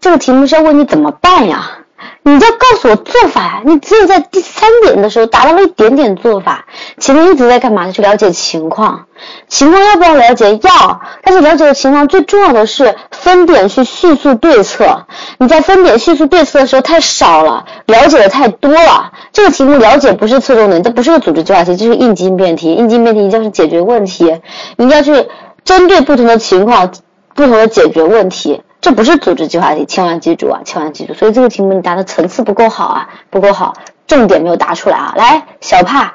[0.00, 1.81] 这个题目是要问你怎么办呀，
[2.24, 3.62] 你要告诉我做法呀！
[3.64, 6.66] 你只有在第三点的时候达到了一点点做法，
[6.98, 7.92] 前面一直在干嘛呢？
[7.92, 9.06] 去了解情况，
[9.48, 10.56] 情况要不要了解？
[10.62, 11.00] 要。
[11.22, 15.06] 但是了解的情况最重要的是分点去迅速对策。
[15.38, 19.12] 你在分点迅速对策的时候太少了，了解的太多了。
[19.32, 22.72] 这个题目了解不是侧重点，这不是个组织计划题，这是应急应变题。
[22.74, 24.40] 应急应变题一定要是解决问题，
[24.76, 25.26] 你要去
[25.64, 26.92] 针对不同的情况，
[27.34, 28.62] 不同的解决问题。
[28.82, 31.14] 这不是组织计划题，千万记住啊，千万记住。
[31.14, 33.74] 所以这个题目你答的层次不够好啊，不够好，
[34.08, 35.14] 重点没有答出来啊。
[35.16, 36.12] 来，小帕，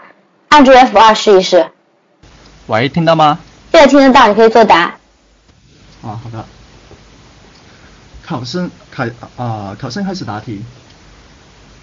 [0.50, 1.72] 按住 F 二试一试。
[2.68, 3.40] 喂，听到吗？
[3.72, 4.80] 现在，听得到，你可以作答。
[6.04, 6.46] 啊，好的。
[8.26, 10.62] 考生开啊，考生开始答题。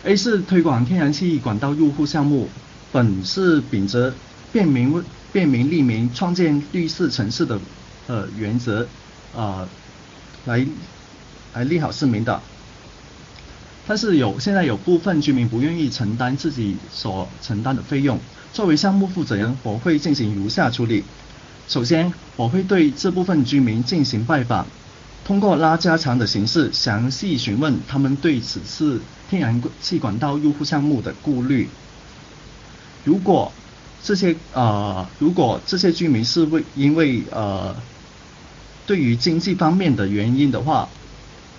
[0.04, 2.50] A 是推广天然气管道入户项目，
[2.92, 4.12] 本是秉着
[4.52, 5.02] 便民
[5.32, 7.58] 便民利民、创建绿色城市的
[8.06, 8.86] 呃原则
[9.34, 9.66] 啊。
[10.46, 10.66] 来
[11.54, 12.40] 来利好市民的，
[13.86, 18.18] 但是有现在有部分居民不愿意承担自己所承担的费用。
[18.52, 21.02] 作为项目负责人，我会进行如下处理：
[21.66, 24.66] 首先，我会对这部分居民进行拜访，
[25.24, 29.00] 通过拉家常的形式，详细询问他们对此次
[29.30, 31.68] 天然气管道入户项目的顾虑。
[33.04, 33.50] 如果
[34.02, 37.74] 这些呃，如果这些居民是为因为呃。
[38.86, 40.88] 对于经济方面的原因的话，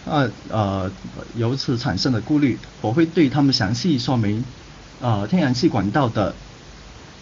[0.05, 0.91] 呃呃，
[1.35, 4.43] 由此产生的顾虑，我会对他们详细说明，
[5.01, 6.35] 呃，天然气管道的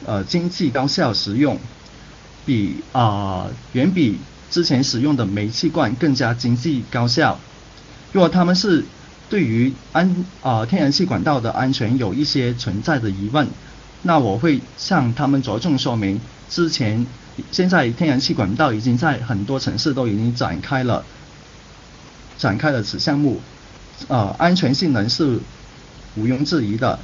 [0.06, 1.58] 呃经济高效实用，
[2.46, 4.18] 比啊远比
[4.52, 7.40] 之前使用的煤气罐更加经济高效。
[8.12, 8.84] 如果他们是
[9.30, 13.48] 对于安啊天然气管道的安全有一些存在的疑问，
[14.02, 16.20] 那我会向他们着重说明
[16.50, 17.06] 之前。
[17.52, 21.04] 现在天然气管道已经在很多城市都已经展开了，
[22.38, 23.42] 展开了此项目，
[24.08, 25.40] 呃，安全性能是
[26.16, 27.00] 毋庸置疑的。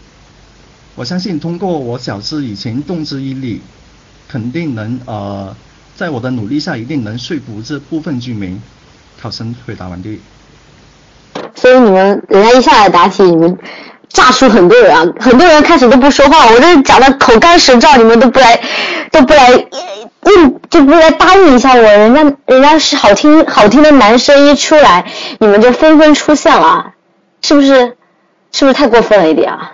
[0.95, 3.61] 我相信通过我小之以前动之以理，
[4.27, 5.55] 肯定能呃，
[5.95, 8.61] 在我的努力下一定能说服这部分居民。
[9.21, 10.21] 考生回答完毕。
[11.55, 13.57] 所以你们人家一下来答题，你们
[14.07, 18.61] 炸出很多人啊，很多人开始都不说话，我这讲的口干舌燥，你们都不来，
[19.11, 19.67] 都不来。
[20.25, 25.05] 应就不来答应一下我，人家人家是好听好听的男生一出来，
[25.39, 26.93] 你们就纷纷出现了，
[27.41, 27.97] 是不是？
[28.51, 29.73] 是不是太过分了一点啊？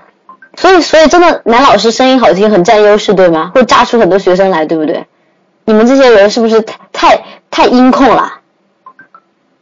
[0.56, 3.52] 所以所以真的男老师声音好听很占优势对吗？
[3.53, 5.07] 会炸出很多学生来对不对？
[5.66, 8.34] 你们这些人是不是太太太音控了？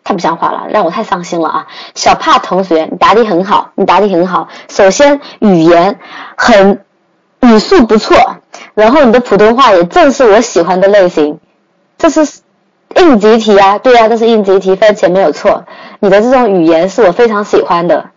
[0.03, 1.67] 太不像话了，让我太伤心了啊！
[1.95, 4.49] 小帕同学，你答题很好，你答题很好。
[4.67, 5.97] 首先语言
[6.35, 6.83] 很
[7.41, 8.17] 语速不错。
[8.75, 11.39] 然后你的普通话也正是我喜欢的类型，
[11.97, 12.41] 这是
[12.95, 15.65] 应急题啊，对啊，这是应急题，番茄没有错。
[15.99, 18.09] 你的这种语言是我非常喜欢的，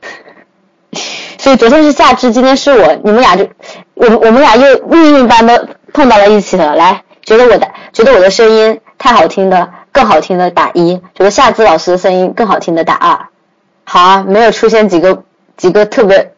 [1.38, 3.48] 所以昨天是夏至，今天是我，你们俩就
[3.94, 6.74] 我们我们俩又命运般的碰到了一起了。
[6.76, 13.26] 来，觉得我的觉得我的声音太好听的，更好听的打一；觉得夏至老师的声音更好听的打二。
[13.84, 15.22] 好啊，没有出现几个
[15.56, 16.32] 几个特别。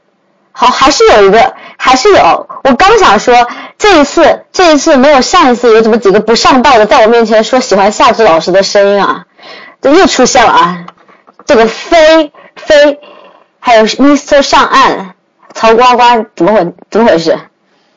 [0.53, 2.47] 好，还是有一个，还是有。
[2.63, 3.35] 我刚想说，
[3.77, 9.25] 这一次，这一次没有上一次有怎么几个不上道的，在我面前说喜欢夏至老师的声音啊，
[9.81, 10.85] 这又出现了啊。
[11.45, 13.01] 这个飞飞，
[13.59, 15.17] 还有 Mr 上岸，
[15.55, 17.37] 曹呱呱，怎么回怎么回事？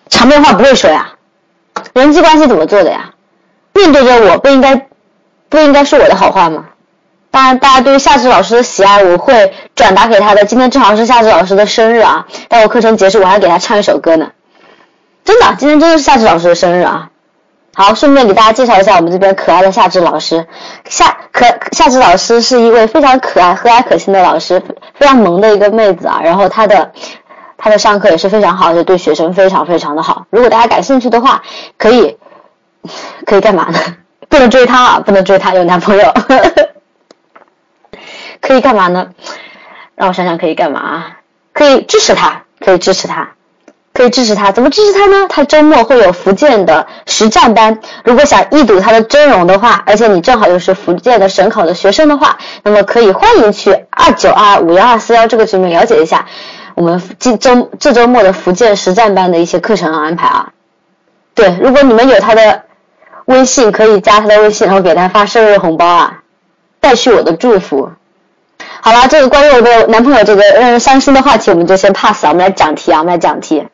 [0.09, 1.11] 场面话不会说呀？
[1.93, 3.11] 人际关系怎么做的呀？
[3.71, 4.87] 面对着我不应该，
[5.47, 6.65] 不应该说我的好话吗？
[7.35, 10.45] 当然，大家对于夏至老师的喜爱，我会转达给他的。
[10.45, 12.25] 今天正好是夏至老师的生日啊！
[12.47, 14.31] 待会课程结束，我还给他唱一首歌呢。
[15.25, 17.09] 真的，今天真的是夏至老师的生日啊！
[17.73, 20.47] 好，顺便给大家介绍一下我们这边可爱的夏至老师。
[20.87, 24.63] 夏可夏至老师是一位非常可爱、和蔼可亲的老师，
[24.93, 26.21] 非常萌的一个妹子啊。
[26.23, 26.93] 然后她的
[27.57, 30.25] 她的上课也是非常好，就对学生非常非常的好。
[30.29, 31.43] 如果大家感兴趣的话，
[31.77, 32.17] 可以
[33.25, 33.79] 可以干嘛呢？
[34.29, 36.13] 不能追她啊，不能追她，有男朋友。
[38.41, 39.09] 可以干嘛呢？
[39.95, 41.05] 让我想想可以干嘛？
[41.53, 43.29] 可以支持他，可以支持他，
[43.93, 44.51] 可以支持他。
[44.51, 45.27] 怎么支持他呢？
[45.29, 56.25] 他周末会有福建的实战班，如果想一睹他的真容的话，而且你正好又是福建的省考的学生的话，那么可以欢迎去二九二五幺二四幺这个群里面了解一下
[56.75, 60.49] 我们今周这周末的福建实战班的一些课程安排啊。
[61.33, 62.63] 对，如果你们有他的
[63.25, 66.23] 微信，可以加他的微信，然后给他发生日红包啊，
[66.85, 67.89] 带去我的祝福。
[68.81, 72.29] 好了，这个关于我的男朋友这个让人伤心的话题，我们就先 pass 啊。
[72.29, 73.67] 我们来讲题啊，我们来讲题。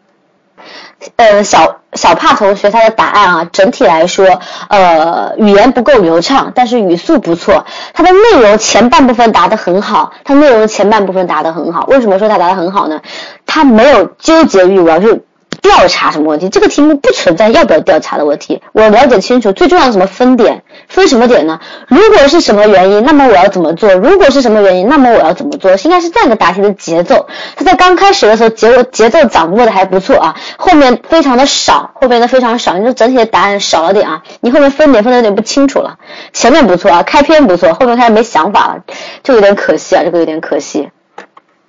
[1.18, 4.40] 呃，小小帕同学他的答案啊，整体来说，
[4.70, 7.66] 呃，语言不够流畅，但是语速不错。
[7.94, 11.86] 他的内容前半部分答得很好，他内容前半部分答得很好。
[11.88, 13.02] 为什么说他答得很好呢？
[13.46, 15.24] 他没有纠结于我要去
[15.62, 18.62] 调查什么问题，这个题目不存在要不要调查的问题。
[18.74, 20.64] 我了解清楚，最重要的什么分点？
[20.88, 21.60] 分什么点呢？
[21.88, 23.94] 如果是什么原因，那么我要怎么做？
[23.94, 25.72] 如果是什么原因，那么我要怎么做？
[25.76, 27.28] 应该是这样一个答题的节奏。
[27.56, 35.98] 他在刚开始的时候节节奏掌握的还不错啊，后面非常的少，后面的非常少，你说整体的答案少了点啊，你后面分点分的有点不清楚了。
[36.34, 38.82] 前面不错啊，开篇不错，后面开始没想法了，
[39.24, 40.90] 就有点可惜啊，这个有点可惜。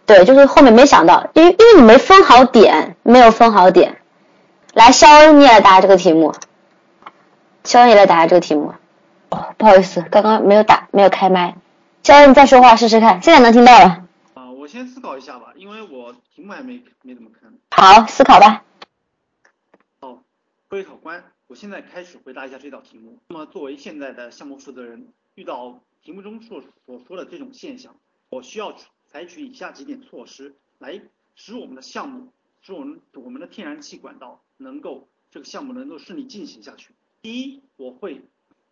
[0.05, 4.01] 对，就是后面没想到，因为因为你没分好点，没有分好点。
[4.75, 6.35] 来，肖恩，你也来答这个题目。
[7.65, 8.75] 肖恩也来答这个题目。
[9.31, 11.57] 哦，不好意思，刚刚没有打，没有开麦。
[12.03, 14.05] 肖恩，你再说话试试看，现在能听到了。
[14.35, 17.53] 啊，我先思考一下吧，因为我题目还没没怎么看。
[17.71, 18.65] 好，思考吧。
[20.01, 20.19] 好，
[20.69, 23.19] 各位考官，我现在开始回答一下这道题目。
[23.29, 27.95] 那么，作为现在的项目负责人，遇到题目中所所说的这种现象，
[28.31, 28.75] 我需要
[29.13, 31.01] 采取以下几点措施，来
[31.37, 32.33] 使我们的项目，
[32.63, 36.95] 使我们我们的天然气管道能够这个项目能够顺利进行下去。
[37.21, 38.23] 第一，我会。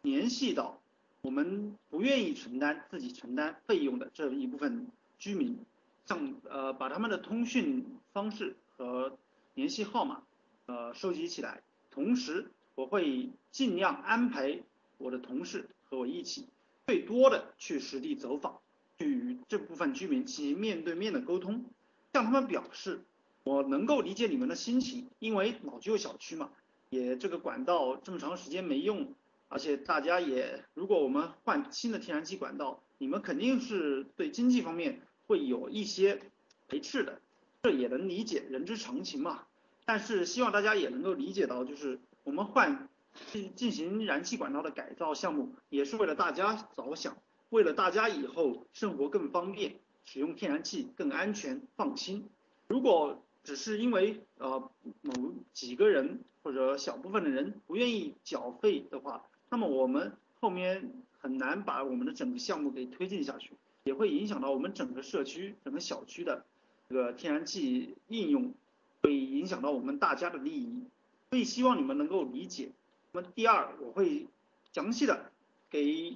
[0.02, 0.80] 联系到
[1.20, 4.86] 我们不愿意承担自己承担费用的这一部分
[5.18, 5.58] 居民，
[6.06, 7.84] 像呃把他们的通讯
[8.14, 9.18] 方式和
[9.52, 10.22] 联系号码
[10.64, 11.60] 呃收集起来，
[11.90, 14.62] 同时我会尽量安排
[14.96, 16.46] 我的同事和我一起，
[16.86, 18.58] 最多的去实地走访，
[19.00, 21.64] 去与这部分居民进行面对面的沟通，
[22.12, 23.00] 向他们表示
[23.44, 26.50] 我能够理解你们的心情，因为老旧小区嘛，
[26.90, 29.14] 也这个管道这么长时间没用。
[29.48, 36.20] 而且大家也，如果我们换新的天然气管道，你们肯定是对经济方面会有一些
[36.68, 37.22] 排斥的，
[37.62, 39.46] 这也能理解，人之常情嘛。
[39.86, 42.88] 但是希望大家也能够理解到，就是我们换
[43.32, 47.16] 进进行燃气管道的改造项目，也是为了大家着想，
[47.50, 52.28] 为了大家以后生活更方便，使用天然气更安全放心。
[52.68, 54.70] 如果只是因为呃
[55.02, 63.52] 某几个人或者小部分的人不愿意缴费的话，那么我们后面很难把我们的整个项目给推进下去，
[63.84, 66.44] 也会影响到我们整个社区、整个小区的
[66.88, 68.54] 这个天然气应用，
[69.02, 70.84] 会影响到我们大家的利益。
[71.30, 72.70] 所以希望你们能够理解。
[73.12, 74.26] 那么第二，我会
[74.72, 75.30] 详细的
[75.68, 76.14] 给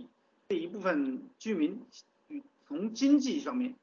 [0.55, 1.83] 这一部分居民，
[2.69, 3.75] 从经济上面，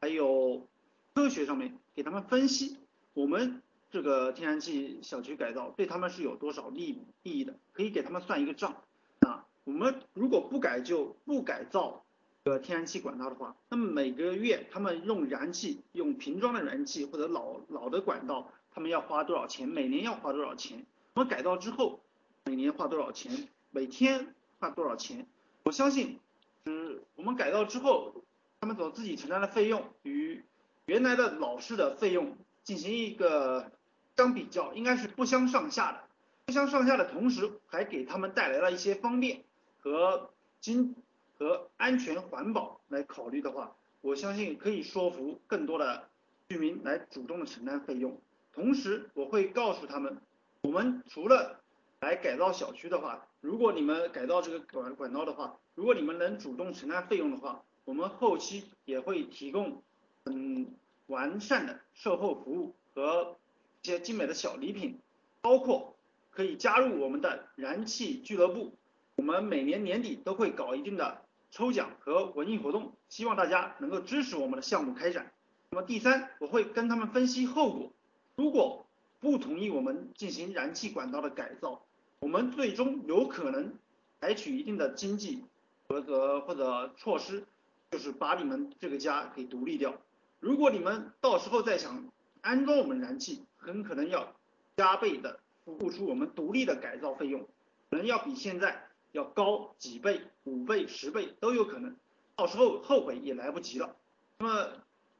[0.00, 0.64] 还有
[1.12, 2.76] 科学上面给他们分析
[3.14, 8.76] 我们这个天然气小区改造对他们是有多少利利益的，可以给他们算一个账
[9.22, 9.44] 啊。
[9.64, 12.04] 我们如果不改就不改造
[12.44, 19.68] 这个天然气管道的话，那么每个月他们用燃气，用瓶装的燃气或者老老的管道，他们要花多少钱？
[19.68, 20.86] 每年要花多少钱？
[21.14, 21.98] 我们改造之后，
[22.44, 23.48] 每年花多少钱？
[23.72, 25.26] 每天花多少钱？
[25.70, 26.18] 我相信，
[26.64, 28.12] 是我们改造之后，
[28.60, 30.42] 他们所自己承担的费用与
[30.86, 33.70] 原来的老式的费用进行一个
[34.16, 36.00] 相比较，应该是不相上下的。
[36.46, 39.44] 不相上下的同时，还给他们带来了一些方便。
[39.80, 40.30] 和
[40.60, 40.96] 经
[41.38, 46.08] 和安全环保来考虑的话，我相信可以说服更多的
[46.48, 48.20] 居民来主动的承担费用。
[48.52, 50.20] 同时，我会告诉他们，
[50.62, 51.59] 我们除了
[52.00, 59.82] 来改造小区的话，如果你们改造这个管管道的话，如果你们能主动承担费用的话，我们后期也会提供
[60.24, 60.74] 很
[61.08, 63.36] 完善的售后服务和
[63.82, 64.98] 一些精美的小礼品，
[65.42, 65.94] 包括
[66.30, 68.72] 可以加入我们的燃气俱乐部。
[69.16, 75.30] 我们每年年底都会搞一定的抽奖和文艺活动，希望大家能够支持我们的项目开展。
[75.68, 77.92] 那么第三，我会跟他们分析后果。
[78.36, 78.86] 如果
[79.20, 81.82] 不同意我们进行燃气管道的改造，
[82.20, 83.74] 我们最终有可能
[84.20, 85.44] 采取一定的经济
[85.88, 87.44] 或者或者措施，
[87.90, 89.94] 就是把你们这个家给独立掉。
[90.38, 92.04] 如果你们到时候再想
[92.40, 94.34] 安装我们燃气，很可能要
[94.76, 97.46] 加倍的付出我们独立的改造费用，
[97.90, 98.86] 可能要比现在。
[99.12, 101.96] 要高几倍、五倍、十倍都有可能，
[102.36, 103.96] 到时候后悔也来不及了。
[104.38, 104.68] 那么，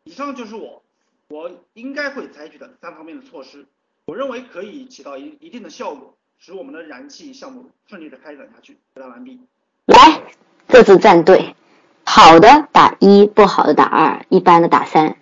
[0.04, 0.84] 以上就是我
[1.26, 3.66] 我应该会采取的三方面的措施，
[4.04, 8.78] 我认为可以起到一一定的效果，使我们的燃气项目顺利的开展下去。
[8.94, 9.38] 回答完毕。
[9.84, 10.22] 来，
[10.66, 11.54] 各自站队，
[12.02, 15.16] 好的打一，不好的打二，一般的打三。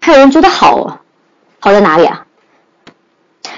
[0.00, 1.00] 还有人觉得好，
[1.58, 2.24] 好在哪里啊？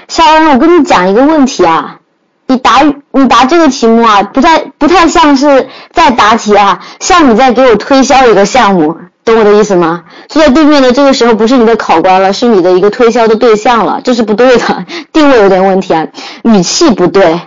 [0.07, 1.99] 肖恩，我跟你讲一个问题啊。
[2.47, 8.97] 你答你答这个题目啊，不太不太像是在答题啊，像你在给我推销一个项目。
[9.25, 10.03] 懂我的意思吗？
[10.27, 16.07] 坐在对面的这个时候不是你的考官了，是你的一个推销的对象了，这是不对的， 定位有点问题啊，
[16.43, 17.39] 语气不对，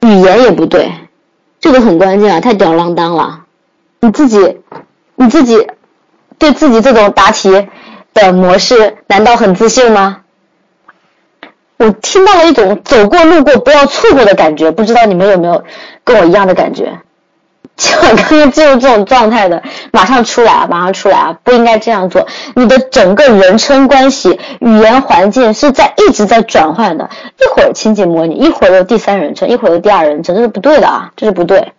[0.00, 0.90] 语言也不对，
[1.60, 3.40] 这个很关键啊，太吊儿郎当了。
[4.00, 4.60] 你自己，
[5.16, 5.66] 你自己
[6.38, 7.68] 对自己这种答题
[8.14, 10.22] 的模式难道很自信吗？
[11.76, 15.64] 我听到了一种走过路过不要错过的感觉，不知道你们有没有
[16.04, 17.00] 跟我一样的感觉？
[17.80, 21.36] 像我刚刚进入这种状态的，马上出来啊，马上出来啊！
[21.42, 22.26] 不应该这样做。
[22.54, 27.08] 你的整个人称关系、语言环境是在一直在转换的，
[27.38, 31.72] 一会儿情景模拟，一会儿又第三人称，一会儿又第二人称，这是不对的啊，这是不对。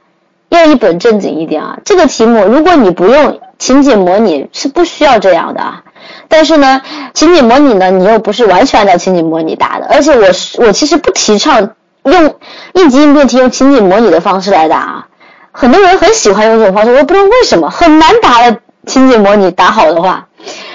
[0.49, 1.77] 要一本正经一点啊！
[1.85, 5.83] 这个题目如果你不用情景模拟，是不需要这样的啊。
[6.27, 6.81] 但是呢，
[7.13, 11.69] 情景模拟呢，你又不是完全按照情景模拟答的，而且我是我其实不提倡
[12.05, 12.35] 用
[12.73, 15.07] 应急应变题用情景模拟的方式来答啊。
[15.51, 20.27] 很多人很喜欢用这种方式，我不知道为什么很难答的情景模拟答好的话，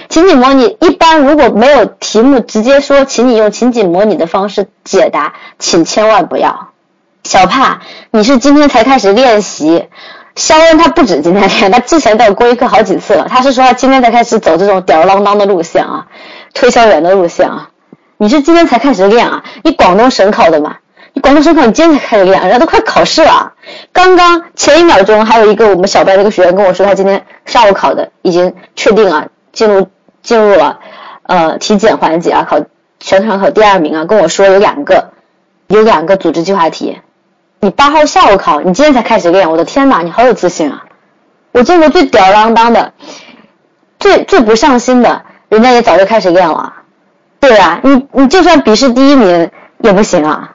[0.08, 6.68] 情景模拟一般如果没有题目直接说，请你用情景模拟的方式解答，请千万不要。
[7.24, 7.80] 小帕，
[8.12, 9.88] 你是今天才开始练习，
[10.36, 16.06] 肖恩他不止今天练，他之前有公益课好几次了，他是说他今天才开始走这种吊儿郎当的路线啊，
[16.54, 17.70] 推销员的路线啊，
[18.18, 19.42] 你是今天才开始练啊？
[19.64, 20.76] 你广东省考的嘛？
[21.22, 23.54] 广东省考你今天才开始练，人家都快考试了。
[23.92, 29.88] 刚刚前一秒钟还有一个我们小班的一个学员跟我说，他今天上午考的已经确定了，进入
[30.22, 30.78] 进入了
[31.22, 32.60] 呃体检环节啊，考
[33.00, 35.10] 全场考第二名啊，跟我说有两个
[35.68, 37.00] 有两个组织计划题。
[37.60, 40.84] 你八号下午考，你今天才开始练，我的天哪，你好有自信啊！
[41.52, 42.92] 我见过最吊儿郎当的、
[43.98, 46.74] 最最不上心的，人家也早就开始练了。
[47.40, 50.52] 对啊，你你就算笔试第一名也不行啊。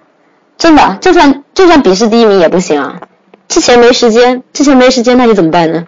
[0.61, 3.01] 真的，就算就算笔试第一名也不行啊！
[3.47, 5.87] 之前没时间，之前没时间，那你怎么办呢？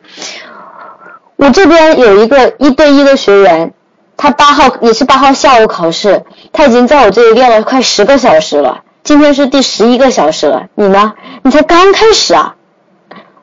[1.35, 3.71] 我这边有一个一对一的学员，
[4.17, 10.63] 他八号也是八号下午考试，他已经在我这里练了快十个小时了，今天是第十一个小时了。
[10.73, 11.13] 你呢？
[11.43, 12.55] 你才刚开始啊！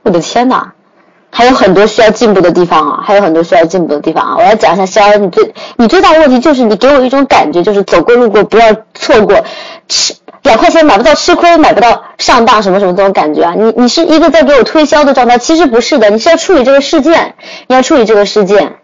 [0.03, 0.73] 我的天哪，
[1.31, 4.35] 还有很多需要进步的地方啊，还有很多需要进步的地方啊！
[4.37, 9.45] 我要讲一下肖恩，你最你最大的问题就是你给我一种感觉，就是走过路过不要错过
[9.87, 10.15] 吃。
[10.43, 13.55] 两块钱买不到吃亏，买不到上当，什么什么这种感觉啊？
[13.57, 17.35] 你你是一个在给我推销的状态，其实不是的，你是要处理这个事件，
[17.67, 18.77] 你要处理这个事件，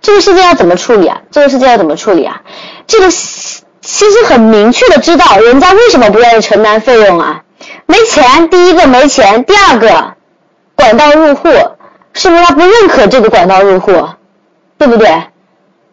[0.00, 1.20] 这个事件要怎么处理啊？
[1.30, 2.40] 这个事件要怎么处理啊？
[2.86, 7.42] 这个其实很明确的知道人家为什么不愿意承担费用啊？
[7.86, 10.14] 没钱，第一个没钱，第二个
[10.74, 11.48] 管道入户，
[12.12, 13.92] 是不是他不认可这个管道入户？
[14.78, 15.08] 对不对？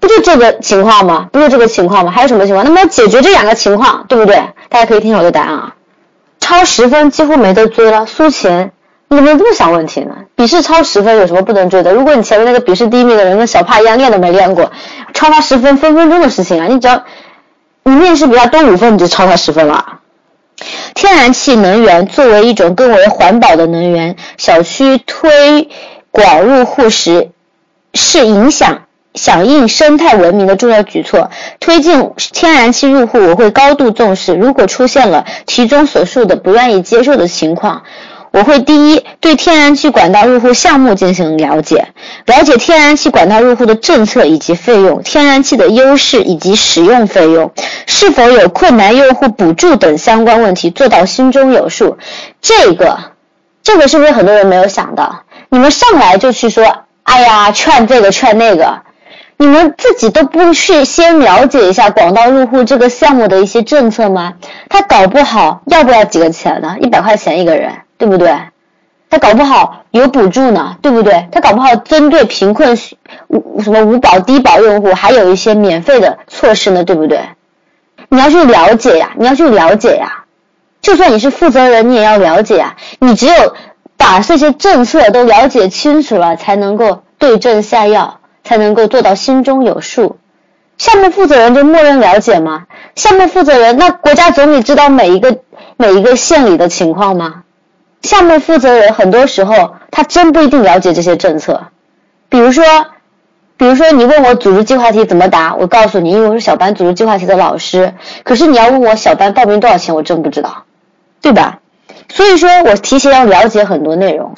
[0.06, 1.30] 不就这个情况吗？
[1.32, 2.12] 不就这个情况吗？
[2.12, 2.64] 还有什么情况？
[2.64, 4.36] 那么解决这两个情况，对不对？
[4.70, 5.76] 大家可以听我的答案啊。
[6.40, 8.70] 超十分几乎没得追了，苏秦，
[9.08, 10.16] 你怎么这么想问题呢？
[10.36, 11.92] 笔试超十分有什么不能追的？
[11.92, 14.72] 如果你前面那个笔试第一名的人跟小帕一样练都没练过，
[15.16, 16.68] 超他十分分分钟的事情啊！
[16.70, 17.04] 你只要
[17.84, 20.02] 你面试比他多五分，你就超他十分了。
[20.94, 25.68] 天然气能源作为一种更为环保的能源，小区推
[26.12, 27.32] 广入户时
[27.96, 28.84] 是影响。
[29.16, 34.36] 响应生态文明的重要举措，推进天然气入户，我会高度重视。
[34.36, 37.84] 如果出现了其中所述的不愿意接受的情况，
[38.32, 41.88] 我会第一对天然气管道入户项目进行了解，
[42.26, 47.54] 了解天然气管道入户的政策以及费用，天然气的优势以及使用费用，
[47.88, 51.98] 是否有困难用户补助等相关问题做到心中有数。
[52.42, 53.00] 这个，
[53.64, 55.24] 这个是不是很多人没有想到？
[55.48, 58.82] 你们上来就去说，哎呀，劝这个劝那个。
[59.38, 64.36] 你们自己都不去先了解一下广道入户这个项目的一些政策吗？
[64.70, 66.78] 他搞不好要不要几个钱呢？
[66.80, 68.34] 一百块钱一个人，对不对？
[69.10, 71.28] 他搞不好有补助呢，对不对？
[71.32, 72.78] 他搞不好针对贫困
[73.28, 77.20] 无什么无保低保用户，还有一些免费的措施呢，对不对？
[78.10, 80.24] 你要去了解呀，你要去了解呀。
[80.82, 82.76] 就算你是负责人，你也要了解呀。
[83.00, 83.56] 你只有
[83.98, 88.20] 把这些政策都了解清楚了，才能够对症下药。
[88.46, 90.18] 才能够做到心中有数。
[90.78, 92.68] 项目负责人就默认了解吗？
[92.96, 95.40] 项目负责人，那国家总理知道每一个
[95.76, 97.44] 每一个县里的情况吗？
[98.02, 101.68] 项目负责人很多时候他真不一定了解这些政策。
[102.30, 102.64] 比如说，
[103.58, 107.94] 比如说你问我组织计划题怎么答，我告诉你，因为我是小班组织计划题的老师。
[108.24, 110.66] 可是你要问我小班报名多少钱，我真不知道，
[111.22, 111.60] 对吧？
[112.10, 114.36] 所以说我提前要了解很多内容。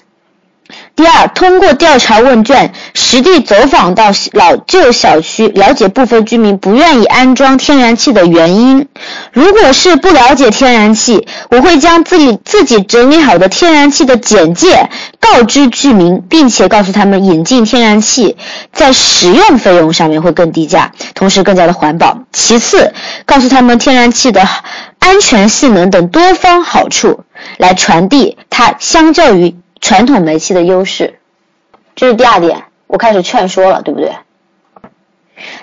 [0.97, 8.87] 第二，通过调查问卷，实地走访到老旧小区，了解部分居民不愿意安装天然气的原因。
[9.31, 18.35] 如果是不了解天然气，我会将自己自己整理好的天然气的简介告知居民，并且告诉他们引进天然气
[18.73, 22.17] 在使用费用上面会更低价，同时更加的环保。
[22.33, 22.91] 其次，
[23.27, 24.41] 告诉他们天然气的
[24.97, 27.19] 安全性能等多方好处，
[27.57, 29.55] 来传递它相较于。
[29.81, 31.19] 传统煤气的优势，
[31.95, 34.11] 这是第二点，我开始劝说了，对不对？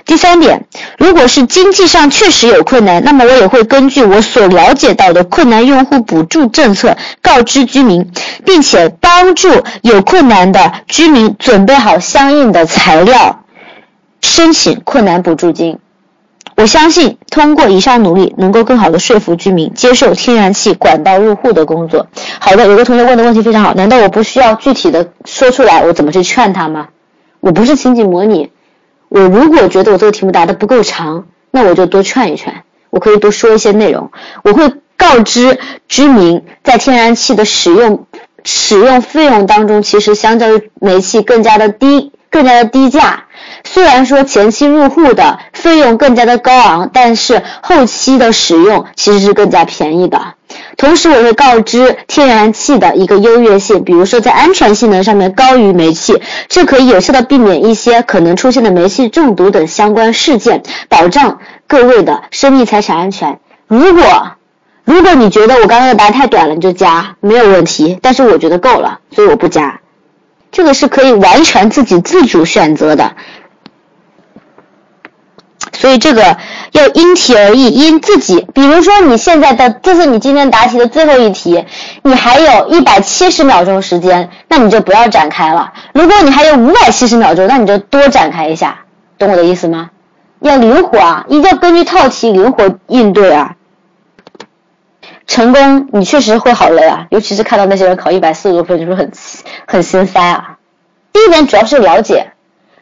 [0.05, 0.67] 第三点，
[0.99, 8.13] 如果是经济上确实有困难，那么我也会根据我所了解到的困难用户补助政策告知居民，
[8.45, 9.49] 并且帮助
[9.83, 13.45] 有困难的居民准备好相应的材料，
[14.21, 15.81] 申请困难补助金。
[16.57, 22.07] 我相信通过以上努力，能够更好的说服居民接受天然气管道入户的工作。
[22.41, 26.89] 好的，有个同学问的问题非常好，难道我不需要具体的说出来我怎么去劝他吗？
[27.41, 28.51] 我不是情景模拟，
[29.09, 34.11] 我如果觉得我这个题目答的不够长，那我就多劝一劝，我可以多说一些内容。
[34.45, 35.59] 我会告知
[35.89, 38.07] 居民在天然气的使用
[38.45, 43.27] 使用费用当中，其实相较于煤气更加的低，更加的低价。
[43.63, 50.35] 虽然说前期入户的费用更加的高昂，但是后期的使用其实是更加便宜的。
[50.77, 61.39] 同时，我会告知天然气的一个优越性，比如说在安全性能上面高于煤气，这可以有效的避免一些可能出现的煤气中毒等相关事件，保障
[61.69, 63.39] 各位的生命财产安全。
[63.69, 64.03] 如果
[64.85, 69.81] 如果你觉得我刚刚的答案太短了，你就加没有问题，但是我觉得够了，所以我不加。
[70.55, 73.17] 这个是可以完全自己自主选择的。
[75.73, 76.37] 所以这个
[76.71, 78.47] 要因题而异，因自己。
[78.55, 81.65] 比如说你现在的，这是你今天答题的最后一题，
[82.05, 85.73] 你还有一百七十秒钟时间，那你就不要展开了。
[85.93, 88.85] 如果你还有五百七十秒钟，那你就多展开一下，
[89.19, 89.91] 懂我的意思吗？
[90.41, 93.57] 要灵活啊，一定要根据套题灵活应对啊。
[95.27, 99.11] 成功，你确实会好累啊，尤其是看到那些人考一百四十多分，就是很
[99.67, 100.59] 很心塞啊。
[101.13, 102.33] 第一点主要是了解，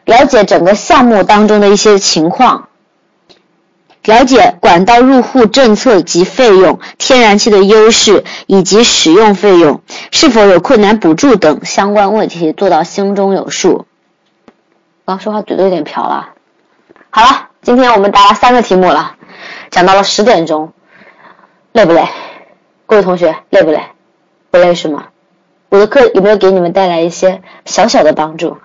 [0.05, 2.67] 了解整个项目当中的一些情况。
[4.03, 13.85] 了解管道入户政策及费用、天然气的优势以及使用费用是否有困难补助等相关问题，做到心中有数。
[15.05, 16.31] 刚说话嘴都有点瓢了。
[17.11, 19.15] 好了，今天我们答了三个题目了，
[19.71, 20.73] 讲到了十点钟，
[21.71, 22.05] 累不累？
[22.93, 23.81] 各位同学累不累？
[24.51, 25.05] 不累是吗？
[25.69, 28.57] 我的课有没有给你们带来一些小小的帮助？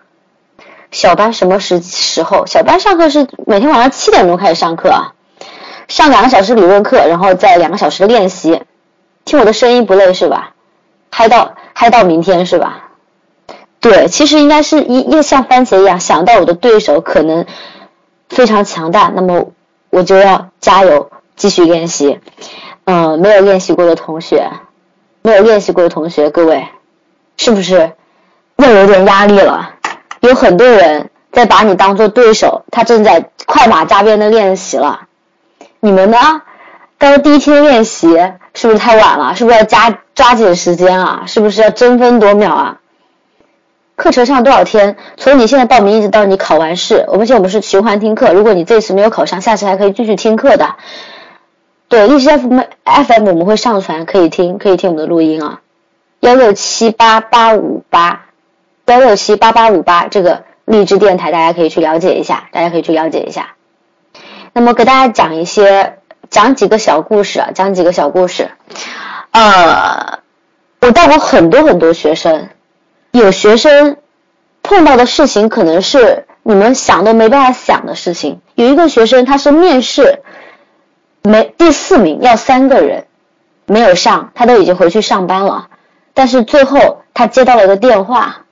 [0.90, 2.44] 小班什么时时候？
[2.44, 5.14] 小班上课是每天晚上七点钟开始上课啊。
[5.88, 8.60] 上两个小时理论课，然后再两个小时的练习，
[9.24, 10.52] 听我的声音不累是吧？
[11.10, 12.90] 嗨到嗨到明天是吧？
[13.80, 17.46] 对，其实应该是一又像番茄一样，想到我的对手可能
[18.28, 19.52] 非常强大，那么
[19.88, 22.20] 我就要加油继续练习。
[22.90, 24.50] 嗯，没有练习过的同学，
[25.20, 26.66] 没有练习过的同学，各位
[27.36, 27.92] 是不是
[28.56, 29.74] 又有点压力了？
[30.20, 35.02] 有很多人在把你当做对手，他正在快马加鞭的练习了。
[35.80, 36.16] 你们呢？
[36.96, 38.08] 刚刚第一天练习
[38.54, 39.34] 是不是太晚了？
[39.34, 41.24] 是不是要加抓紧时间啊？
[41.26, 42.78] 是不是要争分夺秒啊？
[43.96, 44.96] 课程上多少天？
[45.18, 48.32] 从你现在报名一直到你考完试，而且我们是循环听课。
[48.32, 50.76] 如果你这次没有考上，下次还可以继续听课的。
[51.88, 55.62] 对，荔枝 FM FM 我们会上传，可以听，可以听我们的录音啊。
[56.20, 58.26] 幺六七八八五八，
[58.86, 63.54] 幺六七八八五八这个荔枝电台，大家可以去了解一下，大家可以去了解一下。
[64.52, 65.98] 那么给大家讲一些，
[66.28, 68.50] 讲几个小故事啊，讲几个小故事。
[69.30, 70.18] 呃，
[70.80, 72.48] 我带过很多很多学生，
[73.12, 73.96] 有学生
[74.62, 78.40] 碰到的事情可能是你们想都没办法想的事情。
[78.56, 80.22] 有一个学生他是面试
[81.22, 83.06] 没第四名，要三个人
[83.66, 85.68] 没有上，他都已经回去上班了。
[86.14, 88.44] 但是最后他接到了一个电话，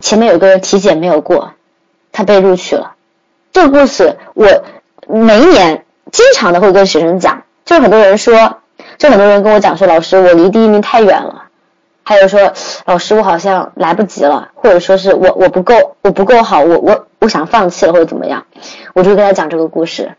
[0.00, 1.52] 前面有个人体检没有过，
[2.12, 2.94] 他被录取了。
[3.52, 4.46] 这个故事我。
[5.06, 8.62] 每一年经常的会跟学生讲，就很多人说，
[8.96, 11.42] 就很多人跟我讲说，老师我离第一名太远了，
[12.04, 12.54] 还有说
[12.86, 18.46] 老师我好像来不及了，或者说是我我不够我不够好，我我我想放弃了或者怎么样，
[18.94, 20.14] 我就跟他讲这个故事，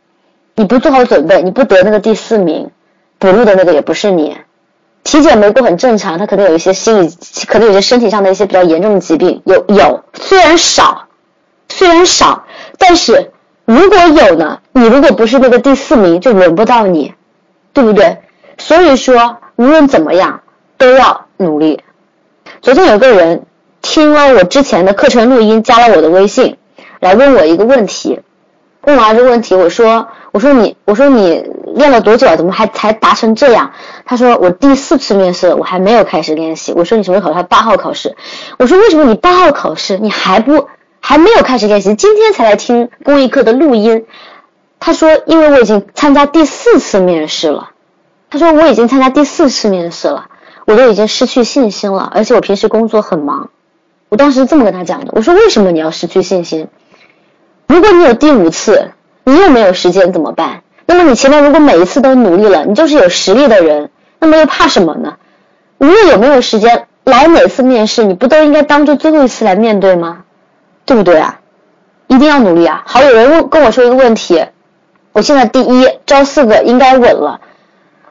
[0.55, 2.71] 你不做好准备，你不得那个第四名，
[3.19, 4.37] 补录的那个也不是你，
[5.03, 7.09] 体检没过很正常，他可能有一些心理，
[7.47, 11.07] 可能有些身体上的一些比较严重的疾病，有有虽然少，
[11.69, 12.45] 虽然少，
[12.77, 13.31] 但是。
[13.67, 14.59] 如果有呢？
[14.73, 17.15] 你如果不是那个第四名，就轮不到你，
[17.73, 18.19] 对不对？
[18.59, 20.41] 所以说，无论怎么样，
[20.77, 21.81] 都要努力。
[22.61, 23.47] 昨天有个人
[23.81, 26.57] 听了我之前的课程录音，加了我的微信，
[26.99, 28.19] 来问我一个问题。
[28.85, 31.43] 问完这个问题，我说我说你我说你
[31.75, 32.35] 练了多久？
[32.35, 33.71] 怎么还才达成这样？
[34.05, 36.73] 他说我第四次面试，我还没有开始练习。
[36.75, 37.33] 我说你什么时候考？
[37.33, 38.15] 他八号考试。
[38.57, 40.67] 我说为什么你八号考试，你还不
[40.99, 41.95] 还没有开始练习？
[41.95, 44.05] 今天才来听公益课的录音。
[44.79, 47.71] 他说因为我已经参加第四次面试了。
[48.29, 50.27] 他说我已经参加第四次面试了。
[50.67, 53.51] 我都已经失去信心了，而且我平时工作很忙。
[54.09, 56.69] 我当时这么跟他讲的，我说为什么你要失去信心？
[57.67, 58.91] 如果你有第五次，
[59.23, 60.61] 你又没有时间怎么办？
[60.85, 63.89] 那么你前面如果每一次都努力了，你就是有实力的人，
[64.19, 65.15] 那么又怕什么呢？
[65.79, 70.23] 无论有没有时间来每次面试，你不都应该当做最后一次来面对吗？
[70.85, 71.39] 对不对啊？
[72.07, 72.83] 一定要努力啊！
[72.85, 74.45] 好，有人问跟我说一个问题，
[75.11, 77.41] 我现在第一招四个应该稳了，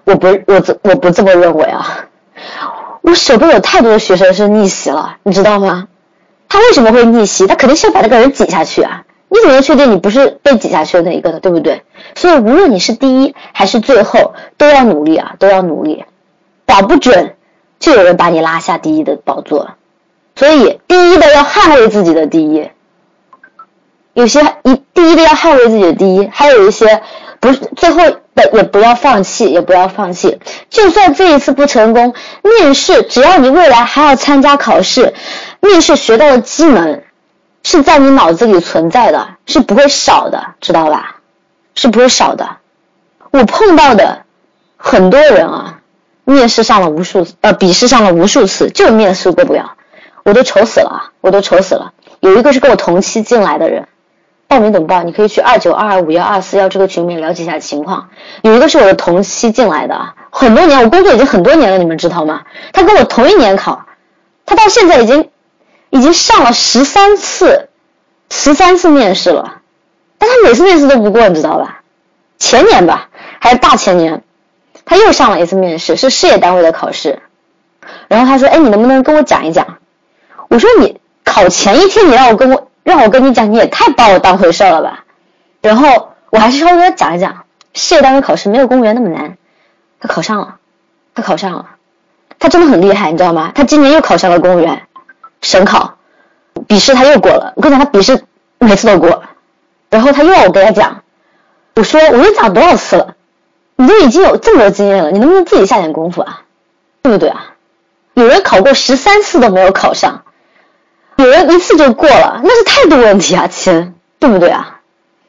[0.03, 2.07] 我不我这我不这么认为啊。
[3.03, 5.87] 我手边有太多的学生是逆袭了，你知道吗？
[6.49, 7.47] 他为什么会逆袭？
[7.47, 9.04] 他肯定是要把那个人挤下去啊！
[9.35, 11.41] 你怎么能确定你不是被挤下去的那一个呢？
[11.41, 11.83] 对不对？
[12.15, 16.05] 所以无论你是第一还是最后，都要努力啊，都要努力，
[16.67, 17.35] 保不准
[17.81, 19.71] 就有人把你拉下第一的宝座。
[20.37, 22.71] 所以第一的要捍卫自己的第一，
[24.13, 27.03] 有些一第一的要捍卫自己的第一，还有一些
[27.41, 28.01] 不是最后。
[28.35, 30.41] 的也不要放弃，也不要放弃。
[30.69, 35.15] 就算这一次不成功，面试只要你未来还要参加考试，
[35.61, 37.04] 面试学到的技能
[37.65, 41.17] 是在你脑子里存在的，是不会少的，知道吧？
[41.75, 42.59] 是不会少的。
[43.33, 44.23] 我碰到的
[44.77, 45.81] 很多人啊，
[46.25, 49.73] 面试上了无数次，呃，笔试上了无数次，就面试过不了，
[50.23, 51.93] 我都愁死了，我都愁死了。
[52.21, 53.89] 有一个是跟我同期进来的人。
[54.47, 55.03] 报名怎么报？
[55.03, 58.11] 你可以去二九二二五幺二四幺这个群里面了解一下情况。
[58.43, 62.43] 有一个是我的同期进来的，很多年，我工作已经很多年了，你们知道吗？
[62.73, 63.87] 他跟我同一年考，
[64.45, 65.31] 他到现在已经
[65.95, 67.69] 已经上了十三次，
[68.29, 69.61] 十三次面试了，
[70.19, 71.83] 但他每次面试都不过，你知道吧？
[72.39, 73.09] 前年吧，
[73.41, 74.25] 还是大前年，
[74.85, 77.23] 他又上了一次面试，是事业单位的考试。
[78.09, 79.79] 然后他说：“哎，你能不能跟我讲一讲？”
[80.51, 85.05] 我说：“你考前一天，你让我跟我。”让我跟你讲，你也太把我当回事了吧？
[85.63, 89.39] 然后我还是稍微给他讲一讲，事业单位考试没有公务员那么难。
[90.01, 90.57] 他考上了，
[91.15, 91.67] 他考上了，
[92.39, 93.53] 他真的很厉害，你知道吗？
[93.55, 94.83] 他今年又考上了公务员，
[95.45, 95.99] 省考，
[96.67, 97.53] 笔试他又过了。
[97.57, 98.25] 我跟你讲，他笔试
[98.59, 99.23] 每次都过。
[99.91, 101.03] 然后他又让我跟他讲，
[101.77, 103.15] 我说我都讲多少次了，
[103.77, 106.43] 你都已经有这么多经验了，你能不能自己下点功夫啊？
[107.03, 107.53] 对不对啊？
[108.15, 110.23] 有人考过十三次都没有考上。
[111.17, 114.81] 有人一次就过了，那是态度问题啊，亲，对不对啊？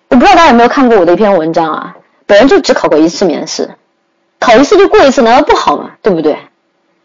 [0.08, 1.96] 我不知道大家有没有看过我的一篇文章啊？
[2.26, 3.76] 本人就只考过一次面试，
[4.40, 5.92] 考一次就过一次，难道不好吗？
[6.02, 6.40] 对不对？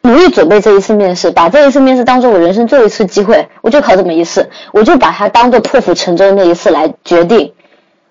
[0.02, 7.52] 努力准备这一次面试，把这一次面试当做我人生最后一次机会，我就考这么一次，我就把它当做破釜沉舟那一次来决定，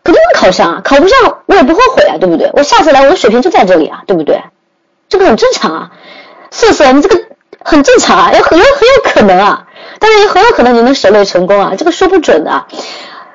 [0.03, 0.81] 肯定能考上啊！
[0.83, 2.51] 考不上我也不后悔啊，对不对？
[2.53, 4.41] 我下次来我的水平就在这里啊，对不对？
[5.07, 5.91] 这个很正常啊，
[6.51, 6.93] 是不是？
[6.93, 7.19] 你这个
[7.63, 9.65] 很正常啊，也很有很有可能啊。
[9.99, 12.65] 但是也很有可能你能守擂成功啊，这个说不准的，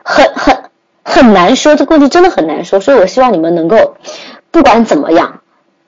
[0.05, 0.62] 很很
[1.02, 2.81] 很难说，这个问题真的很难说。
[2.81, 3.97] 所以我希望你们能够，
[4.51, 5.40] 不管怎么样，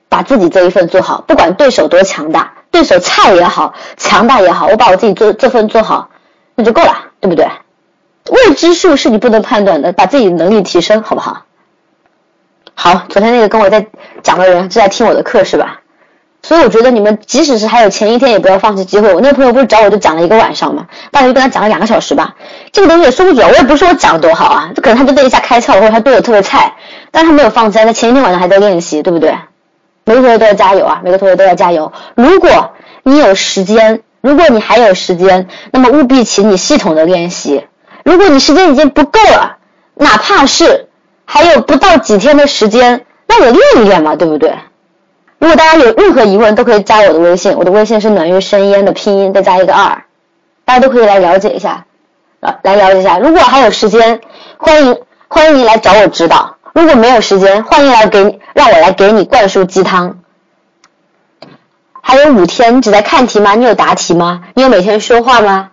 [0.09, 6.09] 把自己这一份做好，不管对手多强大，对手菜也好，强大也好，我把我自己做这份做好，
[6.53, 7.49] 那就够了，对不对？
[8.29, 11.45] 未知数是你不能判断的，把自己能力提升，好不好？
[12.75, 13.87] 好，昨天那个跟我在
[14.21, 15.79] 讲的人是在听我的课是吧？
[16.43, 19.11] 所以我觉得你们即使是还有前一天，也不要放弃机会。
[19.11, 22.35] 我那个朋友不是找我就讲了一个晚上嘛，大概就跟他讲了两个小时吧。
[22.71, 26.75] 这个东西也说不准，我也不是说我讲的多好啊，就可能他就这一下开窍了，或者他对我特别菜，
[27.09, 29.35] 但是他没有放弃，他前一天晚上还在练习，对不对？
[30.07, 31.91] 每个同学都要加油啊，每个同学都要加油。
[32.15, 32.71] 如果
[33.03, 37.67] 你有时间，如果你还有时间，那么务必请你系统的练习。
[38.05, 39.57] 如果你时间已经不够了，
[39.95, 40.87] 哪怕是
[41.25, 44.53] 还有不到几天的时间，那也练一练嘛，对不对？
[45.39, 50.03] 如果大家有任何疑问，都可以加我的微信，我的微信是暖玉生烟的拼音，再加一个二，
[50.63, 51.85] 大家都可以来了解一下，
[52.39, 53.19] 来来了解一下。
[53.19, 54.21] 如果还有时间，
[54.57, 54.97] 欢迎
[55.27, 60.19] 欢迎你来找我指导；如果没有时间，欢迎来给你让我来给你灌输鸡汤。
[62.01, 63.55] 还有五天，你只在看题吗？
[63.55, 64.43] 你有答题吗？
[64.53, 65.71] 你有每天说话吗？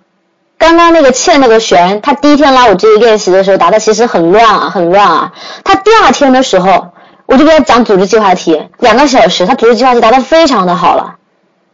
[0.57, 5.33] 刚刚那个欠那个璇，他第一天来我这里练习的时候答的其实很乱啊，很乱啊。
[5.63, 6.89] 他第二天的时候。
[7.27, 11.15] 我就给他讲组织计划题，两个小时，他组织计划题答的非常的好了。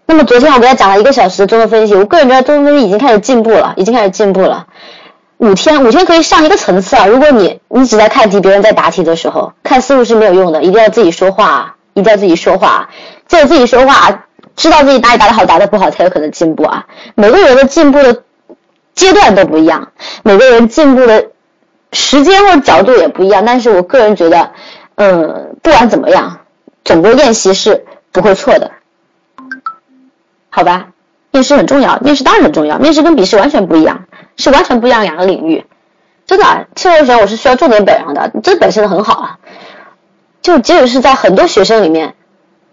[0.06, 4.68] 那么昨天我给他讲了一个小时的综合分析，我个人觉得综合分析已经开始进步了，已经开始进步了。
[5.40, 7.06] 五天，五天可以上一个层次啊！
[7.06, 12.90] 如果你你只在看题，别人在答题的时候看思路是没有用的，一定要自己说话，一定要自己说话，
[13.26, 16.86] 只有自己说话，知道自己答题答得好，答得不好才有可能进步啊！
[17.14, 18.22] 每个人的进步的
[18.94, 19.92] 阶段都不一样，
[20.24, 21.28] 每个人进步的
[21.90, 23.42] 时间或角度也不一样。
[23.46, 24.50] 但是我个人觉得，
[24.96, 26.40] 嗯，不管怎么样，
[26.84, 28.72] 整个练习是不会错的，
[30.50, 30.88] 好吧？
[31.32, 34.04] 面试很重要，面试当然很重要，面试跟笔试完全不一样，
[34.40, 35.64] 是完全不一样两个领域。
[36.26, 39.38] 真的，气候学我是需要重点表扬的，这表现的很好啊。
[40.42, 42.14] 就即使是在很多学生里面，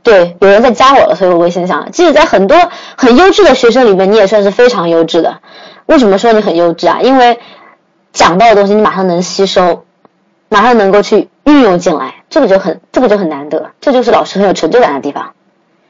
[0.03, 2.57] 对，有人在加我了，所以我微信上，即使在很多
[2.95, 5.39] 很优质的学生里面，你也算是非常优质的。
[5.87, 6.99] 为什么说你很优质啊？
[7.01, 7.39] 因为
[8.13, 9.85] 讲到的东西你马上能吸收，
[10.49, 15.33] 马上能够去运用进来，这个就很这个就很难得，这就是老师很有成就感的地方。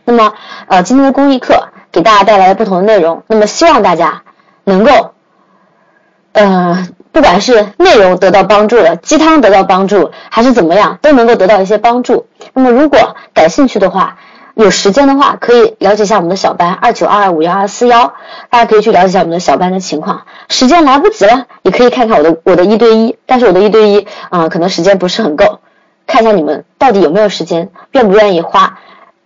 [0.05, 0.33] 那么
[0.67, 4.23] 呃，今天的公益课给大家带来不同的内容，那么希望大家
[4.63, 5.13] 能够
[6.33, 12.27] 呃，不管是内容得到帮助了，鸡汤得到帮助，还是怎么样，都能够得到一些帮助。
[12.53, 14.17] 那么如果感兴趣的话，
[14.53, 18.13] 有时间的话，可以了解一下我们的小班二九二二五幺二四幺，
[18.49, 20.23] 大家可以去了解一下我们的小班的情况。
[20.49, 25.59] 时间来不及了，也可以看看我的我的一对一，但是我的一对一啊，可能时间不是很够。
[26.07, 28.79] 看一下你们到底有没有时间，愿不愿意花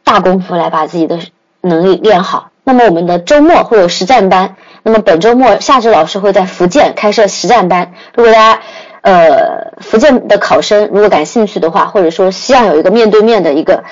[0.04, 1.20] 大功夫来把自己的
[1.62, 2.50] 能力练好。
[2.64, 7.94] 那么我们的周末会有实战班，那么本周末夏至老师会在福建开设实战班。
[8.16, 8.60] 如果大家
[9.02, 13.84] 呃福建的考生如果感兴趣的话，或者说希望有一个面对面的一个。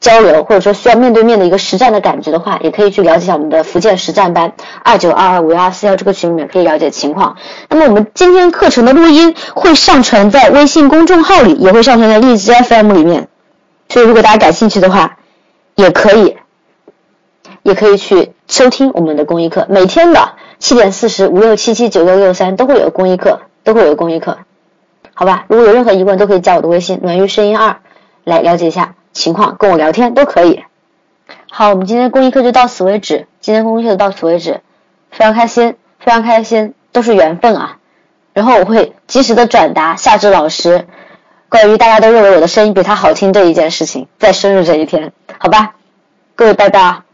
[0.00, 4.52] 交流或者说需要面对面的一个实战的感觉的话，也可以去了解一下我们的福建实战班
[4.84, 7.36] 二九二二五幺二四幺这个群里面可以了解情况。
[7.68, 13.26] 那么我们今天课程的录音会上传在微信公众号里，也会上传在荔枝 FM 里面。
[13.88, 15.16] 所以如果大家感兴趣的话，
[15.74, 16.36] 也可以，
[17.68, 19.66] 也可以去收听我们的公益课。
[19.68, 24.38] 每天的七点四十五六七七九六六三都会有公益课，都会有公益课，
[25.12, 25.44] 好吧？
[25.48, 27.76] 如果有任何疑问，都可以加我的微信暖玉声音二
[28.24, 28.94] 来了解一下。
[29.12, 30.64] 情况跟我聊天都可以。
[31.50, 33.26] 好，我们今天公益课就到此为止。
[33.40, 34.62] 今天公益课就到此为止，
[35.10, 37.76] 非常开心，非常开心，都是缘分啊。
[38.32, 40.86] 然后我会及时的转达夏至老师
[41.48, 45.74] 关于大家都认为我的声音比他好听这一件事情，在生日这一天，好吧？
[46.36, 47.07] 各位拜拜。